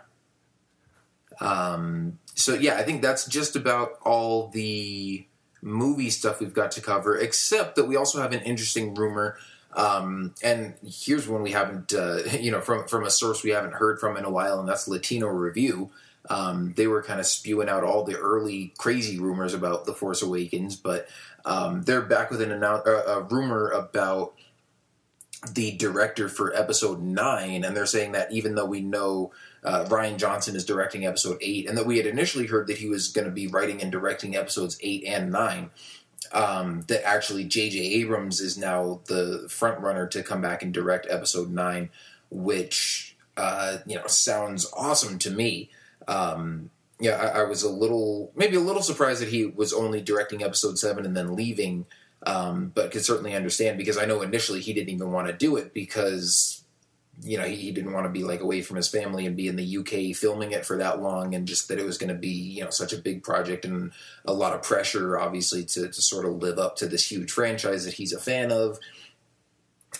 [1.40, 2.18] Um.
[2.34, 5.24] So yeah, I think that's just about all the
[5.62, 9.38] movie stuff we've got to cover, except that we also have an interesting rumor.
[9.74, 13.74] Um, and here's one we haven't, uh, you know, from from a source we haven't
[13.74, 15.90] heard from in a while, and that's Latino Review.
[16.30, 20.20] Um, they were kind of spewing out all the early crazy rumors about the Force
[20.20, 21.08] Awakens, but
[21.44, 24.34] um, they're back with an annou- a rumor about
[25.52, 29.32] the director for Episode Nine, and they're saying that even though we know
[29.64, 32.88] uh, Rian Johnson is directing Episode Eight, and that we had initially heard that he
[32.88, 35.70] was going to be writing and directing Episodes Eight and Nine.
[36.32, 37.78] Um, that actually J.J.
[37.78, 41.90] Abrams is now the front runner to come back and direct Episode Nine,
[42.28, 45.70] which uh, you know sounds awesome to me
[46.08, 50.00] um, yeah, I, I, was a little, maybe a little surprised that he was only
[50.00, 51.86] directing episode seven and then leaving,
[52.26, 55.56] um, but could certainly understand because I know initially he didn't even want to do
[55.56, 56.64] it because,
[57.22, 59.48] you know, he, he, didn't want to be like away from his family and be
[59.48, 62.18] in the UK filming it for that long, and just that it was going to
[62.18, 63.92] be, you know, such a big project and
[64.24, 67.84] a lot of pressure, obviously, to, to sort of live up to this huge franchise
[67.84, 68.78] that he's a fan of.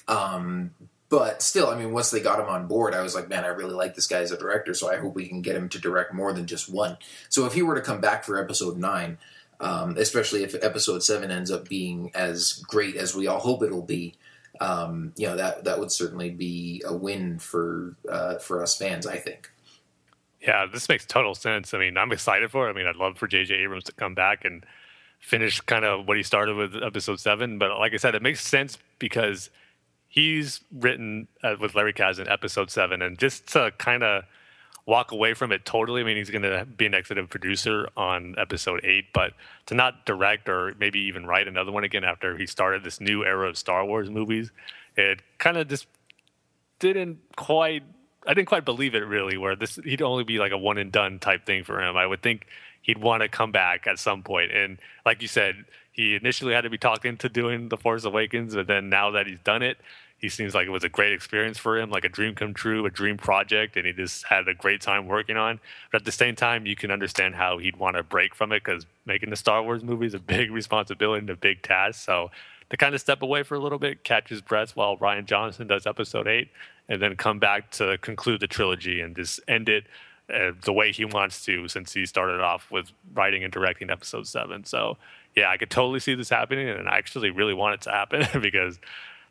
[0.07, 0.70] Um,
[1.09, 3.49] but still, I mean, once they got him on board, I was like, man, I
[3.49, 5.81] really like this guy as a director, so I hope we can get him to
[5.81, 6.99] direct more than just one.
[7.31, 9.19] So if he were to come back for episode nine,
[9.61, 13.82] um, especially if episode seven ends up being as great as we all hope it'll
[13.82, 14.15] be,
[14.60, 19.06] um, you know that that would certainly be a win for uh, for us fans.
[19.06, 19.51] I think.
[20.40, 21.74] Yeah, this makes total sense.
[21.74, 22.70] I mean, I'm excited for it.
[22.70, 23.55] I mean, I'd love for J.J.
[23.56, 24.64] Abrams to come back and
[25.18, 27.59] finish kind of what he started with episode seven.
[27.59, 29.51] But like I said, it makes sense because
[30.06, 34.24] he's written uh, with Larry Kasdan episode seven, and just to kind of
[34.89, 36.01] walk away from it totally.
[36.01, 39.35] I mean, he's going to be an executive producer on episode eight, but
[39.66, 43.23] to not direct or maybe even write another one again after he started this new
[43.23, 44.51] era of Star Wars movies,
[44.97, 45.86] it kind of just
[46.78, 47.82] didn't quite.
[48.27, 49.36] I didn't quite believe it really.
[49.36, 51.97] Where this he'd only be like a one and done type thing for him.
[51.97, 52.47] I would think
[52.81, 54.52] he'd want to come back at some point.
[54.52, 58.55] And like you said, he initially had to be talked into doing The Force Awakens,
[58.55, 59.77] but then now that he's done it,
[60.19, 62.85] he seems like it was a great experience for him, like a dream come true,
[62.86, 65.61] a dream project, and he just had a great time working on.
[65.93, 68.65] But at the same time, you can understand how he'd want to break from it
[68.65, 72.05] because making the Star Wars movie is a big responsibility and a big task.
[72.05, 72.31] So
[72.70, 75.66] to kind of step away for a little bit, catch his breath while Rian Johnson
[75.66, 76.51] does episode eight,
[76.89, 79.85] and then come back to conclude the trilogy and just end it
[80.32, 84.27] uh, the way he wants to since he started off with writing and directing episode
[84.27, 84.65] seven.
[84.65, 84.99] So
[85.35, 88.27] yeah, I could totally see this happening, and I actually really want it to happen
[88.43, 88.78] because,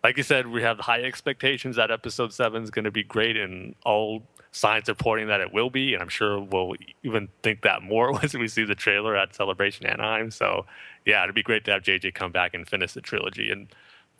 [0.04, 3.38] like you said, we have high expectations that episode seven is going to be great,
[3.38, 7.62] and all signs are pointing that it will be, and I'm sure we'll even think
[7.62, 10.32] that more once we see the trailer at Celebration Anaheim.
[10.32, 10.66] So,
[11.06, 13.68] yeah, it'd be great to have JJ come back and finish the trilogy and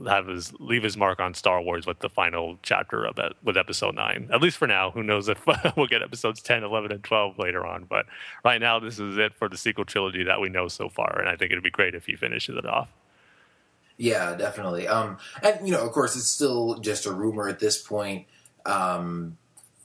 [0.06, 3.58] have his leave his mark on Star Wars with the final chapter of it with
[3.58, 4.30] episode 9.
[4.32, 5.44] At least for now, who knows if
[5.76, 8.06] we'll get episodes 10, 11 and 12 later on, but
[8.46, 11.28] right now this is it for the sequel trilogy that we know so far and
[11.28, 12.90] I think it'd be great if he finishes it off.
[13.98, 14.88] Yeah, definitely.
[14.88, 18.28] Um and you know, of course it's still just a rumor at this point.
[18.66, 19.38] Um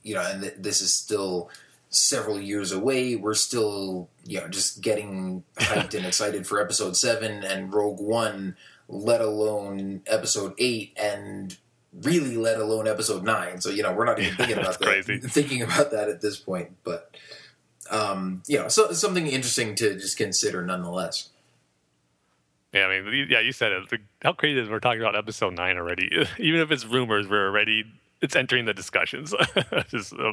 [0.02, 1.50] you know, and th- this is still
[1.88, 3.16] several years away.
[3.16, 8.56] We're still, you know, just getting hyped and excited for episode 7 and Rogue One
[8.88, 10.92] let alone episode eight.
[11.00, 11.56] And
[11.92, 13.60] really, let alone Episode Nine.
[13.60, 14.86] So you know, we're not even thinking about that.
[14.86, 15.18] crazy.
[15.20, 17.14] Thinking about that at this point, but
[17.90, 21.28] um, you know, so something interesting to just consider nonetheless.
[22.72, 24.00] Yeah, I mean, yeah, you said it.
[24.22, 26.10] How crazy is we're talking about episode nine already?
[26.38, 27.84] Even if it's rumors, we're already
[28.22, 29.34] it's entering the discussions.
[29.88, 30.32] just uh,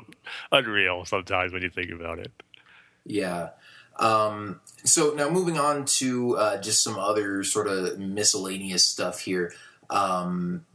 [0.52, 2.32] unreal sometimes when you think about it.
[3.06, 3.49] Yeah.
[3.98, 9.52] Um, so now moving on to uh, just some other sort of miscellaneous stuff here.
[9.90, 10.66] Um,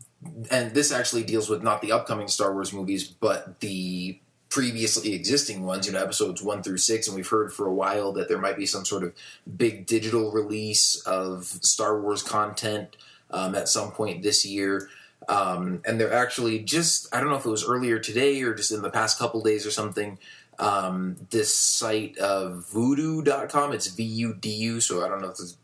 [0.51, 4.19] and this actually deals with not the upcoming Star Wars movies, but the
[4.55, 7.09] previously existing ones, you know, episodes one through six.
[7.09, 9.12] And we've heard for a while that there might be some sort of
[9.56, 12.97] big digital release of Star Wars content
[13.32, 14.89] um, at some point this year.
[15.28, 18.70] Um, and they're actually just, I don't know if it was earlier today or just
[18.70, 20.20] in the past couple days or something,
[20.60, 23.72] um, this site of vudu.com.
[23.72, 25.56] It's V U D U, so I don't know if it's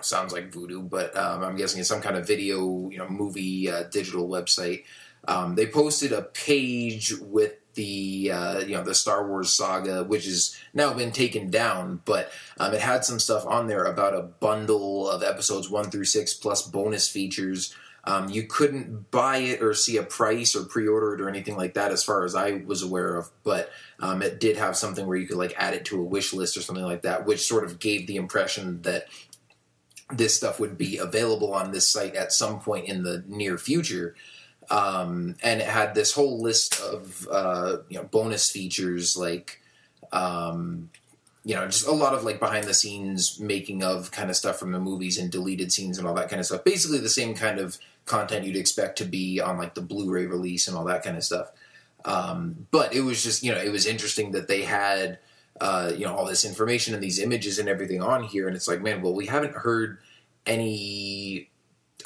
[0.00, 3.70] sounds like voodoo, but um, I'm guessing it's some kind of video, you know, movie
[3.70, 4.82] uh, digital website.
[5.28, 10.24] Um, they posted a page with the uh, you know the Star Wars saga, which
[10.24, 14.22] has now been taken down, but um, it had some stuff on there about a
[14.22, 17.74] bundle of episodes one through six plus bonus features.
[18.02, 21.74] Um, you couldn't buy it or see a price or pre-order it or anything like
[21.74, 23.30] that, as far as I was aware of.
[23.44, 26.32] But um, it did have something where you could like add it to a wish
[26.32, 29.06] list or something like that, which sort of gave the impression that
[30.10, 34.16] this stuff would be available on this site at some point in the near future.
[34.70, 39.62] Um, and it had this whole list of uh, you know bonus features like
[40.12, 40.90] um,
[41.44, 44.58] you know just a lot of like behind the scenes making of kind of stuff
[44.58, 46.64] from the movies and deleted scenes and all that kind of stuff.
[46.64, 50.68] Basically the same kind of content you'd expect to be on like the Blu-ray release
[50.68, 51.50] and all that kind of stuff.
[52.04, 55.18] Um, but it was just you know it was interesting that they had
[55.60, 58.68] uh, you know all this information and these images and everything on here, and it's
[58.68, 59.98] like man, well we haven't heard
[60.46, 61.48] any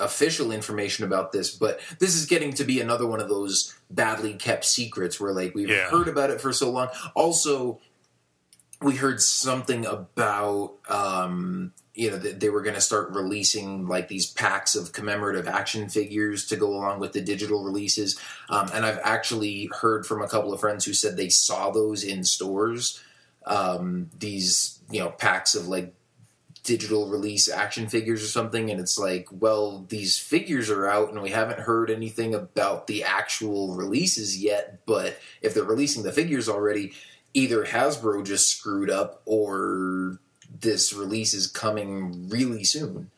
[0.01, 4.35] official information about this, but this is getting to be another one of those badly
[4.35, 5.91] kept secrets where like we've Yeah.
[5.91, 6.89] heard about it for so long.
[7.15, 7.81] Also,
[8.81, 14.09] we heard something about um, you know that they were going to start releasing like
[14.09, 18.19] these packs of commemorative action figures to go along with the digital releases.
[18.49, 22.03] Um, and I've actually heard from a couple of friends who said they saw those
[22.03, 23.01] in stores.
[23.45, 25.95] Um, these you know packs of like
[26.65, 31.21] digital release action figures or something and it's like well these figures are out and
[31.21, 36.49] we haven't heard anything about the actual releases yet but if they're releasing the figures
[36.49, 36.93] already
[37.35, 40.19] either Hasbro just screwed up or
[40.61, 43.11] this release is coming really soon.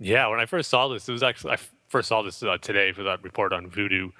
[0.00, 1.58] Yeah, when I first saw this, it was actually I
[1.88, 4.12] first saw this uh, today for that report on Vudu,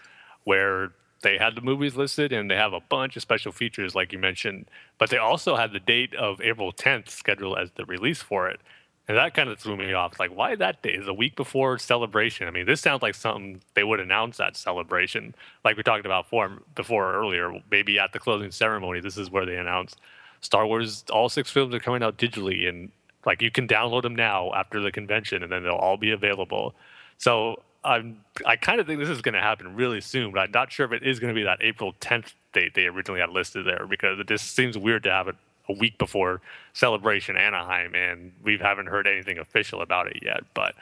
[0.44, 0.92] where
[1.24, 4.18] they had the movies listed and they have a bunch of special features, like you
[4.18, 4.66] mentioned,
[4.98, 8.60] but they also had the date of April 10th scheduled as the release for it,
[9.08, 10.20] and that kind of threw me off.
[10.20, 10.92] Like, why that day?
[10.92, 12.46] Is a week before celebration.
[12.46, 15.34] I mean, this sounds like something they would announce at celebration,
[15.64, 17.60] like we talked about for, before earlier.
[17.70, 19.96] Maybe at the closing ceremony, this is where they announce
[20.40, 21.04] Star Wars.
[21.10, 22.92] All six films are coming out digitally, and
[23.26, 26.74] like you can download them now after the convention, and then they'll all be available.
[27.18, 30.50] So I'm I kind of think this is going to happen really soon, but I'm
[30.50, 33.30] not sure if it is going to be that April 10th date they originally had
[33.30, 35.36] listed there because it just seems weird to have it
[35.68, 36.40] a week before
[36.72, 40.42] Celebration Anaheim, and we haven't heard anything official about it yet.
[40.54, 40.74] But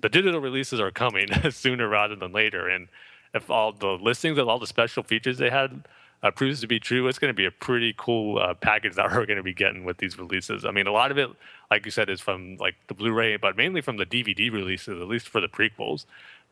[0.00, 2.88] the digital releases are coming sooner rather than later, and
[3.34, 5.84] if all the listings of all the special features they had
[6.22, 9.10] uh, proves to be true, it's going to be a pretty cool uh, package that
[9.12, 10.64] we're going to be getting with these releases.
[10.64, 11.30] I mean, a lot of it,
[11.70, 15.08] like you said, is from like the Blu-ray, but mainly from the DVD releases, at
[15.08, 16.06] least for the prequels.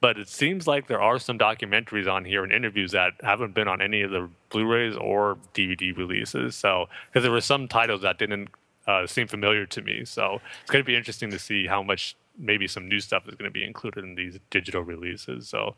[0.05, 3.69] But it seems like there are some documentaries on here and interviews that haven't been
[3.69, 6.57] on any of the Blu-rays or DVD releases.
[6.57, 8.51] So, because there were some titles that didn't
[8.87, 12.17] uh, seem familiar to me, so it's going to be interesting to see how much
[12.37, 15.49] maybe some new stuff is going to be included in these digital releases.
[15.49, 15.75] So,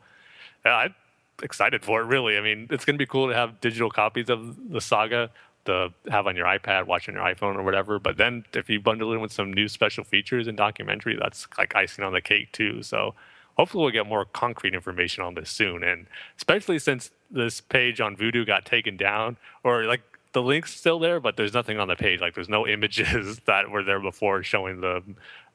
[0.65, 0.95] yeah, I'm
[1.41, 2.03] excited for it.
[2.03, 5.29] Really, I mean, it's going to be cool to have digital copies of the saga
[5.67, 7.97] to have on your iPad, watch on your iPhone or whatever.
[7.97, 11.77] But then if you bundle it with some new special features and documentary, that's like
[11.77, 12.83] icing on the cake too.
[12.83, 13.15] So
[13.57, 15.83] hopefully we'll get more concrete information on this soon.
[15.83, 16.07] And
[16.37, 20.01] especially since this page on Vudu got taken down, or like
[20.33, 22.21] the link's still there, but there's nothing on the page.
[22.21, 25.03] Like there's no images that were there before showing the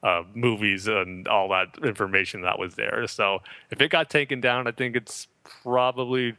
[0.03, 3.07] uh, movies and all that information that was there.
[3.07, 5.27] So if it got taken down, I think it's
[5.63, 6.35] probably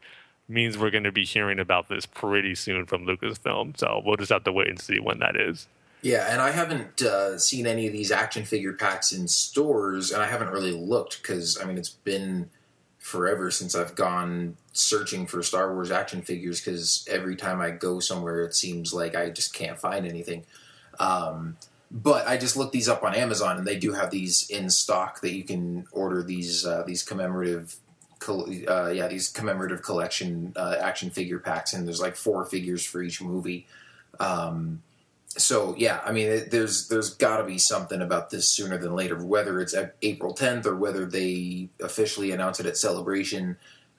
[0.46, 3.78] means we're going to be hearing about this pretty soon from Lucasfilm.
[3.78, 5.66] So we'll just have to wait and see when that is.
[6.04, 10.22] Yeah, and I haven't uh, seen any of these action figure packs in stores, and
[10.22, 12.50] I haven't really looked because I mean it's been
[12.98, 18.00] forever since I've gone searching for Star Wars action figures because every time I go
[18.00, 20.44] somewhere, it seems like I just can't find anything.
[21.00, 21.56] Um,
[21.90, 25.22] but I just looked these up on Amazon, and they do have these in stock
[25.22, 27.76] that you can order these uh, these commemorative.
[28.28, 33.02] Uh, yeah, these commemorative collection uh, action figure packs, and there's like four figures for
[33.02, 33.66] each movie.
[34.20, 34.82] Um,
[35.36, 38.94] so yeah, I mean, it, there's there's got to be something about this sooner than
[38.94, 43.56] later, whether it's April 10th or whether they officially announce it at Celebration.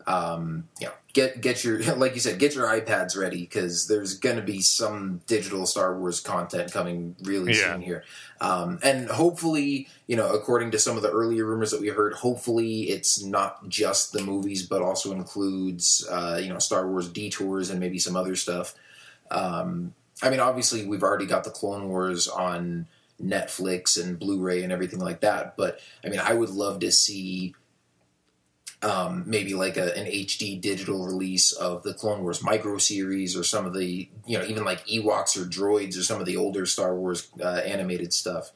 [0.08, 4.20] Um, you know, get get your like you said, get your iPads ready because there's
[4.20, 7.74] going to be some digital Star Wars content coming really Yeah.
[7.74, 8.04] soon here,
[8.40, 12.14] um, and hopefully, you know, according to some of the earlier rumors that we heard,
[12.14, 17.72] hopefully it's not just the movies, but also includes uh, you know Star Wars detours
[17.72, 18.76] and maybe some other stuff.
[19.32, 22.88] Um, I mean, obviously, we've already got the Clone Wars on
[23.22, 25.56] Netflix and Blu-ray and everything like that.
[25.58, 27.54] But I mean, I would love to see
[28.82, 33.44] um, maybe like a, an HD digital release of the Clone Wars micro series or
[33.44, 36.66] some of the you know even like Ewoks or droids or some of the older
[36.66, 38.52] Star Wars uh, animated stuff.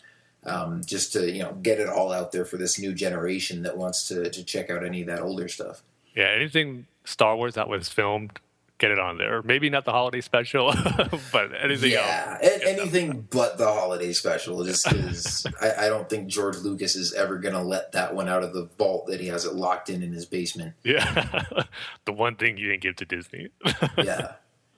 [0.46, 3.78] Um, just to you know get it all out there for this new generation that
[3.78, 5.84] wants to to check out any of that older stuff.
[6.16, 8.40] Yeah, anything Star Wars that was filmed,
[8.80, 9.44] get it on there.
[9.44, 10.74] Maybe not the holiday special,
[11.32, 12.62] but anything yeah, else.
[12.64, 14.64] a- anything but the holiday special.
[14.64, 18.28] Just because I, I don't think George Lucas is ever going to let that one
[18.28, 20.74] out of the vault that he has it locked in in his basement.
[20.84, 21.44] Yeah,
[22.06, 23.50] the one thing you didn't give to Disney.
[23.98, 24.34] Yeah,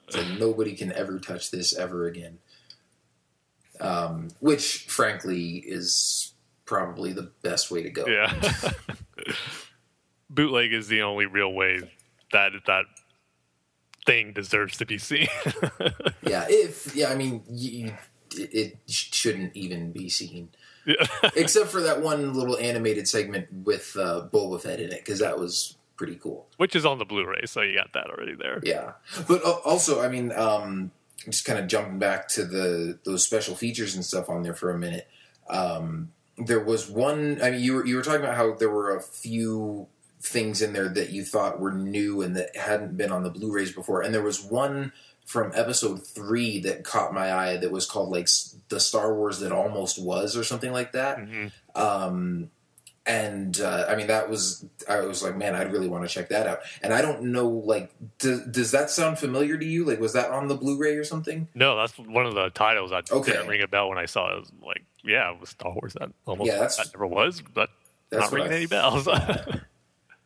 [0.09, 2.39] so nobody can ever touch this ever again.
[3.79, 6.33] Um, which, frankly, is
[6.65, 8.05] probably the best way to go.
[8.07, 8.33] yeah,
[10.29, 11.79] bootleg is the only real way
[12.31, 12.85] that that
[14.05, 15.27] thing deserves to be seen.
[16.23, 17.93] Yeah, if yeah, I mean, you,
[18.35, 20.49] it, shouldn't even be seen.
[20.85, 21.05] Yeah.
[21.35, 25.37] except for that one little animated segment with uh, Boba Fett in it, because that
[25.37, 26.47] was pretty cool.
[26.57, 28.61] Which is on the Blu-ray, so you got that already there.
[28.63, 28.93] Yeah,
[29.27, 30.91] but al- also, I mean, um,
[31.25, 34.71] just kind of jumping back to the those special features and stuff on there for
[34.71, 35.07] a minute.
[35.49, 37.41] Um, there was one.
[37.41, 39.87] I mean, you were you were talking about how there were a few
[40.21, 43.71] things in there that you thought were new and that hadn't been on the Blu-rays
[43.71, 44.91] before, and there was one
[45.25, 48.27] from episode three that caught my eye that was called like
[48.69, 51.17] the Star Wars that almost was or something like that.
[51.19, 51.51] Mhm.
[51.75, 52.49] Um,
[53.05, 56.29] and uh, I mean that was I was like, man, I'd really want to check
[56.29, 56.59] that out.
[56.83, 59.85] And I don't know, like, does, does that sound familiar to you?
[59.85, 61.47] Like, was that on the Blu-ray or something?
[61.55, 63.31] No, that's one of the titles that Okay.
[63.31, 64.33] didn't ring a bell when I saw it.
[64.33, 65.93] I was like, yeah, it was Star Wars.
[65.99, 67.69] That almost Yeah, that never was, but
[68.11, 69.07] That's not ringing I any bells.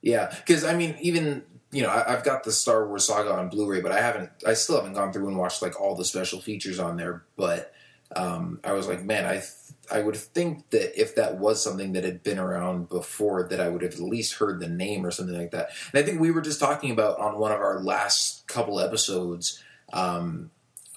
[0.06, 3.49] Yeah, because I mean, even you know, I, I've got the Star Wars saga on
[3.49, 6.40] Blu-ray, but I haven't, I still haven't gone through and watched like all the special
[6.40, 7.26] features on there.
[7.36, 7.73] But
[8.15, 9.49] um, I was like, man, I, th-
[9.91, 13.68] I would think that if that was something that had been around before, that I
[13.68, 15.72] would have at least heard the name or something like that.
[15.91, 19.61] And I think we were just talking about on one of our last couple episodes.
[19.91, 20.52] Um,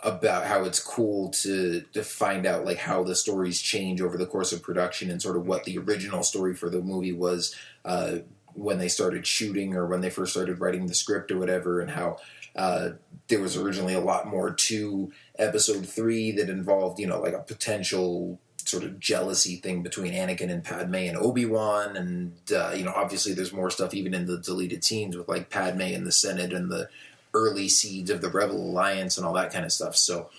[0.05, 4.26] about how it's cool to to find out like how the stories change over the
[4.26, 8.18] course of production and sort of what the original story for the movie was uh,
[8.59, 11.90] when they started shooting or when they first started writing the script or whatever, and
[11.90, 12.16] how
[12.56, 12.90] uh,
[13.28, 17.40] there was originally a lot more to episode three that involved, you know, like a
[17.40, 22.85] potential sort of jealousy thing between Anakin and Padme and Obi Wan, and uh, you
[22.85, 26.12] know, obviously there's more stuff even in the deleted scenes with like Padme and the
[26.12, 26.89] Senate and the
[27.35, 29.97] early seeds of the Rebel Alliance and all that kind of stuff.
[29.97, 30.30] So,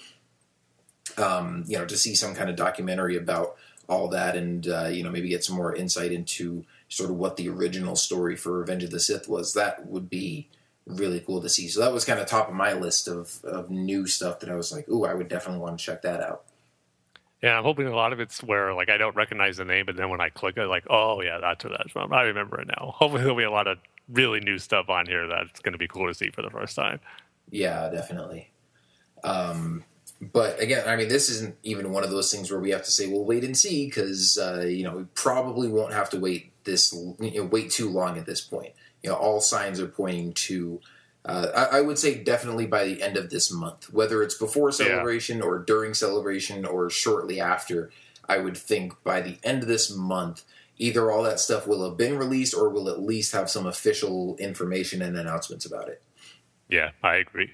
[1.17, 3.55] um, you know, to see some kind of documentary about
[3.89, 7.37] all that and uh, you know maybe get some more insight into sort of what
[7.37, 10.49] the original story for Revenge of the Sith was, that would be
[10.85, 11.67] really cool to see.
[11.67, 14.55] So that was kind of top of my list of, of new stuff that I
[14.55, 16.45] was like, ooh, I would definitely want to check that out.
[17.41, 19.95] yeah, I'm hoping a lot of it's where like I don't recognize the name, but
[19.95, 22.11] then when I click it, like, oh yeah, that's where that's from.
[22.11, 22.93] I remember it now.
[22.97, 23.77] Hopefully, there'll be a lot of
[24.09, 26.75] really new stuff on here that's going to be cool to see for the first
[26.75, 26.99] time.
[27.51, 28.49] Yeah, definitely.
[29.23, 29.83] Um,
[30.21, 32.91] but again, I mean, this isn't even one of those things where we have to
[32.91, 36.51] say, "Well, wait and see," because uh, you know we probably won't have to wait
[36.63, 38.73] this you know, wait too long at this point.
[39.03, 40.81] You know, all signs are pointing to.
[41.25, 44.71] Uh, I, I would say definitely by the end of this month, whether it's before
[44.71, 47.91] celebration or during celebration or shortly after.
[48.27, 50.43] I would think by the end of this month,
[50.77, 54.37] either all that stuff will have been released or will at least have some official
[54.37, 56.01] information and announcements about it.
[56.69, 57.51] Yeah, I agree.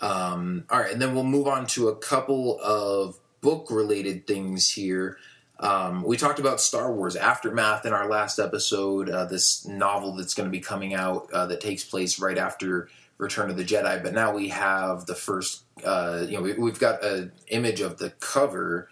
[0.00, 4.70] Um, all right, and then we'll move on to a couple of book related things
[4.70, 5.18] here.
[5.60, 10.32] Um, we talked about Star Wars Aftermath in our last episode, uh, this novel that's
[10.32, 12.88] going to be coming out uh, that takes place right after
[13.18, 14.02] Return of the Jedi.
[14.02, 17.98] But now we have the first, uh, you know, we, we've got an image of
[17.98, 18.88] the cover,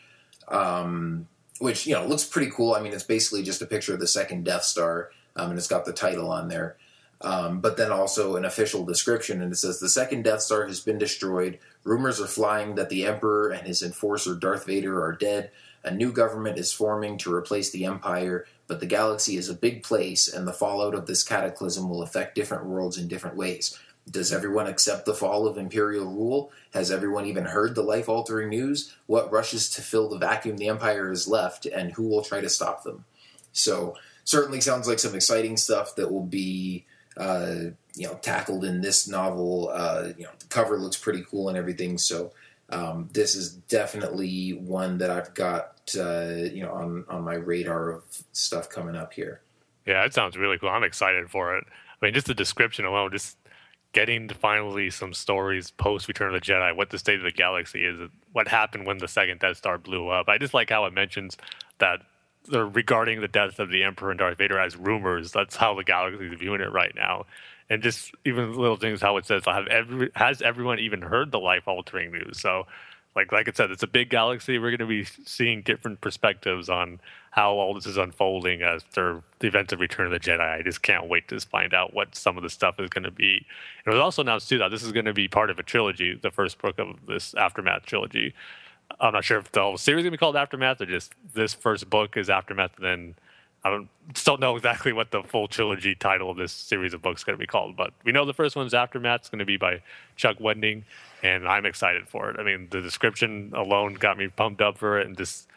[0.48, 1.26] um,
[1.58, 2.74] which, you know, looks pretty cool.
[2.74, 5.68] I mean, it's basically just a picture of the second Death Star, um, and it's
[5.68, 6.76] got the title on there.
[7.20, 10.80] Um, but then also an official description, and it says the second Death Star has
[10.80, 11.58] been destroyed.
[11.82, 15.50] Rumors are flying that the Emperor and his enforcer Darth Vader are dead.
[15.88, 19.82] A new government is forming to replace the Empire, but the galaxy is a big
[19.82, 23.78] place, and the fallout of this cataclysm will affect different worlds in different ways.
[24.10, 26.52] Does everyone accept the fall of Imperial rule?
[26.74, 28.94] Has everyone even heard the life altering news?
[29.06, 32.50] What rushes to fill the vacuum the Empire has left, and who will try to
[32.50, 33.06] stop them?
[33.52, 36.84] So, certainly sounds like some exciting stuff that will be
[37.16, 39.70] uh, you know tackled in this novel.
[39.72, 41.96] Uh, you know, the cover looks pretty cool and everything.
[41.96, 42.32] So
[42.70, 47.90] um, this is definitely one that I've got uh, you know on on my radar
[47.90, 48.02] of
[48.32, 49.42] stuff coming up here.
[49.86, 50.68] Yeah, it sounds really cool.
[50.68, 51.64] I'm excited for it.
[51.68, 53.36] I mean, just the description alone, just
[53.92, 57.32] getting to finally some stories post Return of the Jedi, what the state of the
[57.32, 57.98] galaxy is,
[58.32, 60.28] what happened when the second Death Star blew up.
[60.28, 61.36] I just like how it mentions
[61.78, 62.02] that
[62.50, 65.32] they're regarding the death of the Emperor and Darth Vader as rumors.
[65.32, 67.26] That's how the galaxy is viewing it right now.
[67.70, 71.40] And just even little things how it says, have every, has everyone even heard the
[71.40, 72.40] life altering news?
[72.40, 72.66] So,
[73.18, 74.58] like like I said, it's a big galaxy.
[74.58, 77.00] We're going to be seeing different perspectives on
[77.32, 80.40] how all this is unfolding after the events of Return of the Jedi.
[80.40, 83.10] I just can't wait to find out what some of the stuff is going to
[83.10, 83.44] be.
[83.84, 86.14] It was also announced too that this is going to be part of a trilogy,
[86.14, 88.34] the first book of this aftermath trilogy.
[89.00, 91.54] I'm not sure if the whole series is gonna be called Aftermath or just this
[91.54, 92.76] first book is Aftermath.
[92.76, 93.14] And then
[93.64, 97.20] I don't still know exactly what the full trilogy title of this series of books
[97.20, 99.20] is gonna be called, but we know the first one's Aftermath.
[99.20, 99.82] It's gonna be by
[100.16, 100.84] Chuck Wendig,
[101.22, 102.38] and I'm excited for it.
[102.38, 105.48] I mean, the description alone got me pumped up for it, and just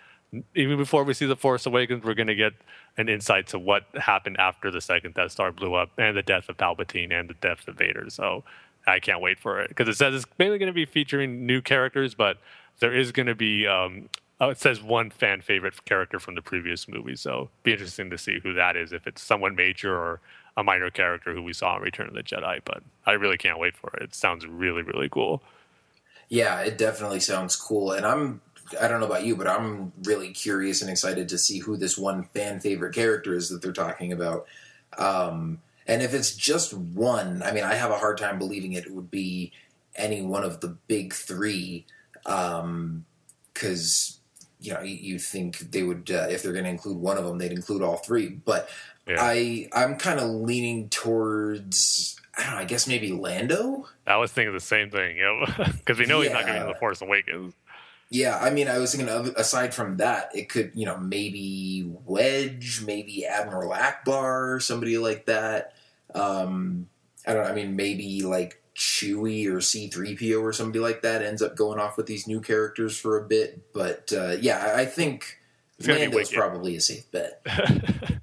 [0.55, 2.53] even before we see the Force Awakens, we're gonna get
[2.97, 6.49] an insight to what happened after the second Death Star blew up, and the death
[6.49, 8.09] of Palpatine, and the death of Vader.
[8.09, 8.43] So.
[8.87, 11.61] I can't wait for it because it says it's mainly going to be featuring new
[11.61, 12.37] characters, but
[12.79, 14.09] there is going to be um,
[14.41, 18.17] oh, it says one fan favorite character from the previous movie, so be interesting to
[18.17, 18.91] see who that is.
[18.91, 20.19] If it's someone major or
[20.57, 23.59] a minor character who we saw in Return of the Jedi, but I really can't
[23.59, 24.03] wait for it.
[24.03, 25.41] It sounds really really cool.
[26.29, 28.41] Yeah, it definitely sounds cool, and I'm
[28.79, 31.97] I don't know about you, but I'm really curious and excited to see who this
[31.97, 34.47] one fan favorite character is that they're talking about.
[34.97, 38.91] Um, and if it's just one, I mean, I have a hard time believing it
[38.91, 39.51] would be
[39.95, 41.85] any one of the big three
[42.25, 43.05] Um,
[43.53, 44.19] because
[44.59, 47.25] you know you, you, think they would uh, if they're going to include one of
[47.25, 48.29] them, they'd include all three.
[48.29, 48.69] But
[49.07, 49.17] yeah.
[49.19, 52.19] I I'm kind of leaning towards.
[52.37, 52.57] I don't know.
[52.59, 53.87] I guess maybe Lando.
[54.07, 55.19] I was thinking the same thing,
[55.77, 56.29] because we know yeah.
[56.29, 57.53] he's not going to be the Force Awakens.
[58.09, 61.89] Yeah, I mean, I was thinking of, aside from that, it could, you know, maybe
[62.05, 65.75] Wedge, maybe Admiral Ackbar, somebody like that.
[66.13, 66.89] Um,
[67.25, 67.49] I don't know.
[67.49, 71.95] I mean, maybe like Chewie or C3PO or somebody like that ends up going off
[71.95, 73.71] with these new characters for a bit.
[73.73, 75.39] But uh, yeah, I think
[75.79, 77.45] Lando's probably a safe bet.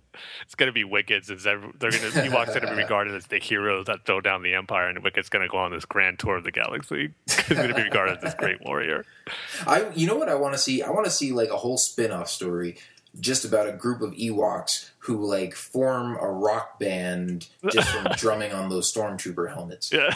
[0.59, 1.25] it's going to be Wicket.
[1.25, 4.43] Since they're going to Ewoks going to be regarded as the heroes that throw down
[4.43, 7.13] the Empire, and Wicket's going to go on this grand tour of the galaxy.
[7.27, 9.05] He's going to be regarded as this great warrior.
[9.67, 10.83] I, you know what I want to see?
[10.83, 12.77] I want to see like a whole spin-off story
[13.21, 18.53] just about a group of Ewoks who like form a rock band just from drumming
[18.53, 19.93] on those stormtrooper helmets.
[19.93, 20.13] Yeah.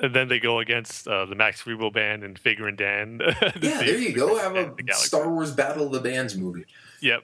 [0.00, 3.20] and then they go against uh, the Max Rebo band and Figrin D'an.
[3.60, 4.36] yeah, there you go.
[4.38, 6.66] Have a Star Wars Battle of the Bands movie.
[7.00, 7.22] Yep.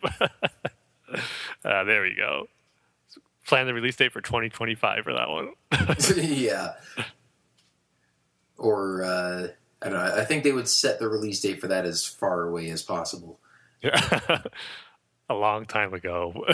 [1.65, 2.49] uh, there you go.
[3.47, 5.53] Plan the release date for 2025 for that one.
[6.17, 6.73] yeah.
[8.59, 9.49] Or uh,
[9.83, 10.15] I don't know.
[10.17, 13.39] I think they would set the release date for that as far away as possible.
[13.83, 14.43] Yeah.
[15.29, 16.45] a long time ago.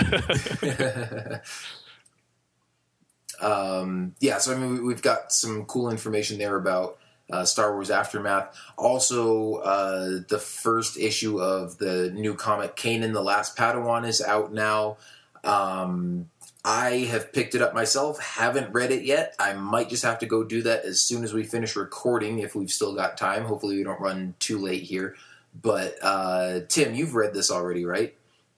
[3.40, 6.98] um, yeah, so I mean, we've got some cool information there about
[7.30, 8.56] uh, Star Wars Aftermath.
[8.76, 14.52] Also, uh, the first issue of the new comic Kanan the Last Padawan is out
[14.52, 14.96] now.
[15.44, 16.30] Um,
[16.64, 19.34] I have picked it up myself, haven't read it yet.
[19.38, 22.54] I might just have to go do that as soon as we finish recording if
[22.54, 23.44] we've still got time.
[23.44, 25.16] Hopefully, we don't run too late here.
[25.60, 28.14] But uh, Tim, you've read this already, right?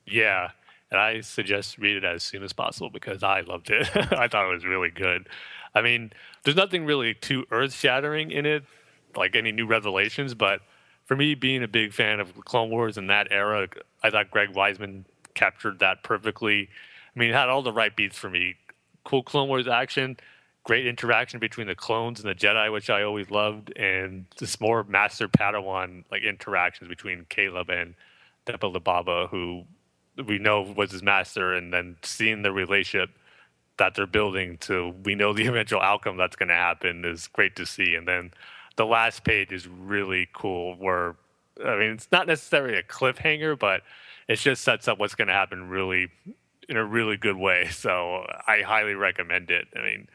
[0.07, 0.51] Yeah,
[0.91, 3.89] and I suggest read it as soon as possible because I loved it.
[3.97, 5.29] I thought it was really good.
[5.75, 6.13] I mean,
[6.45, 8.65] there's nothing really too earth shattering in it,
[9.17, 10.35] like any new revelations.
[10.35, 10.61] But
[11.05, 13.69] for me, being a big fan of Clone Wars in that era,
[14.03, 15.05] I thought Greg Weisman
[15.35, 16.69] captured that perfectly.
[17.15, 18.57] I mean, it had all the right beats for me.
[19.05, 20.17] Cool Clone Wars action,
[20.65, 24.85] great interaction between the clones and the Jedi, which I always loved, and just more
[24.85, 27.95] Master Padawan like interactions between Caleb and
[28.47, 29.65] Depa Billaba, who
[30.27, 33.11] we know was his master, and then seeing the relationship
[33.77, 37.57] that they're building to we know the eventual outcome that's going to happen is great
[37.57, 37.95] to see.
[37.95, 38.33] And then
[38.77, 41.17] the last page is really cool, where
[41.65, 43.83] I mean it's not necessarily a cliffhanger, but
[44.29, 46.09] it just sets up what's going to happen really
[46.69, 47.69] in a really good way.
[47.73, 49.69] So I highly recommend it.
[49.77, 50.09] I mean,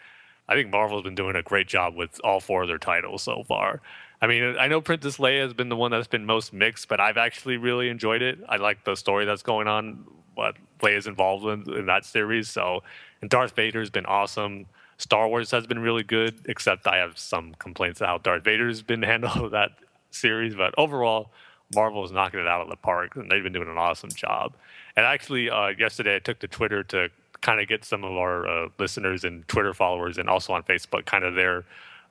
[0.48, 3.44] I think Marvel's been doing a great job with all four of their titles so
[3.44, 3.82] far.
[4.22, 7.00] I mean, I know Princess Leia has been the one that's been most mixed, but
[7.00, 8.40] I've actually really enjoyed it.
[8.50, 10.06] I like the story that's going on,
[10.36, 12.50] what Leia's involved in, in that series.
[12.50, 12.84] So,
[13.22, 14.66] and Darth Vader's been awesome.
[14.98, 18.82] Star Wars has been really good, except I have some complaints about how Darth Vader's
[18.82, 19.72] been handled that
[20.12, 20.56] series.
[20.56, 21.32] But overall,
[21.74, 24.54] Marvel is knocking it out of the park, and they've been doing an awesome job.
[24.96, 27.10] And actually, uh, yesterday I took to Twitter to
[27.42, 31.06] kind of get some of our uh, listeners and Twitter followers, and also on Facebook,
[31.06, 31.64] kind of their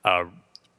[0.05, 0.25] uh,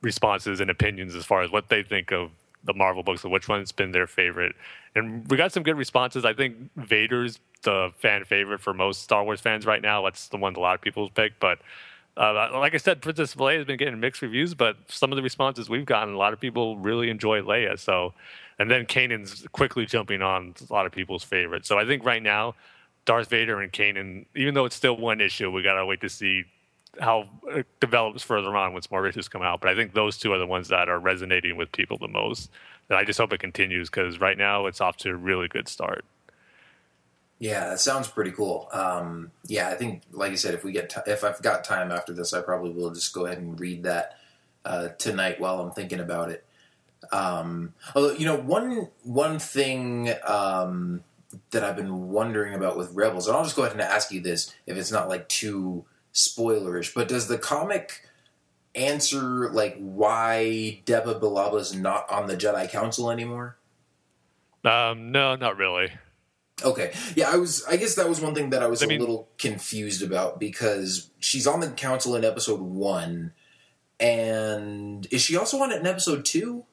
[0.02, 2.30] responses and opinions as far as what they think of
[2.64, 4.54] the Marvel books and which one's been their favorite.
[4.94, 6.24] And we got some good responses.
[6.24, 10.02] I think Vader's the fan favorite for most Star Wars fans right now.
[10.02, 11.38] That's the one that a lot of people pick.
[11.40, 11.58] But
[12.16, 15.22] uh, like I said, Princess Leia has been getting mixed reviews, but some of the
[15.22, 17.78] responses we've gotten, a lot of people really enjoy Leia.
[17.78, 18.14] So,
[18.58, 21.68] and then Kanan's quickly jumping on a lot of people's favorites.
[21.68, 22.54] So I think right now,
[23.06, 26.44] Darth Vader and Kanan, even though it's still one issue, we gotta wait to see
[26.98, 29.60] how it develops further on once more issues come out.
[29.60, 32.50] But I think those two are the ones that are resonating with people the most.
[32.88, 35.68] And I just hope it continues because right now it's off to a really good
[35.68, 36.04] start.
[37.38, 38.68] Yeah, that sounds pretty cool.
[38.72, 41.90] Um, yeah, I think, like I said, if we get t- if I've got time
[41.90, 44.18] after this, I probably will just go ahead and read that
[44.64, 46.44] uh, tonight while I'm thinking about it.
[47.12, 51.02] Um, although, you know, one one thing um,
[51.52, 54.20] that I've been wondering about with Rebels, and I'll just go ahead and ask you
[54.20, 58.02] this, if it's not like too spoilerish, but does the comic
[58.74, 63.56] answer like why Depa Billaba is not on the Jedi Council anymore?
[64.64, 65.90] Um, no, not really.
[66.62, 66.92] Okay.
[67.16, 69.00] Yeah, I was I guess that was one thing that I was I a mean-
[69.00, 73.32] little confused about because she's on the council in episode 1
[73.98, 76.64] and is she also on it in episode 2?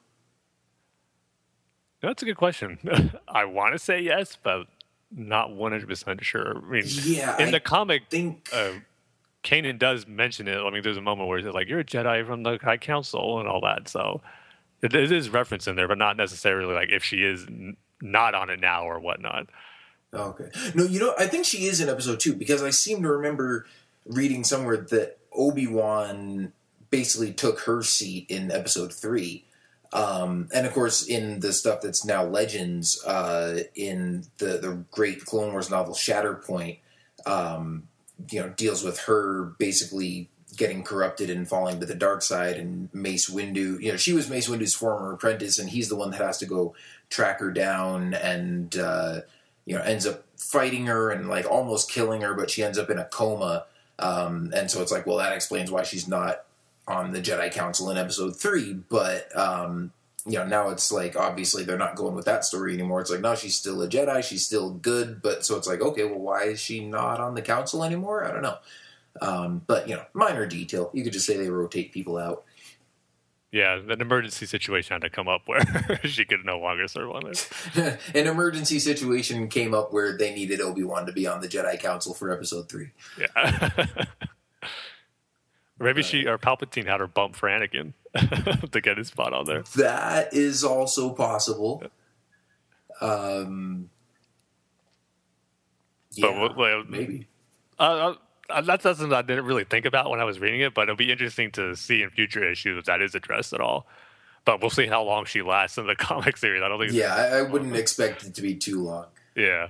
[2.02, 2.80] That's a good question.
[3.28, 4.68] I want to say yes, but
[5.12, 6.58] not 100% sure.
[6.58, 8.72] I mean, Yeah, in I the comic, think uh,
[9.48, 10.58] Kanan does mention it.
[10.58, 13.40] I mean, there's a moment where he's like, "You're a Jedi from the High Council"
[13.40, 13.88] and all that.
[13.88, 14.22] So
[14.82, 18.36] it, it is referenced in there, but not necessarily like if she is n- not
[18.36, 19.48] on it now or whatnot.
[20.14, 20.50] Okay.
[20.76, 23.66] No, you know, I think she is in episode 2 because I seem to remember
[24.06, 26.54] reading somewhere that Obi-Wan
[26.90, 29.44] basically took her seat in episode 3.
[29.94, 35.26] Um, and of course, in the stuff that's now Legends, uh, in the, the great
[35.26, 36.80] Clone Wars novel Shatterpoint,
[37.26, 37.88] um,
[38.30, 42.90] you know, deals with her basically getting corrupted and falling to the dark side, and
[42.94, 43.82] Mace Windu.
[43.82, 46.46] You know, she was Mace Windu's former apprentice, and he's the one that has to
[46.46, 46.74] go
[47.10, 49.22] track her down, and uh,
[49.66, 52.90] you know, ends up fighting her and like almost killing her, but she ends up
[52.90, 53.66] in a coma.
[54.00, 56.46] Um, and so it's like, well, that explains why she's not
[56.88, 58.74] on the Jedi Council in Episode Three.
[58.74, 59.92] But um,
[60.28, 63.02] you know, now it's like obviously they're not going with that story anymore.
[63.02, 66.04] It's like no, she's still a Jedi, she's still good, but so it's like okay,
[66.04, 68.26] well, why is she not on the Council anymore?
[68.26, 68.58] I don't know.
[69.22, 70.92] Um, but you know, minor detail.
[70.94, 72.44] You could just say they rotate people out.
[73.52, 75.62] Yeah, an emergency situation had to come up where
[76.04, 77.50] she could no longer serve on it.
[78.14, 81.80] An emergency situation came up where they needed Obi Wan to be on the Jedi
[81.80, 82.92] Council for Episode Three.
[83.18, 83.88] Yeah.
[85.80, 87.94] Maybe she or Palpatine had her bump for Anakin
[88.72, 89.64] to get his spot on there.
[89.76, 91.84] That is also possible.
[93.00, 93.90] Um,
[96.20, 97.28] But yeah, well, maybe.
[97.78, 98.16] Uh,
[98.50, 100.96] uh, that's something I didn't really think about when I was reading it, but it'll
[100.96, 103.86] be interesting to see in future issues if that is addressed at all.
[104.46, 106.64] But we'll see how long she lasts in the comic series.
[106.64, 106.94] I don't think.
[106.94, 109.06] Yeah, I, I wouldn't expect it to be too long,
[109.36, 109.68] Yeah.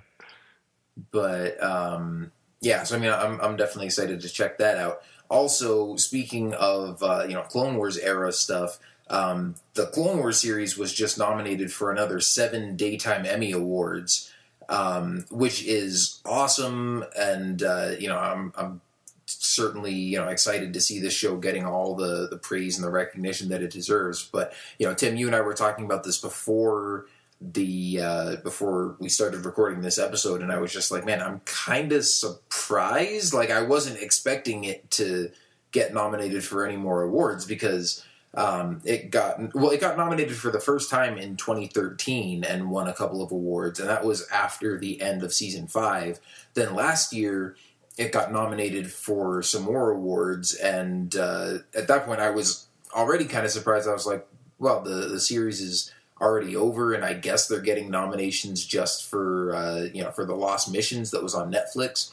[1.12, 2.32] but um,
[2.62, 2.84] yeah.
[2.84, 5.02] So I mean, I'm I'm definitely excited to check that out.
[5.30, 8.80] Also, speaking of uh, you know Clone Wars era stuff,
[9.10, 14.32] um, the Clone Wars series was just nominated for another seven daytime Emmy awards,
[14.70, 17.06] um, which is awesome.
[17.18, 18.82] And uh, you know, I'm I'm
[19.26, 22.92] certainly you know excited to see this show getting all the the praise and the
[22.92, 24.24] recognition that it deserves.
[24.24, 27.06] But you know, Tim, you and I were talking about this before
[27.40, 31.42] the uh, before we started recording this episode, and I was just like, man, I'm
[31.42, 33.34] kind of surprised.
[33.34, 35.32] Like, I wasn't expecting it to
[35.72, 38.04] get nominated for any more awards because
[38.34, 42.88] um, it got well, it got nominated for the first time in 2013 and won
[42.88, 46.20] a couple of awards, and that was after the end of season five.
[46.54, 47.56] Then last year,
[47.98, 53.26] it got nominated for some more awards, and uh, at that point, I was already
[53.26, 53.88] kind of surprised.
[53.88, 54.28] I was like,
[54.60, 55.92] well, the the series is
[56.22, 60.36] already over, and I guess they're getting nominations just for uh, you know for the
[60.36, 62.12] Lost Missions that was on Netflix.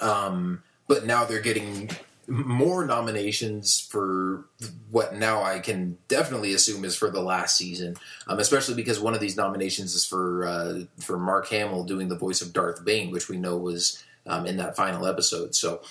[0.00, 1.90] Um, but now they're getting
[2.26, 4.46] more nominations for
[4.90, 7.96] what now I can definitely assume is for the last season,
[8.26, 12.18] um, especially because one of these nominations is for uh, for Mark Hamill doing the
[12.18, 15.54] voice of Darth Bane, which we know was um, in that final episode.
[15.54, 15.82] So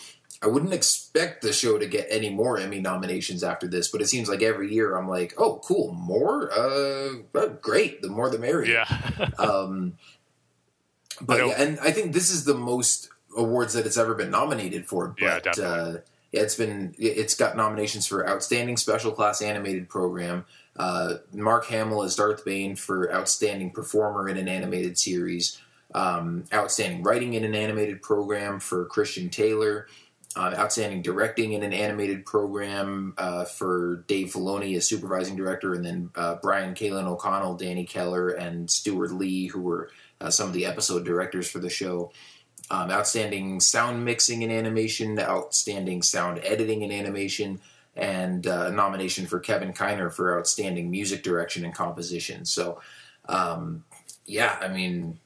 [0.44, 4.08] I wouldn't expect the show to get any more Emmy nominations after this, but it
[4.08, 8.86] seems like every year I'm like, oh, cool, more, uh, great, the more the merrier.
[8.86, 9.30] Yeah.
[9.40, 9.94] um,
[11.22, 14.86] but yeah, and I think this is the most awards that it's ever been nominated
[14.86, 15.10] for.
[15.10, 15.80] But, Yeah, definitely.
[15.80, 15.98] Uh,
[16.32, 20.46] yeah, it's been it's got nominations for outstanding special class animated program.
[20.76, 25.62] Uh, Mark Hamill as Darth Bane for outstanding performer in an animated series.
[25.94, 29.88] Um, outstanding writing in an animated program for Christian Taylor.
[30.36, 35.86] Uh, outstanding directing in an animated program uh, for Dave Filoni as supervising director, and
[35.86, 40.54] then uh, Brian Kalin O'Connell, Danny Keller, and Steward Lee, who were uh, some of
[40.54, 42.12] the episode directors for the show.
[42.72, 47.60] Um, outstanding sound mixing in animation, outstanding sound editing in animation,
[47.96, 52.46] and uh, a nomination for Kevin Kiner for outstanding music direction and composition.
[52.46, 52.82] So,
[53.30, 53.84] um,
[54.26, 55.20] yeah, I mean,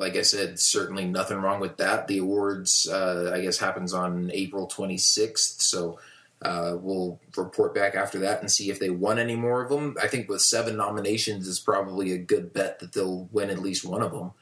[0.00, 2.08] like I said, certainly nothing wrong with that.
[2.08, 5.60] The awards, uh, I guess, happens on April 26th.
[5.60, 5.98] So
[6.40, 9.96] uh, we'll report back after that and see if they won any more of them.
[10.02, 13.84] I think with seven nominations, it's probably a good bet that they'll win at least
[13.84, 14.32] one of them.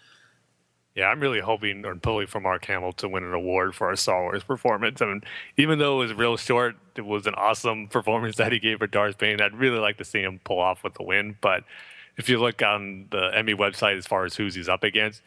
[0.94, 3.96] Yeah, I'm really hoping or pulling for Mark Hamill to win an award for a
[3.96, 5.02] Star Wars performance.
[5.02, 5.22] I mean,
[5.56, 8.86] even though it was real short, it was an awesome performance that he gave for
[8.86, 9.40] Darth Bane.
[9.40, 11.36] I'd really like to see him pull off with the win.
[11.40, 11.64] But
[12.16, 15.22] if you look on the Emmy website as far as who's he's up against,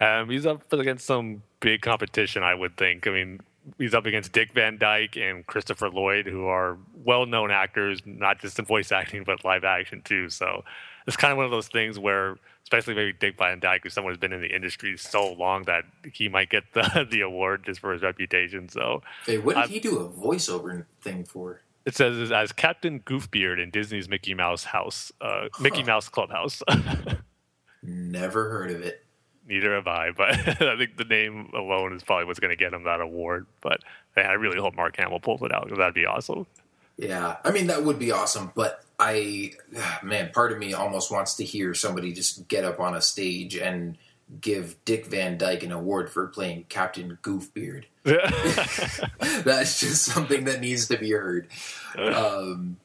[0.00, 3.06] um, he's up against some big competition, I would think.
[3.06, 3.40] I mean,
[3.78, 8.58] he's up against Dick Van Dyke and Christopher Lloyd, who are well-known actors, not just
[8.58, 10.28] in voice acting but live action too.
[10.28, 10.64] So
[11.06, 14.12] it's kind of one of those things where, especially maybe Dick Van Dyke, who's someone
[14.12, 17.80] who's been in the industry so long that he might get the the award just
[17.80, 18.68] for his reputation.
[18.68, 21.60] So Hey, what did he do a voiceover thing for?
[21.86, 26.62] it says as Captain Goofbeard in Disney's Mickey Mouse House, uh, Mickey Mouse Clubhouse.
[27.82, 29.03] Never heard of it.
[29.46, 30.30] Neither have I, but
[30.62, 33.46] I think the name alone is probably what's going to get him that award.
[33.60, 33.80] But
[34.14, 36.46] hey, I really hope Mark Hamill pulls it out because that'd be awesome.
[36.96, 39.52] Yeah, I mean that would be awesome, but I,
[40.02, 43.56] man, part of me almost wants to hear somebody just get up on a stage
[43.56, 43.98] and
[44.40, 47.84] give Dick Van Dyke an award for playing Captain Goofbeard.
[49.44, 51.48] That's just something that needs to be heard.
[51.96, 52.78] Um,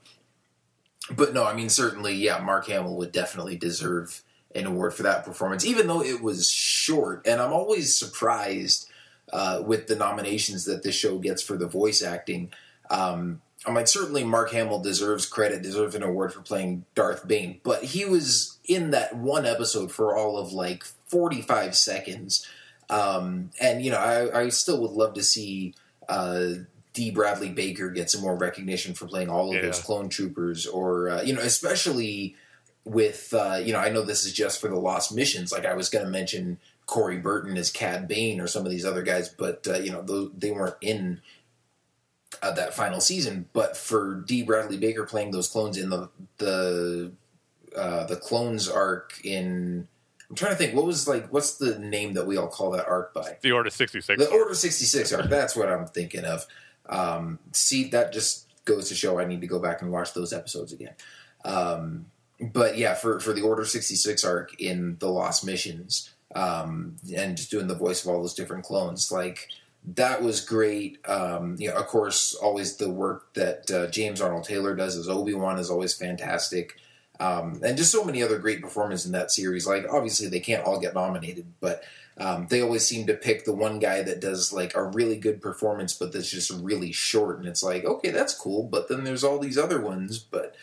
[1.15, 4.21] but no, I mean certainly, yeah, Mark Hamill would definitely deserve
[4.55, 7.25] an award for that performance, even though it was short.
[7.27, 8.89] And I'm always surprised
[9.31, 12.51] uh, with the nominations that this show gets for the voice acting.
[12.89, 17.59] Um, I'm like, certainly Mark Hamill deserves credit, deserves an award for playing Darth Bane,
[17.63, 22.47] but he was in that one episode for all of like 45 seconds.
[22.89, 25.75] Um, and, you know, I, I still would love to see
[26.07, 26.47] uh,
[26.93, 27.11] D.
[27.11, 29.61] Bradley Baker get some more recognition for playing all of Yeah.
[29.63, 32.35] those clone troopers, or, uh, you know, especially
[32.89, 35.51] with, uh, you know, I know this is just for the Lost Missions.
[35.51, 38.85] Like I was going to mention Corey Burton as Cad Bane or some of these
[38.85, 41.21] other guys, but, uh, you know, those, they weren't in
[42.41, 43.47] uh, that final season.
[43.53, 44.43] But for D.
[44.43, 47.11] Bradley Baker playing those clones in the the
[47.75, 49.87] uh, the clones arc in,
[50.29, 52.87] I'm trying to think what was like what's the name that we all call that
[52.87, 54.23] arc by The Order 66.
[54.23, 55.25] the Order sixty six arc.
[55.29, 56.45] That's what I'm thinking of.
[56.87, 60.33] Um, see, that just goes to show I need to go back and watch those
[60.33, 60.93] episodes again.
[61.45, 62.07] Um,
[62.39, 67.37] but yeah, for for the Order sixty six arc in the Lost Missions, um, and
[67.37, 69.47] just doing the voice of all those different clones, like
[69.95, 70.99] that was great.
[71.07, 75.09] Um, you know, of course, always the work that uh, James Arnold Taylor does as
[75.09, 76.75] Obi Wan is always fantastic.
[77.21, 79.67] Um, and just so many other great performances in that series.
[79.67, 81.83] Like, obviously, they can't all get nominated, but
[82.17, 85.41] um, they always seem to pick the one guy that does like a really good
[85.41, 87.39] performance, but that's just really short.
[87.39, 88.63] And it's like, okay, that's cool.
[88.63, 90.19] But then there's all these other ones.
[90.19, 90.55] But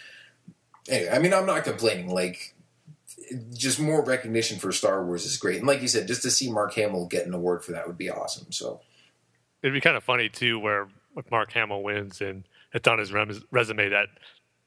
[0.89, 2.09] anyway, I mean, I'm not complaining.
[2.09, 2.55] Like,
[3.53, 5.59] just more recognition for Star Wars is great.
[5.59, 7.99] And like you said, just to see Mark Hamill get an award for that would
[7.99, 8.53] be awesome.
[8.53, 8.81] So,
[9.63, 10.89] It'd be kind of funny too, where
[11.31, 14.09] Mark Hamill wins and it's on his resume that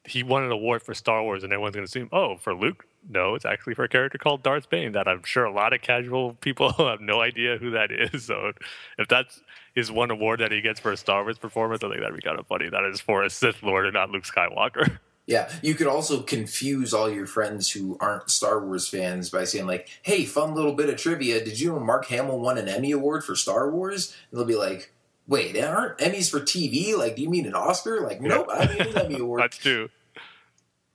[0.06, 2.86] he won an award for Star Wars, and everyone's going to assume, oh, for Luke?
[3.08, 4.92] No, it's actually for a character called Darth Bane.
[4.94, 8.10] That I'm sure a lot of casual people have no idea who that is.
[8.30, 8.52] So
[8.98, 9.42] if that's
[9.76, 12.22] his one award that he gets for a Star Wars performance, I think that'd be
[12.22, 12.70] kind of funny.
[12.70, 15.00] That is for a Sith Lord and not Luke Skywalker.
[15.30, 19.68] yeah, you could also confuse all your friends who aren't Star Wars fans by saying,
[19.68, 21.46] like, hey, fun little bit of trivia.
[21.46, 24.16] Did you know Mark Hamill won an Emmy Award for Star Wars?
[24.32, 24.92] And they'll be like,
[25.28, 26.98] wait, there aren't Emmys for TV?
[26.98, 28.02] Like, do you mean an Oscar?
[28.02, 29.44] Like, nope, I mean an Emmy Award.
[29.44, 29.90] that's true.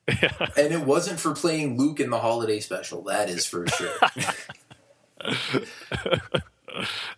[0.09, 3.03] And it wasn't for playing Luke in the holiday special.
[3.05, 3.97] That is for sure.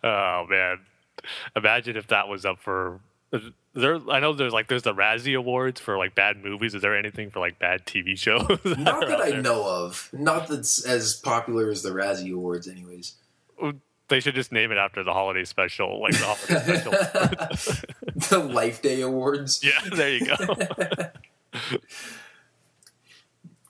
[0.05, 0.80] Oh man,
[1.56, 3.01] imagine if that was up for
[3.74, 6.74] there, I know there's like there's the Razzie Awards for like bad movies.
[6.74, 8.46] Is there anything for like bad TV shows?
[8.46, 9.42] that Not that I there?
[9.42, 10.08] know of.
[10.12, 13.14] Not that's as popular as the Razzie Awards, anyways.
[14.08, 17.84] They should just name it after the holiday special, like the holiday special.
[18.38, 19.60] the Life Day Awards.
[19.64, 20.36] yeah, there you go.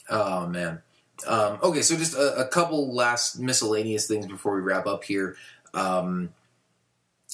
[0.08, 0.82] Oh man.
[1.26, 5.36] Um, okay, so just a, a couple last miscellaneous things before we wrap up here.
[5.72, 6.34] Um,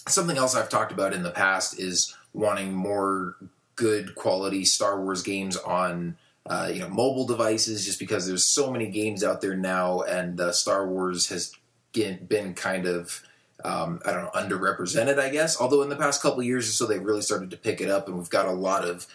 [0.09, 3.37] something else I've talked about in the past is wanting more
[3.77, 6.17] good quality Star Wars games on
[6.47, 10.41] uh, you know mobile devices, just because there's so many games out there now, and
[10.41, 11.53] uh, Star Wars has
[11.93, 13.23] been kind of
[13.65, 15.61] um, I don't know underrepresented, I guess.
[15.61, 18.09] Although in the past couple years or so, they've really started to pick it up,
[18.09, 19.07] and we've got a lot of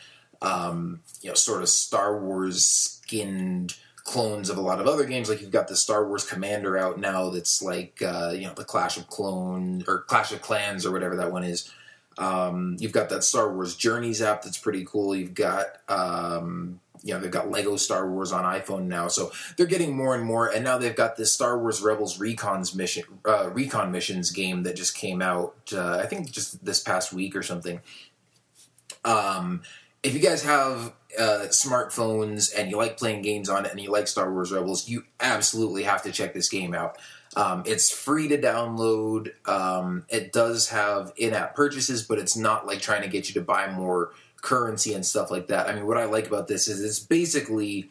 [0.42, 3.76] um, you know sort of Star Wars skinned
[4.08, 5.30] clones of a lot of other games.
[5.30, 8.64] Like you've got the Star Wars Commander out now, that's like uh, you know the
[8.64, 11.72] Clash of Clone or Clash of Clans or whatever that one is.
[12.18, 15.16] Um, you've got that Star Wars Journeys app that's pretty cool.
[15.16, 19.68] You've got um, you know they've got Lego Star Wars on iPhone now, so they're
[19.68, 20.48] getting more and more.
[20.48, 24.76] And now they've got this Star Wars Rebels Recon's mission, uh, Recon Missions game that
[24.76, 25.54] just came out.
[25.72, 27.82] Uh, I think just this past week or something.
[29.06, 29.62] Um,
[30.04, 33.92] if you guys have uh, smartphones and you like playing games on it and you
[33.92, 36.98] like Star Wars Rebels, you absolutely have to check this game out.
[37.36, 39.32] Um, it's free to download.
[39.48, 43.42] Um, it does have in-app purchases, but it's not like trying to get you to
[43.42, 44.12] buy more
[44.42, 45.68] currency and stuff like that.
[45.68, 47.90] I mean, what I like about this is it's basically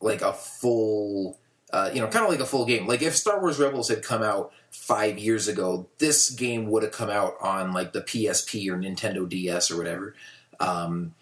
[0.00, 1.38] like a full,
[1.72, 2.86] uh, you know, kind of like a full game.
[2.86, 6.92] Like if Star Wars Rebels had come out five years ago, this game would have
[6.92, 10.14] come out on like the PSP or Nintendo DS or whatever.
[10.60, 11.14] Um,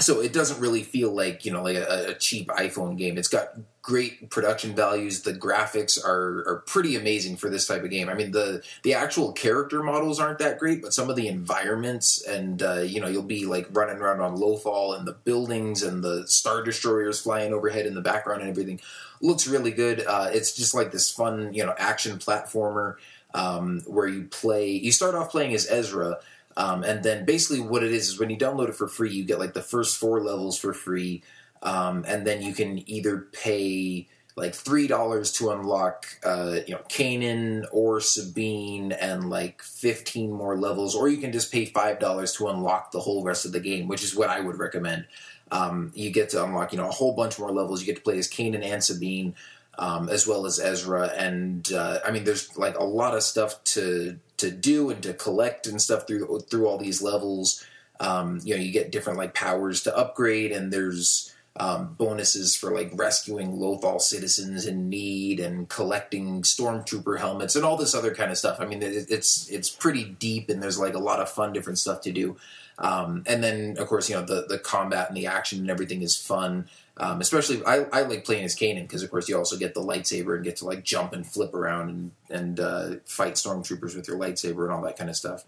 [0.00, 3.18] so it doesn't really feel like you know like a, a cheap iphone game.
[3.18, 5.22] It's got great production values.
[5.22, 8.08] The graphics are are pretty amazing for this type of game.
[8.08, 12.22] I mean the the actual character models aren't that great but some of the environments
[12.22, 16.02] and uh, you know you'll be like running around on Lothal and the buildings and
[16.02, 18.80] the star destroyers flying overhead in the background and everything
[19.20, 20.04] looks really good.
[20.06, 22.96] Uh, it's just like this fun you know action platformer
[23.34, 26.18] um, where you play you start off playing as ezra
[26.60, 29.24] um, and then basically what it is is when you download it for free, you
[29.24, 31.22] get like the first four levels for free,
[31.62, 34.06] um, and then you can either pay
[34.36, 40.54] like three dollars to unlock, uh, you know, Kanan or Sabine, and like fifteen more
[40.54, 43.60] levels, or you can just pay five dollars to unlock the whole rest of the
[43.60, 45.06] game, which is what I would recommend.
[45.50, 47.80] Um, you get to unlock, you know, a whole bunch more levels.
[47.80, 49.34] You get to play as Kanan and Sabine.
[49.78, 53.64] Um, as well as Ezra, and uh, I mean, there's like a lot of stuff
[53.72, 57.64] to to do and to collect and stuff through through all these levels.
[58.00, 62.72] Um, you know, you get different like powers to upgrade, and there's um, bonuses for
[62.72, 68.30] like rescuing Lothal citizens in need and collecting stormtrooper helmets and all this other kind
[68.30, 68.60] of stuff.
[68.60, 71.78] I mean, it, it's it's pretty deep, and there's like a lot of fun different
[71.78, 72.36] stuff to do.
[72.78, 76.02] Um, and then, of course, you know the the combat and the action and everything
[76.02, 76.68] is fun.
[77.00, 79.80] Um, especially, I, I like playing as Kanan because, of course, you also get the
[79.80, 84.06] lightsaber and get to like jump and flip around and and uh, fight stormtroopers with
[84.06, 85.44] your lightsaber and all that kind of stuff.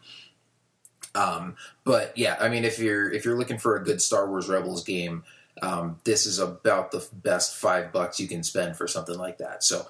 [1.14, 4.48] Um, but yeah, I mean, if you're if you're looking for a good Star Wars
[4.48, 5.24] Rebels game,
[5.60, 9.62] um, this is about the best five bucks you can spend for something like that.
[9.62, 9.86] So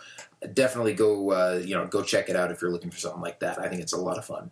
[0.52, 3.38] definitely go uh, you know go check it out if you're looking for something like
[3.38, 3.60] that.
[3.60, 4.50] I think it's a lot of fun.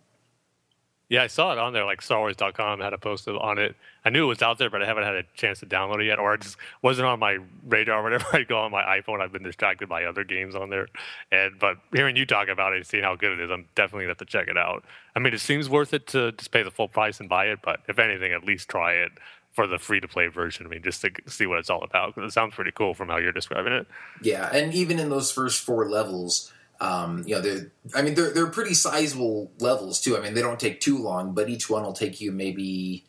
[1.11, 1.83] Yeah, I saw it on there.
[1.83, 3.75] Like StarWars.com had a post on it.
[4.05, 6.05] I knew it was out there, but I haven't had a chance to download it
[6.05, 8.01] yet, or it just wasn't on my radar.
[8.03, 10.87] Whenever I go on my iPhone, I've been distracted by other games on there.
[11.29, 14.05] And but hearing you talk about it and seeing how good it is, I'm definitely
[14.05, 14.85] to have to check it out.
[15.13, 17.59] I mean, it seems worth it to just pay the full price and buy it,
[17.61, 19.11] but if anything, at least try it
[19.51, 20.65] for the free to play version.
[20.65, 23.09] I mean, just to see what it's all about because it sounds pretty cool from
[23.09, 23.85] how you're describing it.
[24.21, 28.31] Yeah, and even in those first four levels, um, you know, they're I mean they're
[28.31, 30.17] they're pretty sizable levels too.
[30.17, 33.05] I mean, they don't take too long, but each one will take you maybe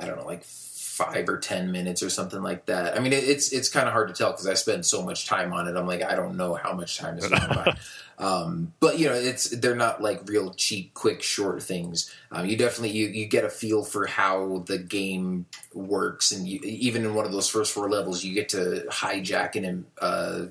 [0.00, 2.96] I don't know, like five or ten minutes or something like that.
[2.96, 5.26] I mean, it, it's it's kind of hard to tell because I spend so much
[5.26, 5.76] time on it.
[5.76, 7.76] I'm like, I don't know how much time is going by.
[8.20, 12.14] Um, but you know, it's they're not like real cheap, quick, short things.
[12.30, 16.60] Um, you definitely you, you get a feel for how the game works, and you,
[16.62, 20.48] even in one of those first four levels, you get to hijack an uh,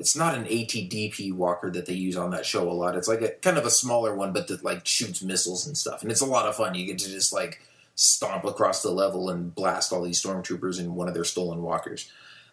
[0.00, 2.96] it's not an ATDP walker that they use on that show a lot.
[2.96, 6.02] It's like a kind of a smaller one, but that like shoots missiles and stuff,
[6.02, 6.74] and it's a lot of fun.
[6.74, 7.60] You get to just like
[7.96, 12.10] stomp across the level and blast all these stormtroopers in one of their stolen walkers.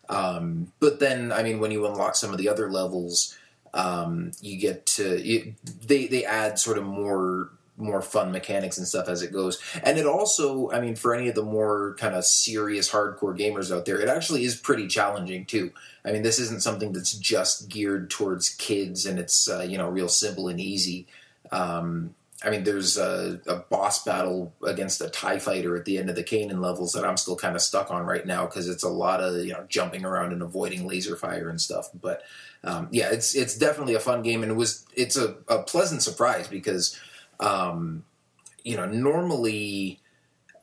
[0.10, 3.38] Um, but then, I mean, when you unlock some of the other levels,
[3.74, 5.56] um, you get to you,
[5.86, 9.62] they they add sort of more more fun mechanics and stuff as it goes.
[9.84, 13.76] And it also, I mean, for any of the more kind of serious hardcore gamers
[13.76, 15.72] out there, it actually is pretty challenging too.
[16.04, 19.90] I mean, this isn't something that's just geared towards kids and it's uh, you know
[19.90, 21.08] real simple and easy.
[21.52, 26.10] Um, I mean, there's a, a, boss battle against a Tie Fighter at the end
[26.10, 28.84] of the Kanan levels that I'm still kind of stuck on right now because it's
[28.84, 31.90] a lot of you know jumping around and avoiding laser fire and stuff.
[32.00, 32.22] But
[32.64, 36.04] um, yeah, it's it's definitely a fun game, and it was it's a, a pleasant
[36.04, 37.00] surprise because
[37.40, 38.04] um,
[38.64, 40.00] you know normally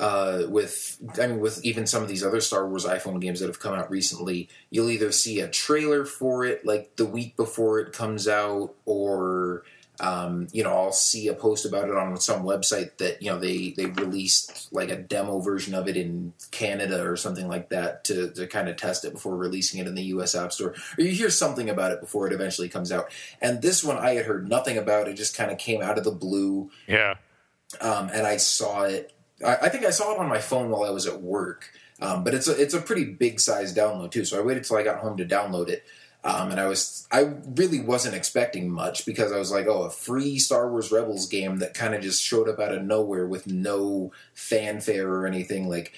[0.01, 3.47] uh, with I mean with even some of these other Star Wars iPhone games that
[3.47, 7.79] have come out recently, you'll either see a trailer for it like the week before
[7.79, 9.63] it comes out, or
[10.01, 13.39] um, you know I'll see a post about it on some website that you know
[13.39, 18.05] they they released like a demo version of it in Canada or something like that
[18.05, 20.35] to to kind of test it before releasing it in the U.S.
[20.35, 23.11] App Store, or you hear something about it before it eventually comes out.
[23.41, 26.05] And this one I had heard nothing about; it just kind of came out of
[26.05, 26.71] the blue.
[26.87, 27.15] Yeah.
[27.81, 29.15] Um, and I saw it
[29.45, 31.71] I, I, think I saw it on my phone while I was at work.
[32.01, 34.25] Um, but it's a it's a pretty big size download too.
[34.25, 35.85] So I waited till I got home to download it.
[36.25, 39.91] Um, and I was I really wasn't expecting much because I was like, oh, a
[39.91, 43.47] free Star Wars Rebels game that kind of just showed up out of nowhere with
[43.47, 45.69] no fanfare or anything.
[45.69, 45.93] Like,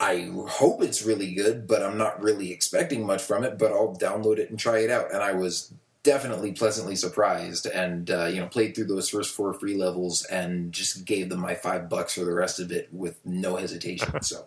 [0.00, 3.58] I hope it's really good, but I'm not really expecting much from it.
[3.58, 5.14] But I'll download it and try it out.
[5.14, 9.52] And I was definitely pleasantly surprised and uh, you know played through those first four
[9.52, 13.18] free levels and just gave them my five bucks for the rest of it with
[13.26, 14.46] no hesitation so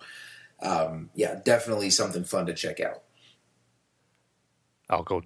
[0.61, 3.03] um, yeah definitely something fun to check out
[4.91, 5.21] i'll go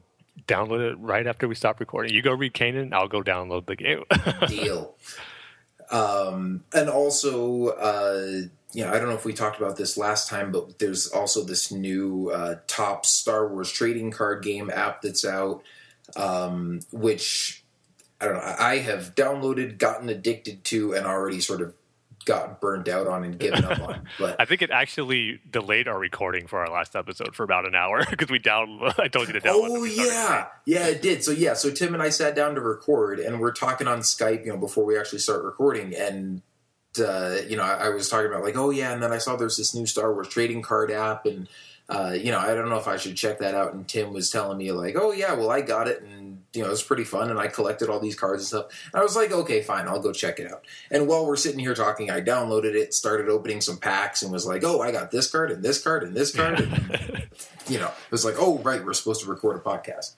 [0.48, 3.76] download it right after we stop recording you go read Kanan, i'll go download the
[3.76, 4.04] game
[4.48, 4.96] deal
[5.92, 10.28] um, and also uh, you know, I don't know if we talked about this last
[10.28, 15.24] time, but there's also this new uh, top Star Wars trading card game app that's
[15.24, 15.64] out
[16.16, 17.64] um, which
[18.20, 18.56] I don't know.
[18.60, 21.74] I have downloaded, gotten addicted to, and already sort of
[22.26, 24.02] got burned out on and given up on.
[24.20, 27.76] But I think it actually delayed our recording for our last episode for about an
[27.76, 28.80] hour because we down.
[28.98, 29.70] I told you to download.
[29.70, 31.24] Oh yeah, yeah, it did.
[31.24, 34.46] So yeah, so Tim and I sat down to record, and we're talking on Skype,
[34.46, 36.42] you know, before we actually start recording, and.
[36.98, 39.36] Uh, you know, I, I was talking about like, oh yeah, and then I saw
[39.36, 41.50] there's this new Star Wars trading card app, and
[41.90, 43.74] uh, you know, I don't know if I should check that out.
[43.74, 46.68] And Tim was telling me like, oh yeah, well I got it, and you know,
[46.68, 48.90] it was pretty fun, and I collected all these cards and stuff.
[48.94, 50.66] And I was like, okay, fine, I'll go check it out.
[50.92, 54.46] And while we're sitting here talking, I downloaded it, started opening some packs, and was
[54.46, 56.60] like, oh, I got this card and this card and this card.
[56.60, 57.28] And,
[57.68, 60.16] you know, it was like, oh right, we're supposed to record a podcast.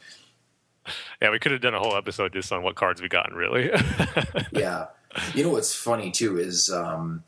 [1.22, 3.72] Yeah, we could have done a whole episode just on what cards we gotten, really.
[4.51, 4.88] yeah,
[5.34, 6.69] you know what's funny too is.
[6.72, 7.23] Um,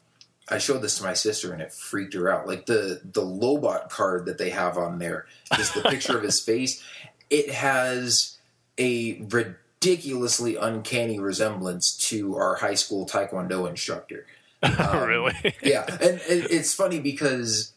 [0.51, 2.47] I showed this to my sister and it freaked her out.
[2.47, 6.39] Like the the Lobot card that they have on there, just the picture of his
[6.45, 6.83] face.
[7.29, 8.38] It has
[8.79, 14.25] a ridiculously uncanny resemblance to our high school taekwondo instructor.
[14.61, 15.55] Um, really?
[15.63, 17.71] yeah, and, and it's funny because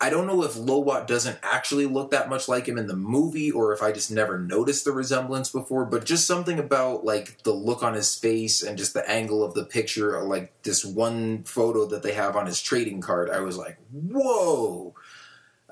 [0.00, 3.50] I don't know if Lobot doesn't actually look that much like him in the movie
[3.50, 7.52] or if I just never noticed the resemblance before, but just something about like the
[7.52, 11.84] look on his face and just the angle of the picture, like this one photo
[11.86, 14.94] that they have on his trading card, I was like, whoa.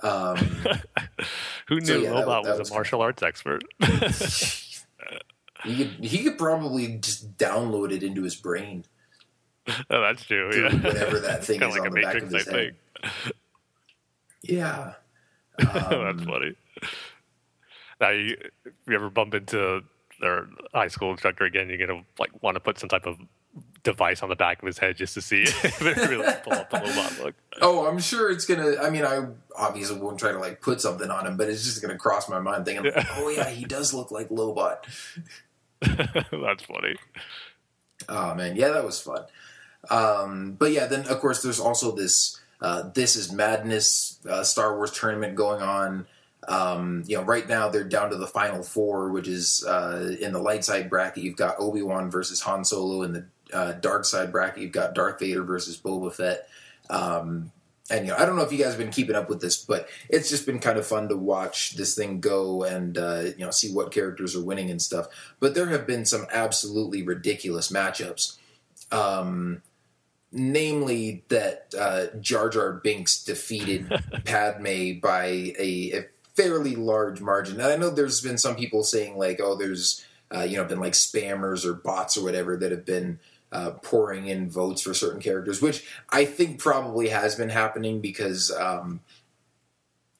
[0.02, 0.36] Um,
[1.68, 3.62] Who knew so yeah, Lobot that, that was, was, a martial arts expert?
[5.64, 8.84] he could he could probably just download it into his brain.
[9.90, 10.50] Oh, that's true.
[10.50, 12.74] Yeah, whatever that thing is like on the back of his head.
[14.42, 14.94] Yeah.
[15.58, 16.54] Um, That's funny.
[18.00, 19.82] Now, you, if you ever bump into
[20.22, 23.18] their high school instructor again, you're gonna like want to put some type of
[23.88, 26.68] device on the back of his head just to see if it really pull up
[26.70, 27.34] the Lobot look.
[27.62, 28.76] Oh, I'm sure it's gonna.
[28.82, 31.80] I mean, I obviously won't try to like put something on him, but it's just
[31.80, 33.06] gonna cross my mind thinking, yeah.
[33.16, 34.76] oh yeah, he does look like Lobot.
[35.80, 36.96] That's funny.
[38.08, 39.24] Oh man, yeah, that was fun.
[39.90, 44.76] Um, but yeah, then of course there's also this uh, this is Madness uh, Star
[44.76, 46.06] Wars tournament going on.
[46.46, 50.32] Um, you know, right now they're down to the final four, which is uh, in
[50.32, 51.22] the light side bracket.
[51.22, 53.02] You've got Obi Wan versus Han Solo.
[53.02, 56.48] In the uh, dark side bracket, you've got Darth Vader versus Boba Fett.
[56.90, 57.52] Um,
[57.90, 59.56] and you know, I don't know if you guys have been keeping up with this,
[59.56, 63.44] but it's just been kind of fun to watch this thing go and uh, you
[63.44, 65.06] know see what characters are winning and stuff.
[65.40, 68.36] But there have been some absolutely ridiculous matchups.
[68.90, 69.62] Um,
[70.32, 73.88] namely that uh, Jar Jar Binks defeated
[74.24, 75.26] Padme by
[75.58, 76.06] a, a,
[76.36, 77.54] fairly large margin.
[77.60, 80.04] And I know there's been some people saying like, oh, there's
[80.34, 83.18] uh, you know been like spammers or bots or whatever that have been
[83.52, 88.50] uh, pouring in votes for certain characters, which I think probably has been happening because.
[88.50, 89.00] Um,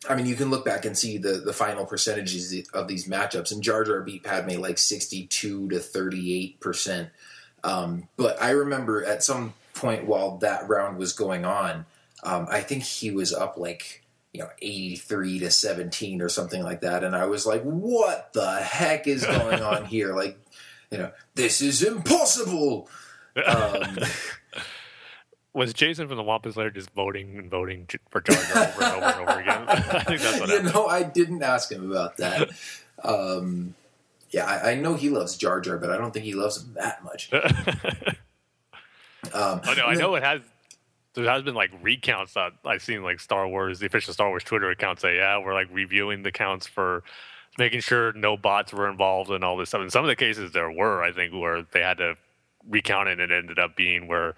[0.08, 3.50] I mean, you can look back and see the, the final percentages of these matchups,
[3.50, 7.08] and Jar Jar beat Padme like 62 to 38 percent.
[7.64, 11.84] Um, but I remember at some point while that round was going on,
[12.22, 16.82] um, I think he was up like you know 83 to 17 or something like
[16.82, 20.38] that and i was like what the heck is going on here like
[20.90, 22.88] you know, this is impossible.
[23.46, 23.98] Um,
[25.54, 28.94] Was Jason from the Wampa's Lair just voting and voting for Jar Jar over and
[28.94, 29.64] over and over again?
[29.68, 30.74] I think that's what you happened.
[30.74, 32.50] know, I didn't ask him about that.
[33.02, 33.74] Um,
[34.30, 36.74] yeah, I, I know he loves Jar Jar, but I don't think he loves him
[36.74, 37.30] that much.
[39.34, 40.40] Um, Oh no, I know it has.
[41.14, 44.44] There has been like recounts that I've seen, like Star Wars, the official Star Wars
[44.44, 47.02] Twitter account say, "Yeah, we're like reviewing the counts for
[47.58, 50.52] making sure no bots were involved and all this stuff." In some of the cases,
[50.52, 52.14] there were, I think, where they had to
[52.68, 54.34] recount it, and it ended up being where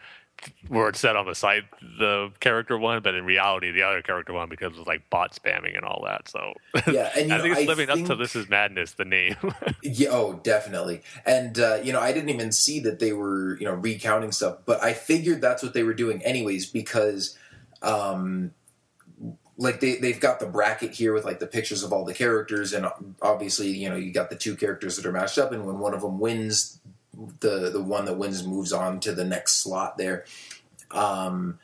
[0.69, 1.65] where it said on the site
[1.99, 5.33] the character won, but in reality, the other character won because it was like bot
[5.35, 6.29] spamming and all that.
[6.29, 6.55] So
[6.91, 9.05] Yeah, and, you I know, think it's I living up to "This Is Madness," the
[9.05, 9.37] name.
[9.83, 11.03] Yeah, oh, definitely.
[11.27, 14.59] And uh, you know, I didn't even see that they were you know recounting stuff,
[14.65, 17.37] but I figured that's what they were doing anyways because,
[17.83, 18.53] um,
[19.57, 22.73] like they they've got the bracket here with like the pictures of all the characters,
[22.73, 22.87] and
[23.21, 25.93] obviously you know you got the two characters that are matched up, and when one
[25.95, 26.81] of them wins,
[27.41, 30.25] the the one that wins moves on to the next slot there.
[30.91, 31.59] Um,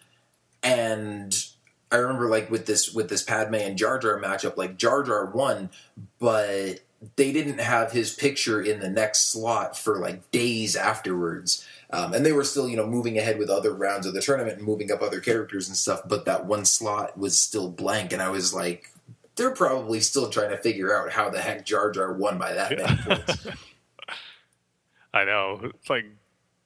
[0.63, 1.35] and
[1.91, 5.27] I remember like with this with this Padme and Jar Jar matchup, like Jar Jar
[5.27, 5.71] won,
[6.19, 6.81] but
[7.17, 11.65] they didn't have his picture in the next slot for like days afterwards.
[11.91, 14.59] Um, and they were still, you know, moving ahead with other rounds of the tournament
[14.59, 18.13] and moving up other characters and stuff, but that one slot was still blank.
[18.13, 18.91] And I was like,
[19.37, 22.77] they're probably still trying to figure out how the heck Jar Jar won by that
[22.77, 23.47] many points.
[25.17, 25.61] I know.
[25.75, 26.05] It's like,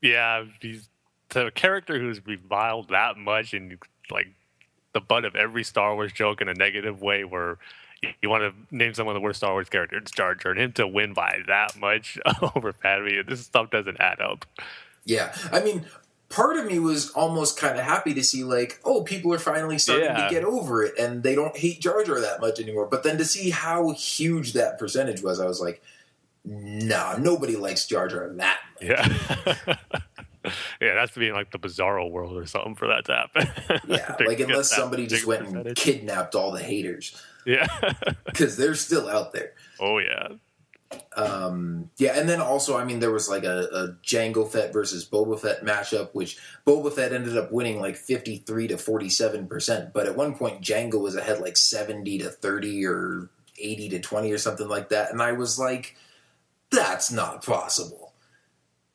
[0.02, 0.88] yeah, he's
[1.30, 3.78] the character who's reviled that much and
[4.10, 4.28] like
[4.92, 7.24] the butt of every Star Wars joke in a negative way.
[7.24, 7.58] Where
[8.22, 10.72] you, want to name someone the worst Star Wars character, it's Jar Jar, and him
[10.72, 12.18] to win by that much
[12.56, 13.20] over Padme.
[13.26, 14.46] This stuff doesn't add up.
[15.04, 15.86] Yeah, I mean,
[16.28, 19.78] part of me was almost kind of happy to see like, oh, people are finally
[19.78, 20.26] starting Yeah.
[20.28, 22.86] to get over it, and they don't hate Jar Jar that much anymore.
[22.86, 25.82] But then to see how huge that percentage was, I was like,
[26.44, 28.90] nah, nobody likes Jar Jar that much.
[28.90, 29.76] Yeah.
[30.80, 33.12] Yeah, it has to be in like the bizarro world or something for that to
[33.14, 33.80] happen.
[33.86, 37.14] Yeah, like unless somebody just went and kidnapped all the haters
[37.44, 37.66] Yeah.
[38.24, 39.52] because they're still out there.
[39.78, 40.28] oh yeah.
[41.14, 45.06] Um, yeah, and then also, I mean, there was like a, a Jango Fett versus
[45.06, 49.46] Boba Fett matchup, which Boba Fett ended up winning like fifty three to forty seven
[49.46, 54.00] percent, but at one point Jango was ahead like seventy to thirty or eighty to
[54.00, 55.96] twenty or something like that, and I was like,
[56.70, 58.12] that's not possible.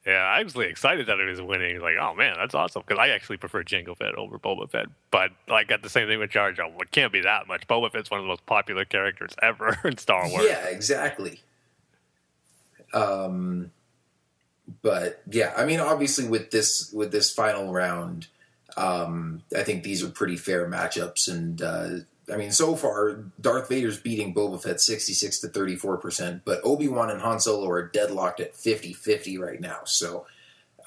[0.05, 1.79] Yeah, I was really excited that he was winning.
[1.79, 2.83] Like, oh man, that's awesome.
[2.85, 4.85] Because I actually prefer Jango Fett over Boba Fett.
[5.09, 6.69] But I got the same thing with Jar Jar.
[6.69, 7.67] Well, it can't be that much.
[7.67, 10.45] Boba Fett's one of the most popular characters ever in Star Wars.
[10.47, 11.39] Yeah, exactly.
[12.93, 13.71] Um,
[14.83, 18.27] but yeah, I mean, obviously with this with this final round,
[18.77, 21.89] um, I think these are pretty fair matchups, and uh,
[22.31, 26.41] I mean, so far Darth Vader's beating Boba Fett sixty six to thirty four percent,
[26.45, 29.79] but Obi Wan and Han Solo are deadlocked at 50-50 right now.
[29.85, 30.25] So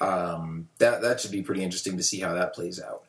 [0.00, 3.04] um, that that should be pretty interesting to see how that plays out.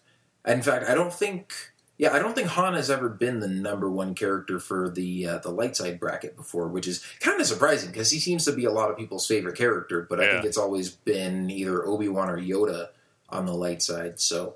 [0.45, 1.53] In fact, I don't think.
[1.97, 5.37] Yeah, I don't think Han has ever been the number one character for the uh,
[5.39, 8.63] the light side bracket before, which is kind of surprising because he seems to be
[8.63, 10.07] a lot of people's favorite character.
[10.09, 12.87] But I think it's always been either Obi Wan or Yoda
[13.27, 14.19] on the light side.
[14.19, 14.55] So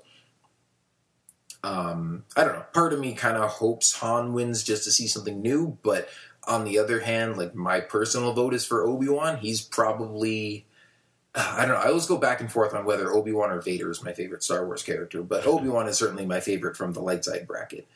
[1.64, 2.66] um, I don't know.
[2.74, 6.08] Part of me kind of hopes Han wins just to see something new, but
[6.46, 9.38] on the other hand, like my personal vote is for Obi Wan.
[9.38, 10.66] He's probably
[11.34, 11.80] I don't know.
[11.80, 14.42] I always go back and forth on whether Obi Wan or Vader is my favorite
[14.42, 17.88] Star Wars character, but Obi Wan is certainly my favorite from the light side bracket.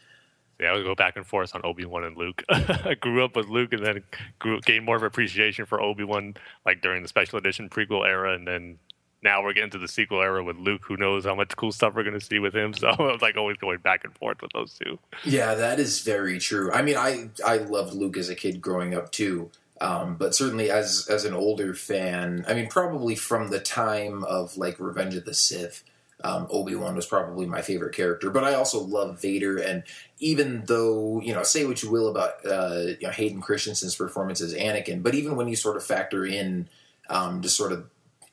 [0.59, 2.43] Yeah, I would go back and forth on Obi Wan and Luke.
[2.49, 4.03] I grew up with Luke, and then
[4.41, 6.35] grew, gained more of appreciation for Obi Wan,
[6.67, 8.79] like during the special edition prequel era, and then
[9.23, 10.83] now we're getting to the sequel era with Luke.
[10.87, 12.75] Who knows how much cool stuff we're going to see with him?
[12.79, 14.99] So I was like always going back and forth with those two.
[15.25, 16.71] Yeah, that is very true.
[16.73, 19.51] I mean, I I loved Luke as a kid growing up too,
[19.81, 24.57] um, but certainly as as an older fan, I mean, probably from the time of
[24.57, 25.83] like Revenge of the Sith,
[26.23, 28.31] um, Obi Wan was probably my favorite character.
[28.31, 29.83] But I also love Vader, and
[30.21, 34.41] even though you know, say what you will about uh, you know Hayden Christensen's performance
[34.41, 36.69] as Anakin, but even when you sort of factor in
[37.09, 37.89] um, just sort of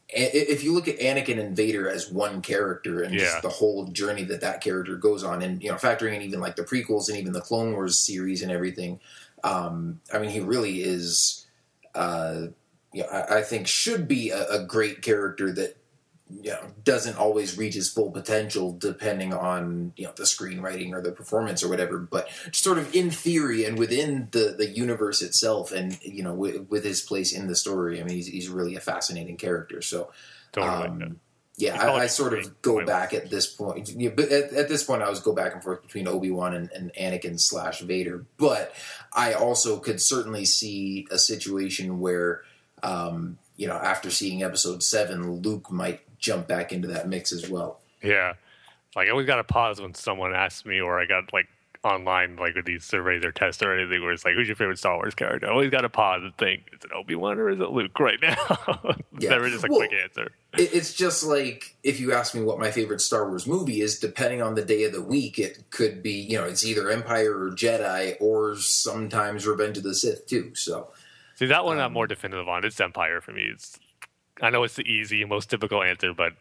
[0.10, 3.22] if you look at Anakin and Vader as one character and Yeah.
[3.22, 6.40] just the whole journey that that character goes on, and you know, factoring in even
[6.40, 9.00] like the prequels and even the Clone Wars series and everything,
[9.44, 11.46] um, I mean, he really is,
[11.96, 12.48] uh,
[12.94, 15.78] you know, I, I think should be a, a great character that
[16.42, 21.02] you know doesn't always reach his full potential depending on you know the screenwriting or
[21.02, 25.72] the performance or whatever but sort of in theory and within the the universe itself
[25.72, 28.76] and you know with, with his place in the story i mean he's, he's really
[28.76, 30.10] a fascinating character so
[30.52, 30.88] Totally.
[30.88, 31.20] um,
[31.58, 33.90] yeah, I, I sort of go back at this point.
[33.90, 36.54] Yeah, but at, at this point, I was go back and forth between Obi Wan
[36.54, 38.26] and, and Anakin slash Vader.
[38.38, 38.74] But
[39.14, 42.42] I also could certainly see a situation where,
[42.84, 47.50] um, you know, after seeing episode seven, Luke might jump back into that mix as
[47.50, 47.80] well.
[48.02, 48.34] Yeah.
[48.96, 51.48] Like I always got to pause when someone asks me, or I got like
[51.84, 54.80] online, like with these surveys or tests or anything, where it's like, "Who's your favorite
[54.80, 57.50] Star Wars character?" I always got to pause and think, "Is it Obi Wan or
[57.50, 58.36] is it Luke right now?"
[59.20, 59.30] Yeah.
[59.30, 60.32] Never just a Well, quick answer.
[60.58, 64.42] It's just like if you ask me what my favorite Star Wars movie is, depending
[64.42, 67.52] on the day of the week, it could be you know it's either Empire or
[67.52, 70.54] Jedi, or sometimes Revenge of the Sith too.
[70.56, 70.90] So
[71.36, 72.64] See that one I'm Um, more definitive on.
[72.66, 73.44] It's Empire for me.
[73.54, 73.78] It's
[74.42, 76.34] I know it's the easy, most typical answer, but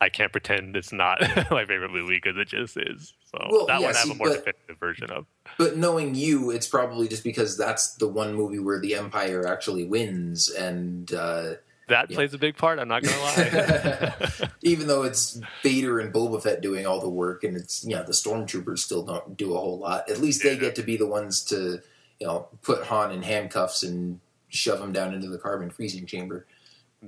[0.00, 3.12] I can't pretend it's not my favorite movie because it just is.
[3.30, 5.26] So Well, that yeah, one I have a more but- definitive version of.
[5.58, 9.84] But knowing you, it's probably just because that's the one movie where the Empire actually
[9.84, 11.54] wins, and uh,
[11.88, 12.78] That plays a big part.
[12.80, 14.48] I'm not gonna lie.
[14.62, 18.02] even though it's Vader and Boba Fett doing all the work, and it's you know
[18.02, 20.08] the stormtroopers still don't do a whole lot.
[20.10, 20.60] At least they Yeah.
[20.60, 21.80] get to be the ones to
[22.18, 24.18] you know put Han in handcuffs and
[24.48, 26.46] shove him down into the carbon freezing chamber.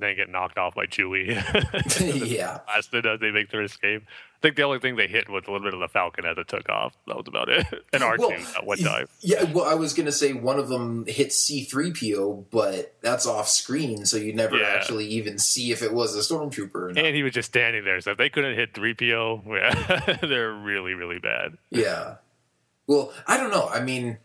[0.01, 1.28] Then get knocked off by Chewie.
[2.31, 4.02] yeah, Blasted as they make their escape.
[4.06, 6.36] I think the only thing they hit was a little bit of the Falcon as
[6.39, 6.93] it took off.
[7.06, 7.66] That was about it.
[7.93, 9.09] And R2 Well, at one time.
[9.20, 13.27] Yeah, well, I was gonna say one of them hit C three PO, but that's
[13.27, 14.66] off screen, so you never Yeah.
[14.68, 16.74] actually even see if it was a stormtrooper.
[16.74, 17.05] Or not.
[17.05, 18.01] And he was just standing there.
[18.02, 21.56] So if they couldn't hit 3PO, yeah, they're really, really bad.
[21.70, 22.16] Yeah.
[22.86, 23.68] Well, I don't know.
[23.68, 24.18] I mean,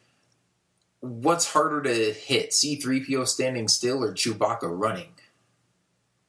[0.99, 5.13] what's harder to hit, C three PO standing still or Chewbacca running?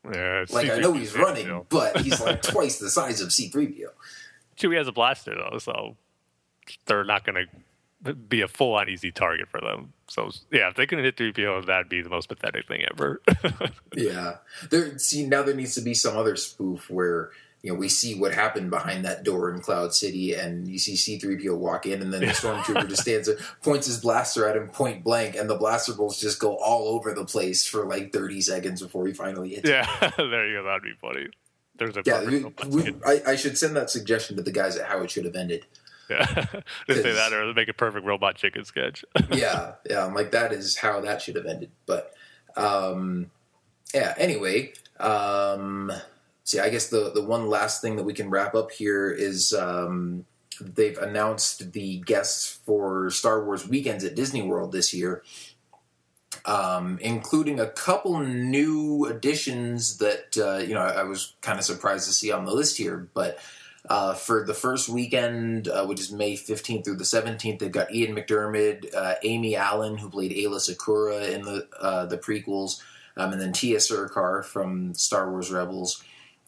[0.04, 1.66] Yeah, Like I C-3PO know he's running, still.
[1.68, 3.88] but he's like twice the size of C three PO.
[4.58, 5.96] Chewie has a blaster though, so
[6.86, 7.46] they're not going
[8.04, 9.92] to be a full on easy target for them.
[10.08, 13.20] So yeah, if they can hit 3PO, that'd be the most pathetic thing ever.
[13.94, 14.36] Yeah.
[14.70, 17.30] There see now there needs to be some other spoof where
[17.62, 20.96] you know we see what happened behind that door in Cloud City, and you see
[20.96, 24.48] C three PO walk in, and then the stormtrooper just stands there, points his blaster
[24.48, 27.86] at him point blank, and the blaster bolts just go all over the place for
[27.86, 29.68] like thirty seconds before he finally hits.
[29.68, 29.76] him.
[29.76, 30.64] yeah, there you go.
[30.64, 31.28] That'd be funny.
[31.76, 32.94] There's a Yeah, we, we.
[33.06, 35.64] I, I should send that suggestion to the guys at how it should have ended.
[36.10, 36.24] Yeah,
[36.88, 39.04] just say that or make a perfect robot chicken sketch.
[39.32, 40.04] yeah, yeah.
[40.04, 41.70] I'm like that is how that should have ended.
[41.86, 42.12] But
[42.56, 43.30] um,
[43.94, 44.14] yeah.
[44.18, 45.92] Anyway, um,
[46.44, 49.52] see, I guess the the one last thing that we can wrap up here is
[49.52, 50.24] um,
[50.60, 55.22] they've announced the guests for Star Wars weekends at Disney World this year.
[56.46, 61.64] Um, including a couple new additions that uh, you know I, I was kind of
[61.64, 63.38] surprised to see on the list here, but
[63.88, 67.92] uh, for the first weekend, uh, which is May 15th through the 17th, they've got
[67.92, 72.80] Ian McDiarmid, uh, Amy Allen, who played Aayla Secura in the uh, the prequels,
[73.16, 76.02] um, and then Tiya Sircar from Star Wars Rebels.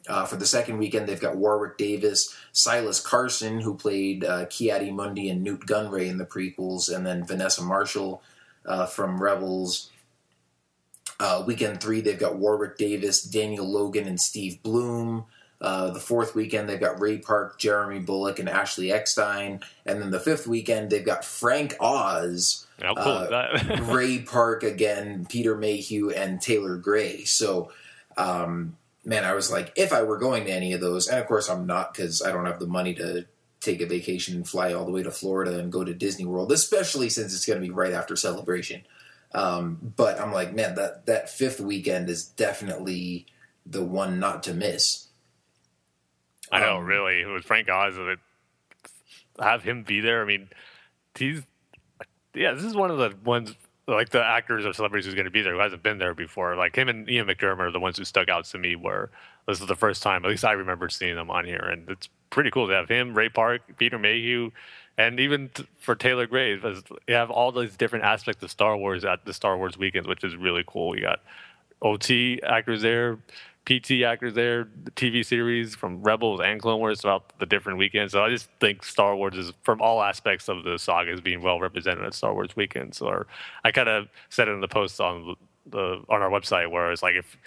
[0.07, 5.31] Uh, for the second weekend, they've got Warwick Davis, Silas Carson, who played uh, Ki-Adi-Mundi
[5.31, 8.23] and Nute Gunray in the prequels, and then Vanessa Marshall
[8.67, 9.91] uh, from Rebels.
[11.19, 15.25] Uh, weekend three, they've got Warwick Davis, Daniel Logan, and Steve Blum.
[15.61, 19.61] Uh, the fourth weekend, they've got Ray Park, Jeremy Bulloch, and Ashley Eckstein.
[19.87, 23.87] And then the fifth weekend, they've got Frank Oz, cool?
[23.95, 27.25] Ray Park again, Peter Mayhew, and Taylor Gray.
[27.25, 27.73] So,
[28.19, 31.27] um, man, I was like, if I were going to any of those, and of
[31.27, 33.27] course I'm not because I don't have the money to
[33.61, 36.53] take a vacation and fly all the way to Florida and go to Disney World,
[36.53, 38.83] especially since it's going to be right after Celebration.
[39.35, 43.27] Um, but I'm like, man, that that fifth weekend is definitely
[43.67, 45.09] the one not to miss.
[46.53, 47.25] I know, Um, really.
[47.25, 48.19] With Frank Oz, it,
[49.41, 50.23] have him be there.
[50.23, 50.51] I mean,
[51.17, 51.43] he's
[52.35, 52.53] yeah.
[52.53, 53.55] This is one of the ones
[53.87, 56.57] like the actors or celebrities who's going to be there who hasn't been there before.
[56.57, 58.77] Like him and Ian McDiarmid are the ones who stuck out to me.
[58.77, 59.11] Where
[59.47, 62.09] this is the first time, at least I remember seeing them on here, and it's
[62.31, 64.51] pretty cool to have him, Ray Park, Peter Mayhew.
[64.97, 69.05] And even t- for Taylor because you have all these different aspects of Star Wars
[69.05, 70.95] at the Star Wars weekends, which is really cool.
[70.95, 71.21] You got
[71.83, 73.19] OT actors there,
[73.67, 78.13] PT actors there, the TV series from Rebels and Clone Wars throughout the different weekends.
[78.13, 81.43] So I just think Star Wars is from all aspects of the saga is being
[81.43, 83.01] well represented at Star Wars weekends.
[83.01, 83.27] Or
[83.65, 85.37] I kind of said it in the post on
[85.67, 87.39] the on our website where it's like if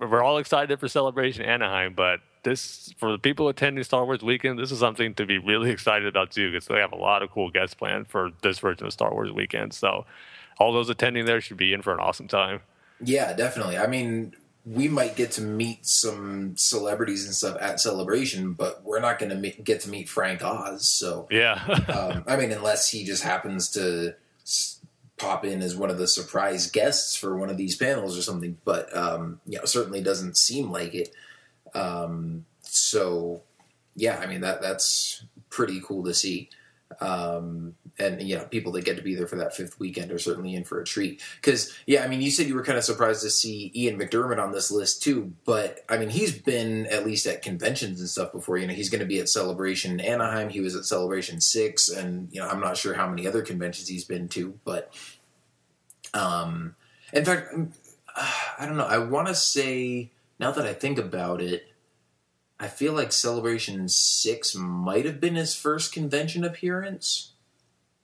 [0.00, 4.58] we're all excited for Celebration Anaheim, but this for the people attending Star Wars weekend,
[4.58, 7.30] this is something to be really excited about too, because they have a lot of
[7.30, 9.72] cool guests planned for this version of Star Wars weekend.
[9.72, 10.04] So
[10.58, 12.60] all those attending there should be in for an awesome time.
[13.02, 13.78] Yeah, definitely.
[13.78, 14.34] I mean,
[14.66, 19.40] we might get to meet some celebrities and stuff at Celebration, but we're not going
[19.42, 20.88] to get to meet Frank Oz.
[20.88, 21.54] So, Yeah.
[21.88, 24.80] um, I mean, unless he just happens to s-
[25.16, 28.58] pop in as one of the surprise guests for one of these panels or something,
[28.64, 31.14] but um, you know, certainly doesn't seem like it.
[31.74, 33.42] Um, so,
[33.94, 36.48] yeah, I mean that that's pretty cool to see.
[37.00, 40.18] Um, and you know, people that get to be there for that fifth weekend are
[40.18, 41.22] certainly in for a treat.
[41.36, 44.42] Because yeah, I mean, you said you were kind of surprised to see Ian McDiarmid
[44.42, 48.32] on this list too, but I mean, he's been at least at conventions and stuff
[48.32, 48.58] before.
[48.58, 50.48] You know, he's going to be at Celebration Anaheim.
[50.48, 53.88] He was at Celebration Six, and you know, I'm not sure how many other conventions
[53.88, 54.92] he's been to, but
[56.14, 56.74] um,
[57.12, 57.54] in fact,
[58.58, 58.86] I don't know.
[58.86, 61.66] I want to say now that I think about it.
[62.60, 67.32] I feel like Celebration Six might have been his first convention appearance.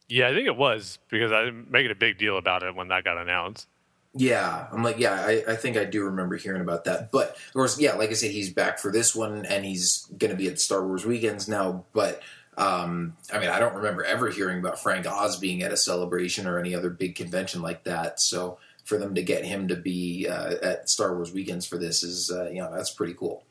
[0.08, 2.74] Yeah, I think it was because I didn't make it a big deal about it
[2.74, 3.68] when that got announced.
[4.14, 7.12] Yeah, I'm like, yeah, I, I think I do remember hearing about that.
[7.12, 10.30] But of course, yeah, like I said, he's back for this one, and he's going
[10.30, 11.84] to be at Star Wars weekends now.
[11.92, 12.22] But
[12.56, 16.46] um, I mean, I don't remember ever hearing about Frank Oz being at a celebration
[16.46, 18.20] or any other big convention like that.
[18.20, 22.02] So for them to get him to be uh, at Star Wars weekends for this
[22.02, 23.44] is, uh, you know, that's pretty cool.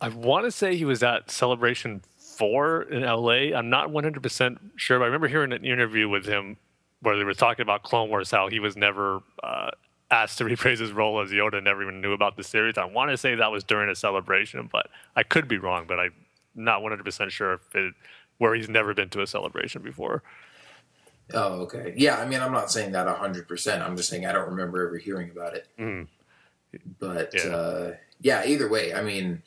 [0.00, 3.54] I want to say he was at Celebration Four in LA.
[3.56, 6.56] I'm not 100 percent sure, but I remember hearing an interview with him
[7.02, 9.70] where they were talking about Clone Wars, how he was never uh,
[10.10, 12.78] asked to reprise his role as Yoda, and never even knew about the series.
[12.78, 15.84] I want to say that was during a celebration, but I could be wrong.
[15.86, 16.14] But I'm
[16.54, 17.94] not 100 percent sure if it
[18.38, 20.22] where he's never been to a celebration before.
[21.34, 21.92] Oh, okay.
[21.96, 23.82] Yeah, I mean, I'm not saying that 100%.
[23.86, 25.68] I'm just saying I don't remember ever hearing about it.
[25.78, 26.08] Mm.
[26.98, 27.50] But Yeah.
[27.54, 29.42] uh, yeah, either way, I mean,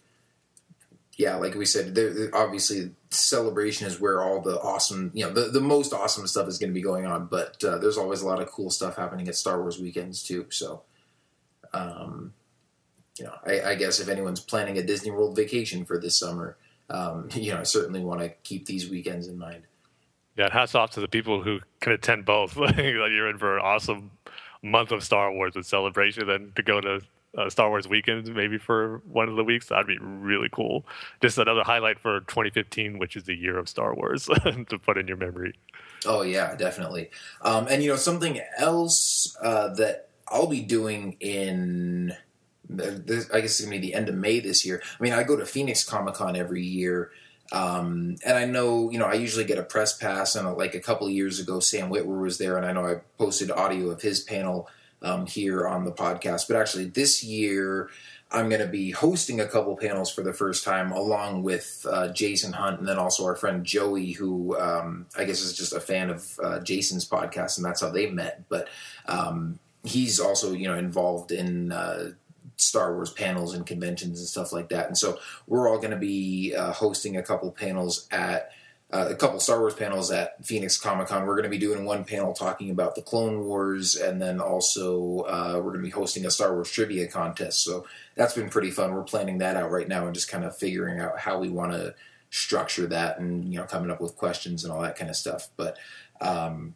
[1.17, 5.31] yeah, like we said, there, there- obviously celebration is where all the awesome, you know,
[5.31, 7.27] the, the most awesome stuff is going to be going on.
[7.27, 10.47] But uh, there's always a lot of cool stuff happening at Star Wars weekends too.
[10.49, 10.81] So,
[11.73, 12.33] um,
[13.19, 16.57] you know, I, I guess if anyone's planning a Disney World vacation for this summer,
[16.89, 19.63] um, you know, I certainly want to keep these weekends in mind.
[20.35, 22.55] Yeah, hats off to the people who can attend both.
[22.57, 24.09] like you're in for an awesome
[24.63, 27.01] month of Star Wars with celebration, then to go to
[27.37, 29.67] uh, Star Wars weekends maybe for one of the weeks.
[29.67, 30.85] That'd be really cool.
[31.21, 34.25] Just another highlight for 2015, which is the year of Star Wars,
[34.69, 35.53] to put in your memory.
[36.05, 37.09] Oh yeah, definitely.
[37.41, 42.15] Um, and you know something else uh, that I'll be doing in,
[42.69, 44.81] this, I guess it's gonna be the end of May this year.
[44.99, 47.11] I mean, I go to Phoenix Comic Con every year,
[47.51, 50.35] um, and I know you know I usually get a press pass.
[50.35, 53.49] And like a couple years ago, Sam Witwer was there, and I know I posted
[53.49, 54.69] audio of his panel
[55.03, 56.47] um, here on the podcast.
[56.47, 57.89] But actually, this year.
[58.31, 62.07] I'm going to be hosting a couple panels for the first time, along with uh,
[62.07, 65.79] Jason Hunt, and then also our friend Joey, who um, I guess is just a
[65.79, 68.43] fan of uh, Jason's podcast, and that's how they met.
[68.49, 68.69] But
[69.05, 72.13] um, he's also, you know, involved in uh,
[72.57, 74.87] Star Wars panels and conventions and stuff like that.
[74.87, 78.51] And so we're all going to be uh, hosting a couple panels at
[78.93, 81.25] uh, a couple Star Wars panels at Phoenix Comic Con.
[81.25, 85.21] We're going to be doing one panel talking about the Clone Wars, and then also
[85.21, 87.63] uh, we're going to be hosting a Star Wars trivia contest.
[87.63, 88.93] So that's been pretty fun.
[88.93, 91.71] We're planning that out right now and just kind of figuring out how we want
[91.71, 91.95] to
[92.29, 95.49] structure that, and you know, coming up with questions and all that kind of stuff.
[95.57, 95.79] But
[96.21, 96.75] um,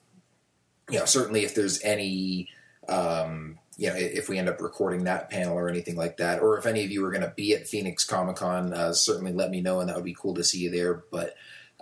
[0.90, 2.50] you know, certainly if there's any
[2.90, 6.58] um, you know, if we end up recording that panel or anything like that, or
[6.58, 9.52] if any of you are going to be at Phoenix Comic Con, uh, certainly let
[9.52, 11.04] me know, and that would be cool to see you there.
[11.12, 11.36] But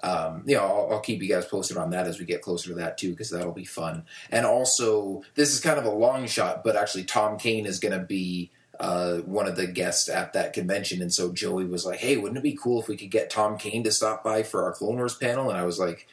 [0.04, 2.70] um, you know, I'll, I'll keep you guys posted on that as we get closer
[2.70, 4.06] to that too, because that'll be fun.
[4.30, 7.98] And also, this is kind of a long shot, but actually, Tom Kane is going
[7.98, 12.00] to be uh, one of the guests at that convention, and so Joey was like,
[12.00, 14.64] "Hey, wouldn't it be cool if we could get Tom Kane to stop by for
[14.64, 16.08] our Clone Wars panel?" And I was like.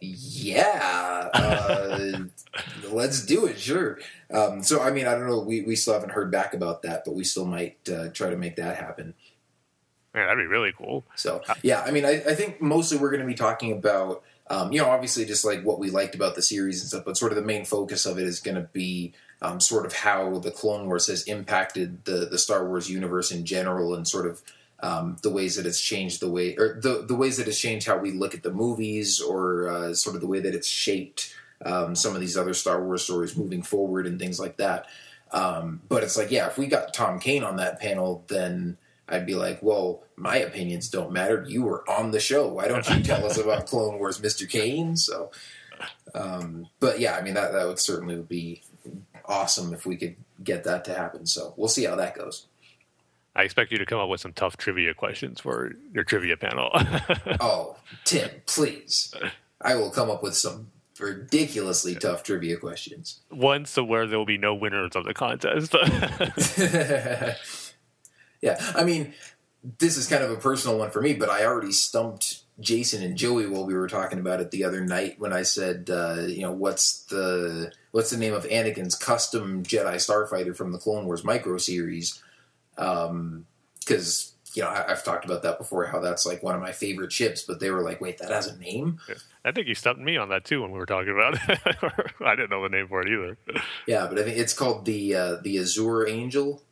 [0.00, 2.18] Yeah, uh,
[2.90, 3.58] let's do it.
[3.58, 3.98] Sure.
[4.30, 5.40] Um, so, I mean, I don't know.
[5.40, 8.36] We, we still haven't heard back about that, but we still might uh, try to
[8.36, 9.14] make that happen.
[10.16, 11.04] Man, that'd be really cool.
[11.14, 14.72] So, yeah, I mean, I, I think mostly we're going to be talking about, um,
[14.72, 17.32] you know, obviously just like what we liked about the series and stuff, but sort
[17.32, 19.12] of the main focus of it is going to be
[19.42, 23.44] um, sort of how the Clone Wars has impacted the, the Star Wars universe in
[23.44, 24.42] general and sort of
[24.80, 27.86] um, the ways that it's changed the way, or the, the ways that it's changed
[27.86, 31.34] how we look at the movies or uh, sort of the way that it's shaped
[31.66, 34.86] um, some of these other Star Wars stories moving forward and things like that.
[35.32, 39.26] Um, but it's like, yeah, if we got Tom Kane on that panel, then I'd
[39.26, 41.44] be like, well, my opinions don't matter.
[41.46, 42.48] You were on the show.
[42.48, 44.48] Why don't you tell us about Clone Wars, Mr.
[44.48, 44.96] Kane?
[44.96, 45.30] So,
[46.14, 48.62] um, but yeah, I mean, that, that would certainly be
[49.24, 51.26] awesome if we could get that to happen.
[51.26, 52.46] So we'll see how that goes.
[53.34, 56.70] I expect you to come up with some tough trivia questions for your trivia panel.
[57.38, 59.12] Oh, Tim, please.
[59.60, 63.20] I will come up with some ridiculously tough trivia questions.
[63.28, 65.74] One so where there will be no winners of the contest.
[68.46, 69.12] yeah, I mean,
[69.78, 73.16] this is kind of a personal one for me, but I already stumped Jason and
[73.16, 76.42] Joey while we were talking about it the other night when I said, uh, you
[76.42, 81.24] know, what's the what's the name of Anakin's custom Jedi starfighter from the Clone Wars
[81.24, 82.22] micro series?
[82.76, 85.84] Because you know, I, I've talked about that before.
[85.86, 88.46] How that's like one of my favorite ships, but they were like, "Wait, that has
[88.46, 89.00] a name."
[89.44, 91.58] I think you stumped me on that too when we were talking about it.
[92.24, 93.36] I didn't know the name for it either.
[93.86, 96.62] Yeah, but I think it's called the uh, the Azure Angel.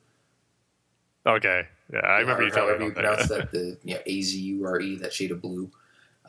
[1.27, 3.51] Okay, yeah, I remember Or you telling me you pronounce that.
[3.53, 5.71] The you know, A Z U R E, that shade of blue.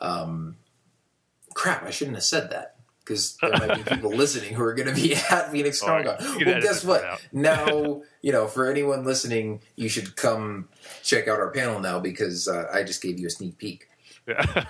[0.00, 0.56] Um,
[1.54, 4.88] crap, I shouldn't have said that because there might be people listening who are going
[4.88, 6.44] to be at Phoenix Oh, Comic Con.
[6.44, 7.04] Well, guess what?
[7.32, 8.46] Now you know.
[8.46, 10.68] For anyone listening, you should come
[11.02, 13.88] check out our panel now because uh, I just gave you a sneak peek.
[14.26, 14.64] Yeah.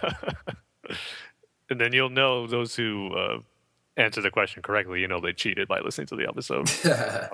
[1.70, 3.38] and then you'll know those who uh,
[3.96, 5.00] answer the question correctly.
[5.00, 6.68] You know they cheated by listening to the episode.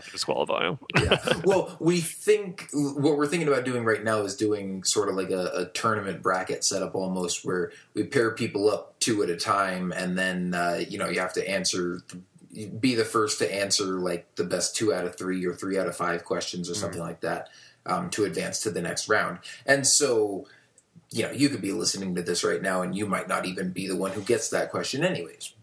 [0.03, 0.79] To disqualify them.
[0.97, 1.19] yeah.
[1.45, 5.31] Well, we think what we're thinking about doing right now is doing sort of like
[5.31, 9.93] a, a tournament bracket setup almost, where we pair people up two at a time,
[9.93, 12.03] and then uh, you know you have to answer,
[12.81, 15.87] be the first to answer like the best two out of three or three out
[15.87, 17.49] of five questions or something like that
[17.87, 19.39] um, to advance to the next round.
[19.67, 20.47] And so,
[21.11, 23.71] you know, you could be listening to this right now, and you might not even
[23.71, 25.55] be the one who gets that question, anyways.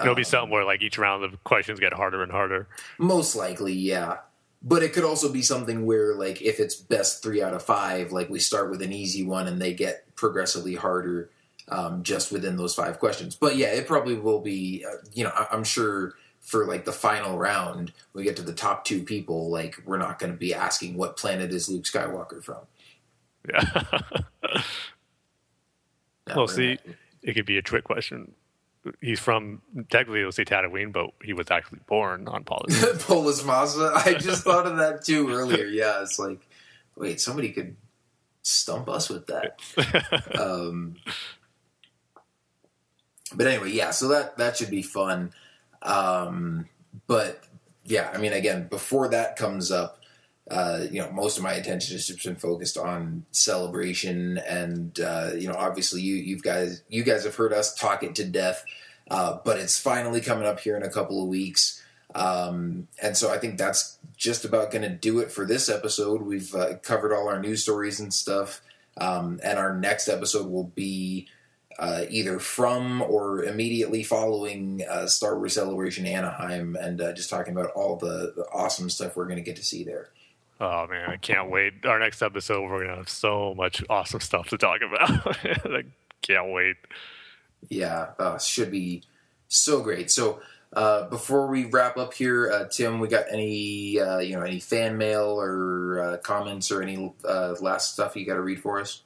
[0.00, 2.68] It'll be um, something where like each round the questions get harder and harder.
[2.98, 4.18] Most likely, yeah.
[4.62, 8.12] But it could also be something where, like, if it's best three out of five,
[8.12, 11.30] like we start with an easy one and they get progressively harder
[11.68, 13.34] um, just within those five questions.
[13.34, 16.92] But yeah, it probably will be, uh, you know, I- I'm sure for like the
[16.92, 20.54] final round, we get to the top two people, like, we're not going to be
[20.54, 22.58] asking what planet is Luke Skywalker from.
[23.48, 23.64] Yeah.
[26.28, 26.94] No, well, we're see, not.
[27.22, 28.32] it could be a trick question.
[29.00, 32.98] He's from technically it'll say Tatooine, but he was actually born on Polygon.
[32.98, 33.92] Polis Massa.
[33.94, 35.66] I just thought of that too earlier.
[35.66, 36.40] Yeah, it's like,
[36.96, 37.76] wait, somebody could
[38.42, 39.60] stump us with that.
[40.38, 40.96] um,
[43.34, 43.90] but anyway, yeah.
[43.90, 45.32] So that that should be fun.
[45.82, 46.68] Um,
[47.06, 47.44] but
[47.84, 50.01] yeah, I mean, again, before that comes up,
[50.50, 55.30] uh, you know, most of my attention has just been focused on celebration, and uh,
[55.36, 58.64] you know, obviously, you you guys you guys have heard us talk it to death,
[59.10, 61.82] uh, but it's finally coming up here in a couple of weeks.
[62.14, 66.22] Um, and so I think that's just about going to do it for this episode.
[66.22, 68.60] We've uh, covered all our news stories and stuff.
[68.98, 71.28] Um, and our next episode will be
[71.78, 77.52] uh, either from or immediately following uh, Star Wars Celebration Anaheim and uh, just talking
[77.52, 80.10] about all the, the awesome stuff we're going to get to see there.
[80.62, 81.84] Oh man, I can't wait.
[81.84, 85.36] Our next episode, we're gonna have so much awesome stuff to talk about.
[85.66, 85.84] I
[86.22, 86.76] can't wait.
[87.68, 89.02] Yeah, uh, should be
[89.48, 90.10] so great.
[90.10, 90.40] So
[90.72, 94.60] uh, before we wrap up here, uh, Tim, we got any uh, you know any
[94.60, 98.80] fan mail or uh, comments or any uh, last stuff you got to read for
[98.80, 99.02] us?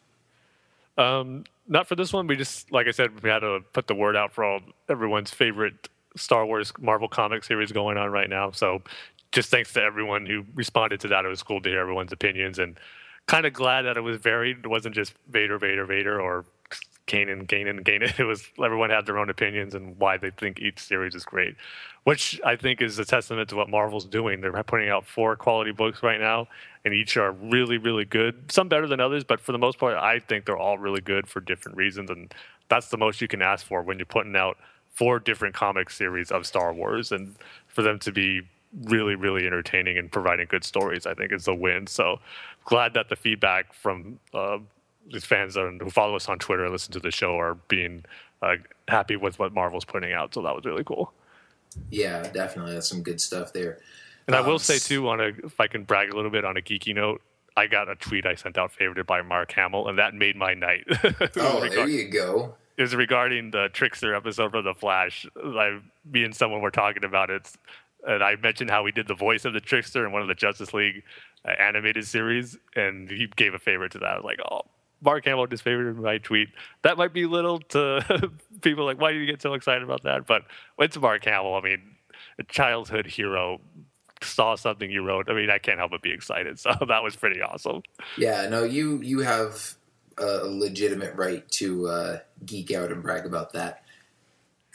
[0.98, 2.26] Um, not for this one.
[2.26, 5.30] We just, like I said, we had to put the word out for all everyone's
[5.30, 8.50] favorite Star Wars Marvel comic series going on right now.
[8.50, 8.82] So,
[9.36, 11.26] just thanks to everyone who responded to that.
[11.26, 12.80] It was cool to hear everyone's opinions, and
[13.26, 14.60] kind of glad that it was varied.
[14.64, 16.46] It wasn't just Vader, Vader, Vader, or
[17.06, 18.18] Kanan, Kanan, Kanan.
[18.18, 21.54] It was everyone had their own opinions and why they think each series is great,
[22.04, 24.40] which I think is a testament to what Marvel's doing.
[24.40, 26.48] They're putting out four quality books right now,
[26.86, 28.50] and each are really, really good.
[28.50, 31.28] Some better than others, but for the most part, I think they're all really good
[31.28, 32.32] for different reasons, and
[32.70, 34.56] that's the most you can ask for when you're putting out
[34.94, 37.36] four different comic series of Star Wars, and
[37.68, 38.40] for them to be
[38.84, 41.86] really, really entertaining and providing good stories, I think is a win.
[41.86, 42.20] So
[42.64, 44.58] glad that the feedback from uh,
[45.10, 48.04] these fans who follow us on Twitter and listen to the show are being
[48.42, 48.56] uh,
[48.88, 50.34] happy with what Marvel's putting out.
[50.34, 51.12] So that was really cool.
[51.90, 52.74] Yeah, definitely.
[52.74, 53.78] That's some good stuff there.
[54.26, 56.44] And I will Um, say too, on a if I can brag a little bit
[56.44, 57.22] on a geeky note,
[57.56, 60.52] I got a tweet I sent out favorited by Mark Hamill, and that made my
[60.54, 60.84] night.
[61.36, 62.54] Oh, there you go.
[62.76, 65.26] it was regarding the Trickster episode for The Flash.
[65.42, 65.78] I,
[66.10, 67.50] me and someone were talking about it,
[68.06, 70.34] and I mentioned how we did the voice of the Trickster in one of the
[70.34, 71.02] Justice League
[71.44, 74.10] uh, animated series, and he gave a favorite to that.
[74.10, 74.62] I was like, oh.
[75.02, 76.48] Mark Hamill just favorited my tweet.
[76.80, 80.26] That might be little to people like, why do you get so excited about that?
[80.26, 80.44] But
[80.78, 81.54] it's Mark Hamill.
[81.54, 81.82] I mean,
[82.38, 83.60] a childhood hero
[84.22, 85.28] saw something you wrote.
[85.28, 86.58] I mean, I can't help but be excited.
[86.66, 87.82] So that was pretty awesome.
[88.16, 89.74] Yeah, no, you you have
[90.18, 93.84] a legitimate right to uh, geek out and brag about that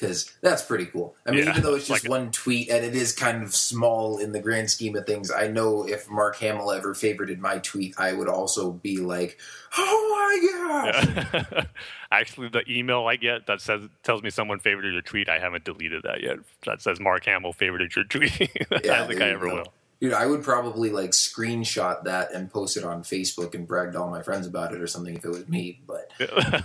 [0.02, 1.16] because that's pretty cool.
[1.28, 3.56] I mean, Yeah, even though it's just like- one tweet and it is kind of
[3.56, 7.60] small in the grand scheme of things, I know if Mark Hamill ever favorited my
[7.60, 9.38] tweet, I would also be like,
[9.78, 11.68] "Oh my god!"
[12.12, 15.64] Actually, the email I get that says tells me someone favorited your tweet, I haven't
[15.64, 16.40] deleted that yet.
[16.66, 18.34] That says Mark Hamill favorited your tweet.
[18.72, 19.56] I don't think I ever go.
[19.58, 19.74] will.
[20.02, 24.02] Dude, I would probably like screenshot that and post it on Facebook and brag to
[24.02, 25.80] all my friends about it or something if it was me.
[25.86, 26.10] But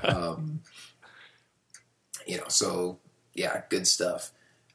[0.09, 0.63] um,
[2.27, 2.99] you know, so
[3.37, 4.31] yeah, good stuff.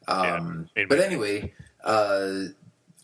[0.08, 2.44] Um, Yeah, but anyway, uh,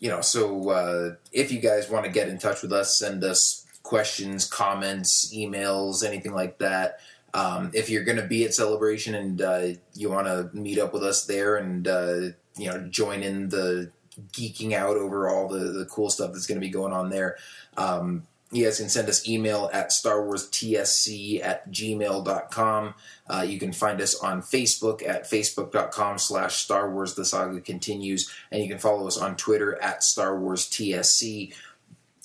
[0.00, 3.24] you know, so uh, if you guys want to get in touch with us, send
[3.24, 7.00] us questions, comments, emails, anything like that.
[7.34, 10.92] Um, if you're going to be at Celebration and uh, you want to meet up
[10.92, 12.20] with us there and uh,
[12.56, 13.90] you know join in the
[14.32, 17.36] geeking out over all the, the cool stuff that's going to be going on there,
[17.76, 22.94] um, you guys can send us email at Star Wars TSC at gmail.com.
[23.28, 28.32] Uh, you can find us on Facebook at facebook.com slash Star Wars The Saga Continues.
[28.50, 31.52] And you can follow us on Twitter at Star Wars TSC.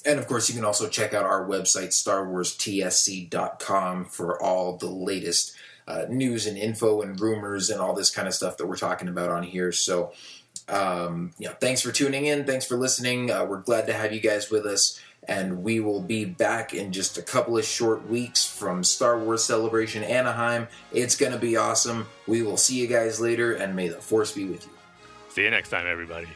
[0.05, 5.53] And of course, you can also check out our website, starwarstsc.com, for all the latest
[5.87, 9.09] uh, news and info and rumors and all this kind of stuff that we're talking
[9.09, 9.73] about on here.
[9.73, 10.13] So,
[10.69, 12.45] um, know, thanks for tuning in.
[12.45, 13.29] Thanks for listening.
[13.31, 16.91] Uh, we're glad to have you guys with us and we will be back in
[16.91, 20.67] just a couple of short weeks from Star Wars Celebration Anaheim.
[20.91, 22.07] It's going to be awesome.
[22.27, 24.71] We will see you guys later, and may the Force be with you.
[25.29, 26.27] See you next time, everybody.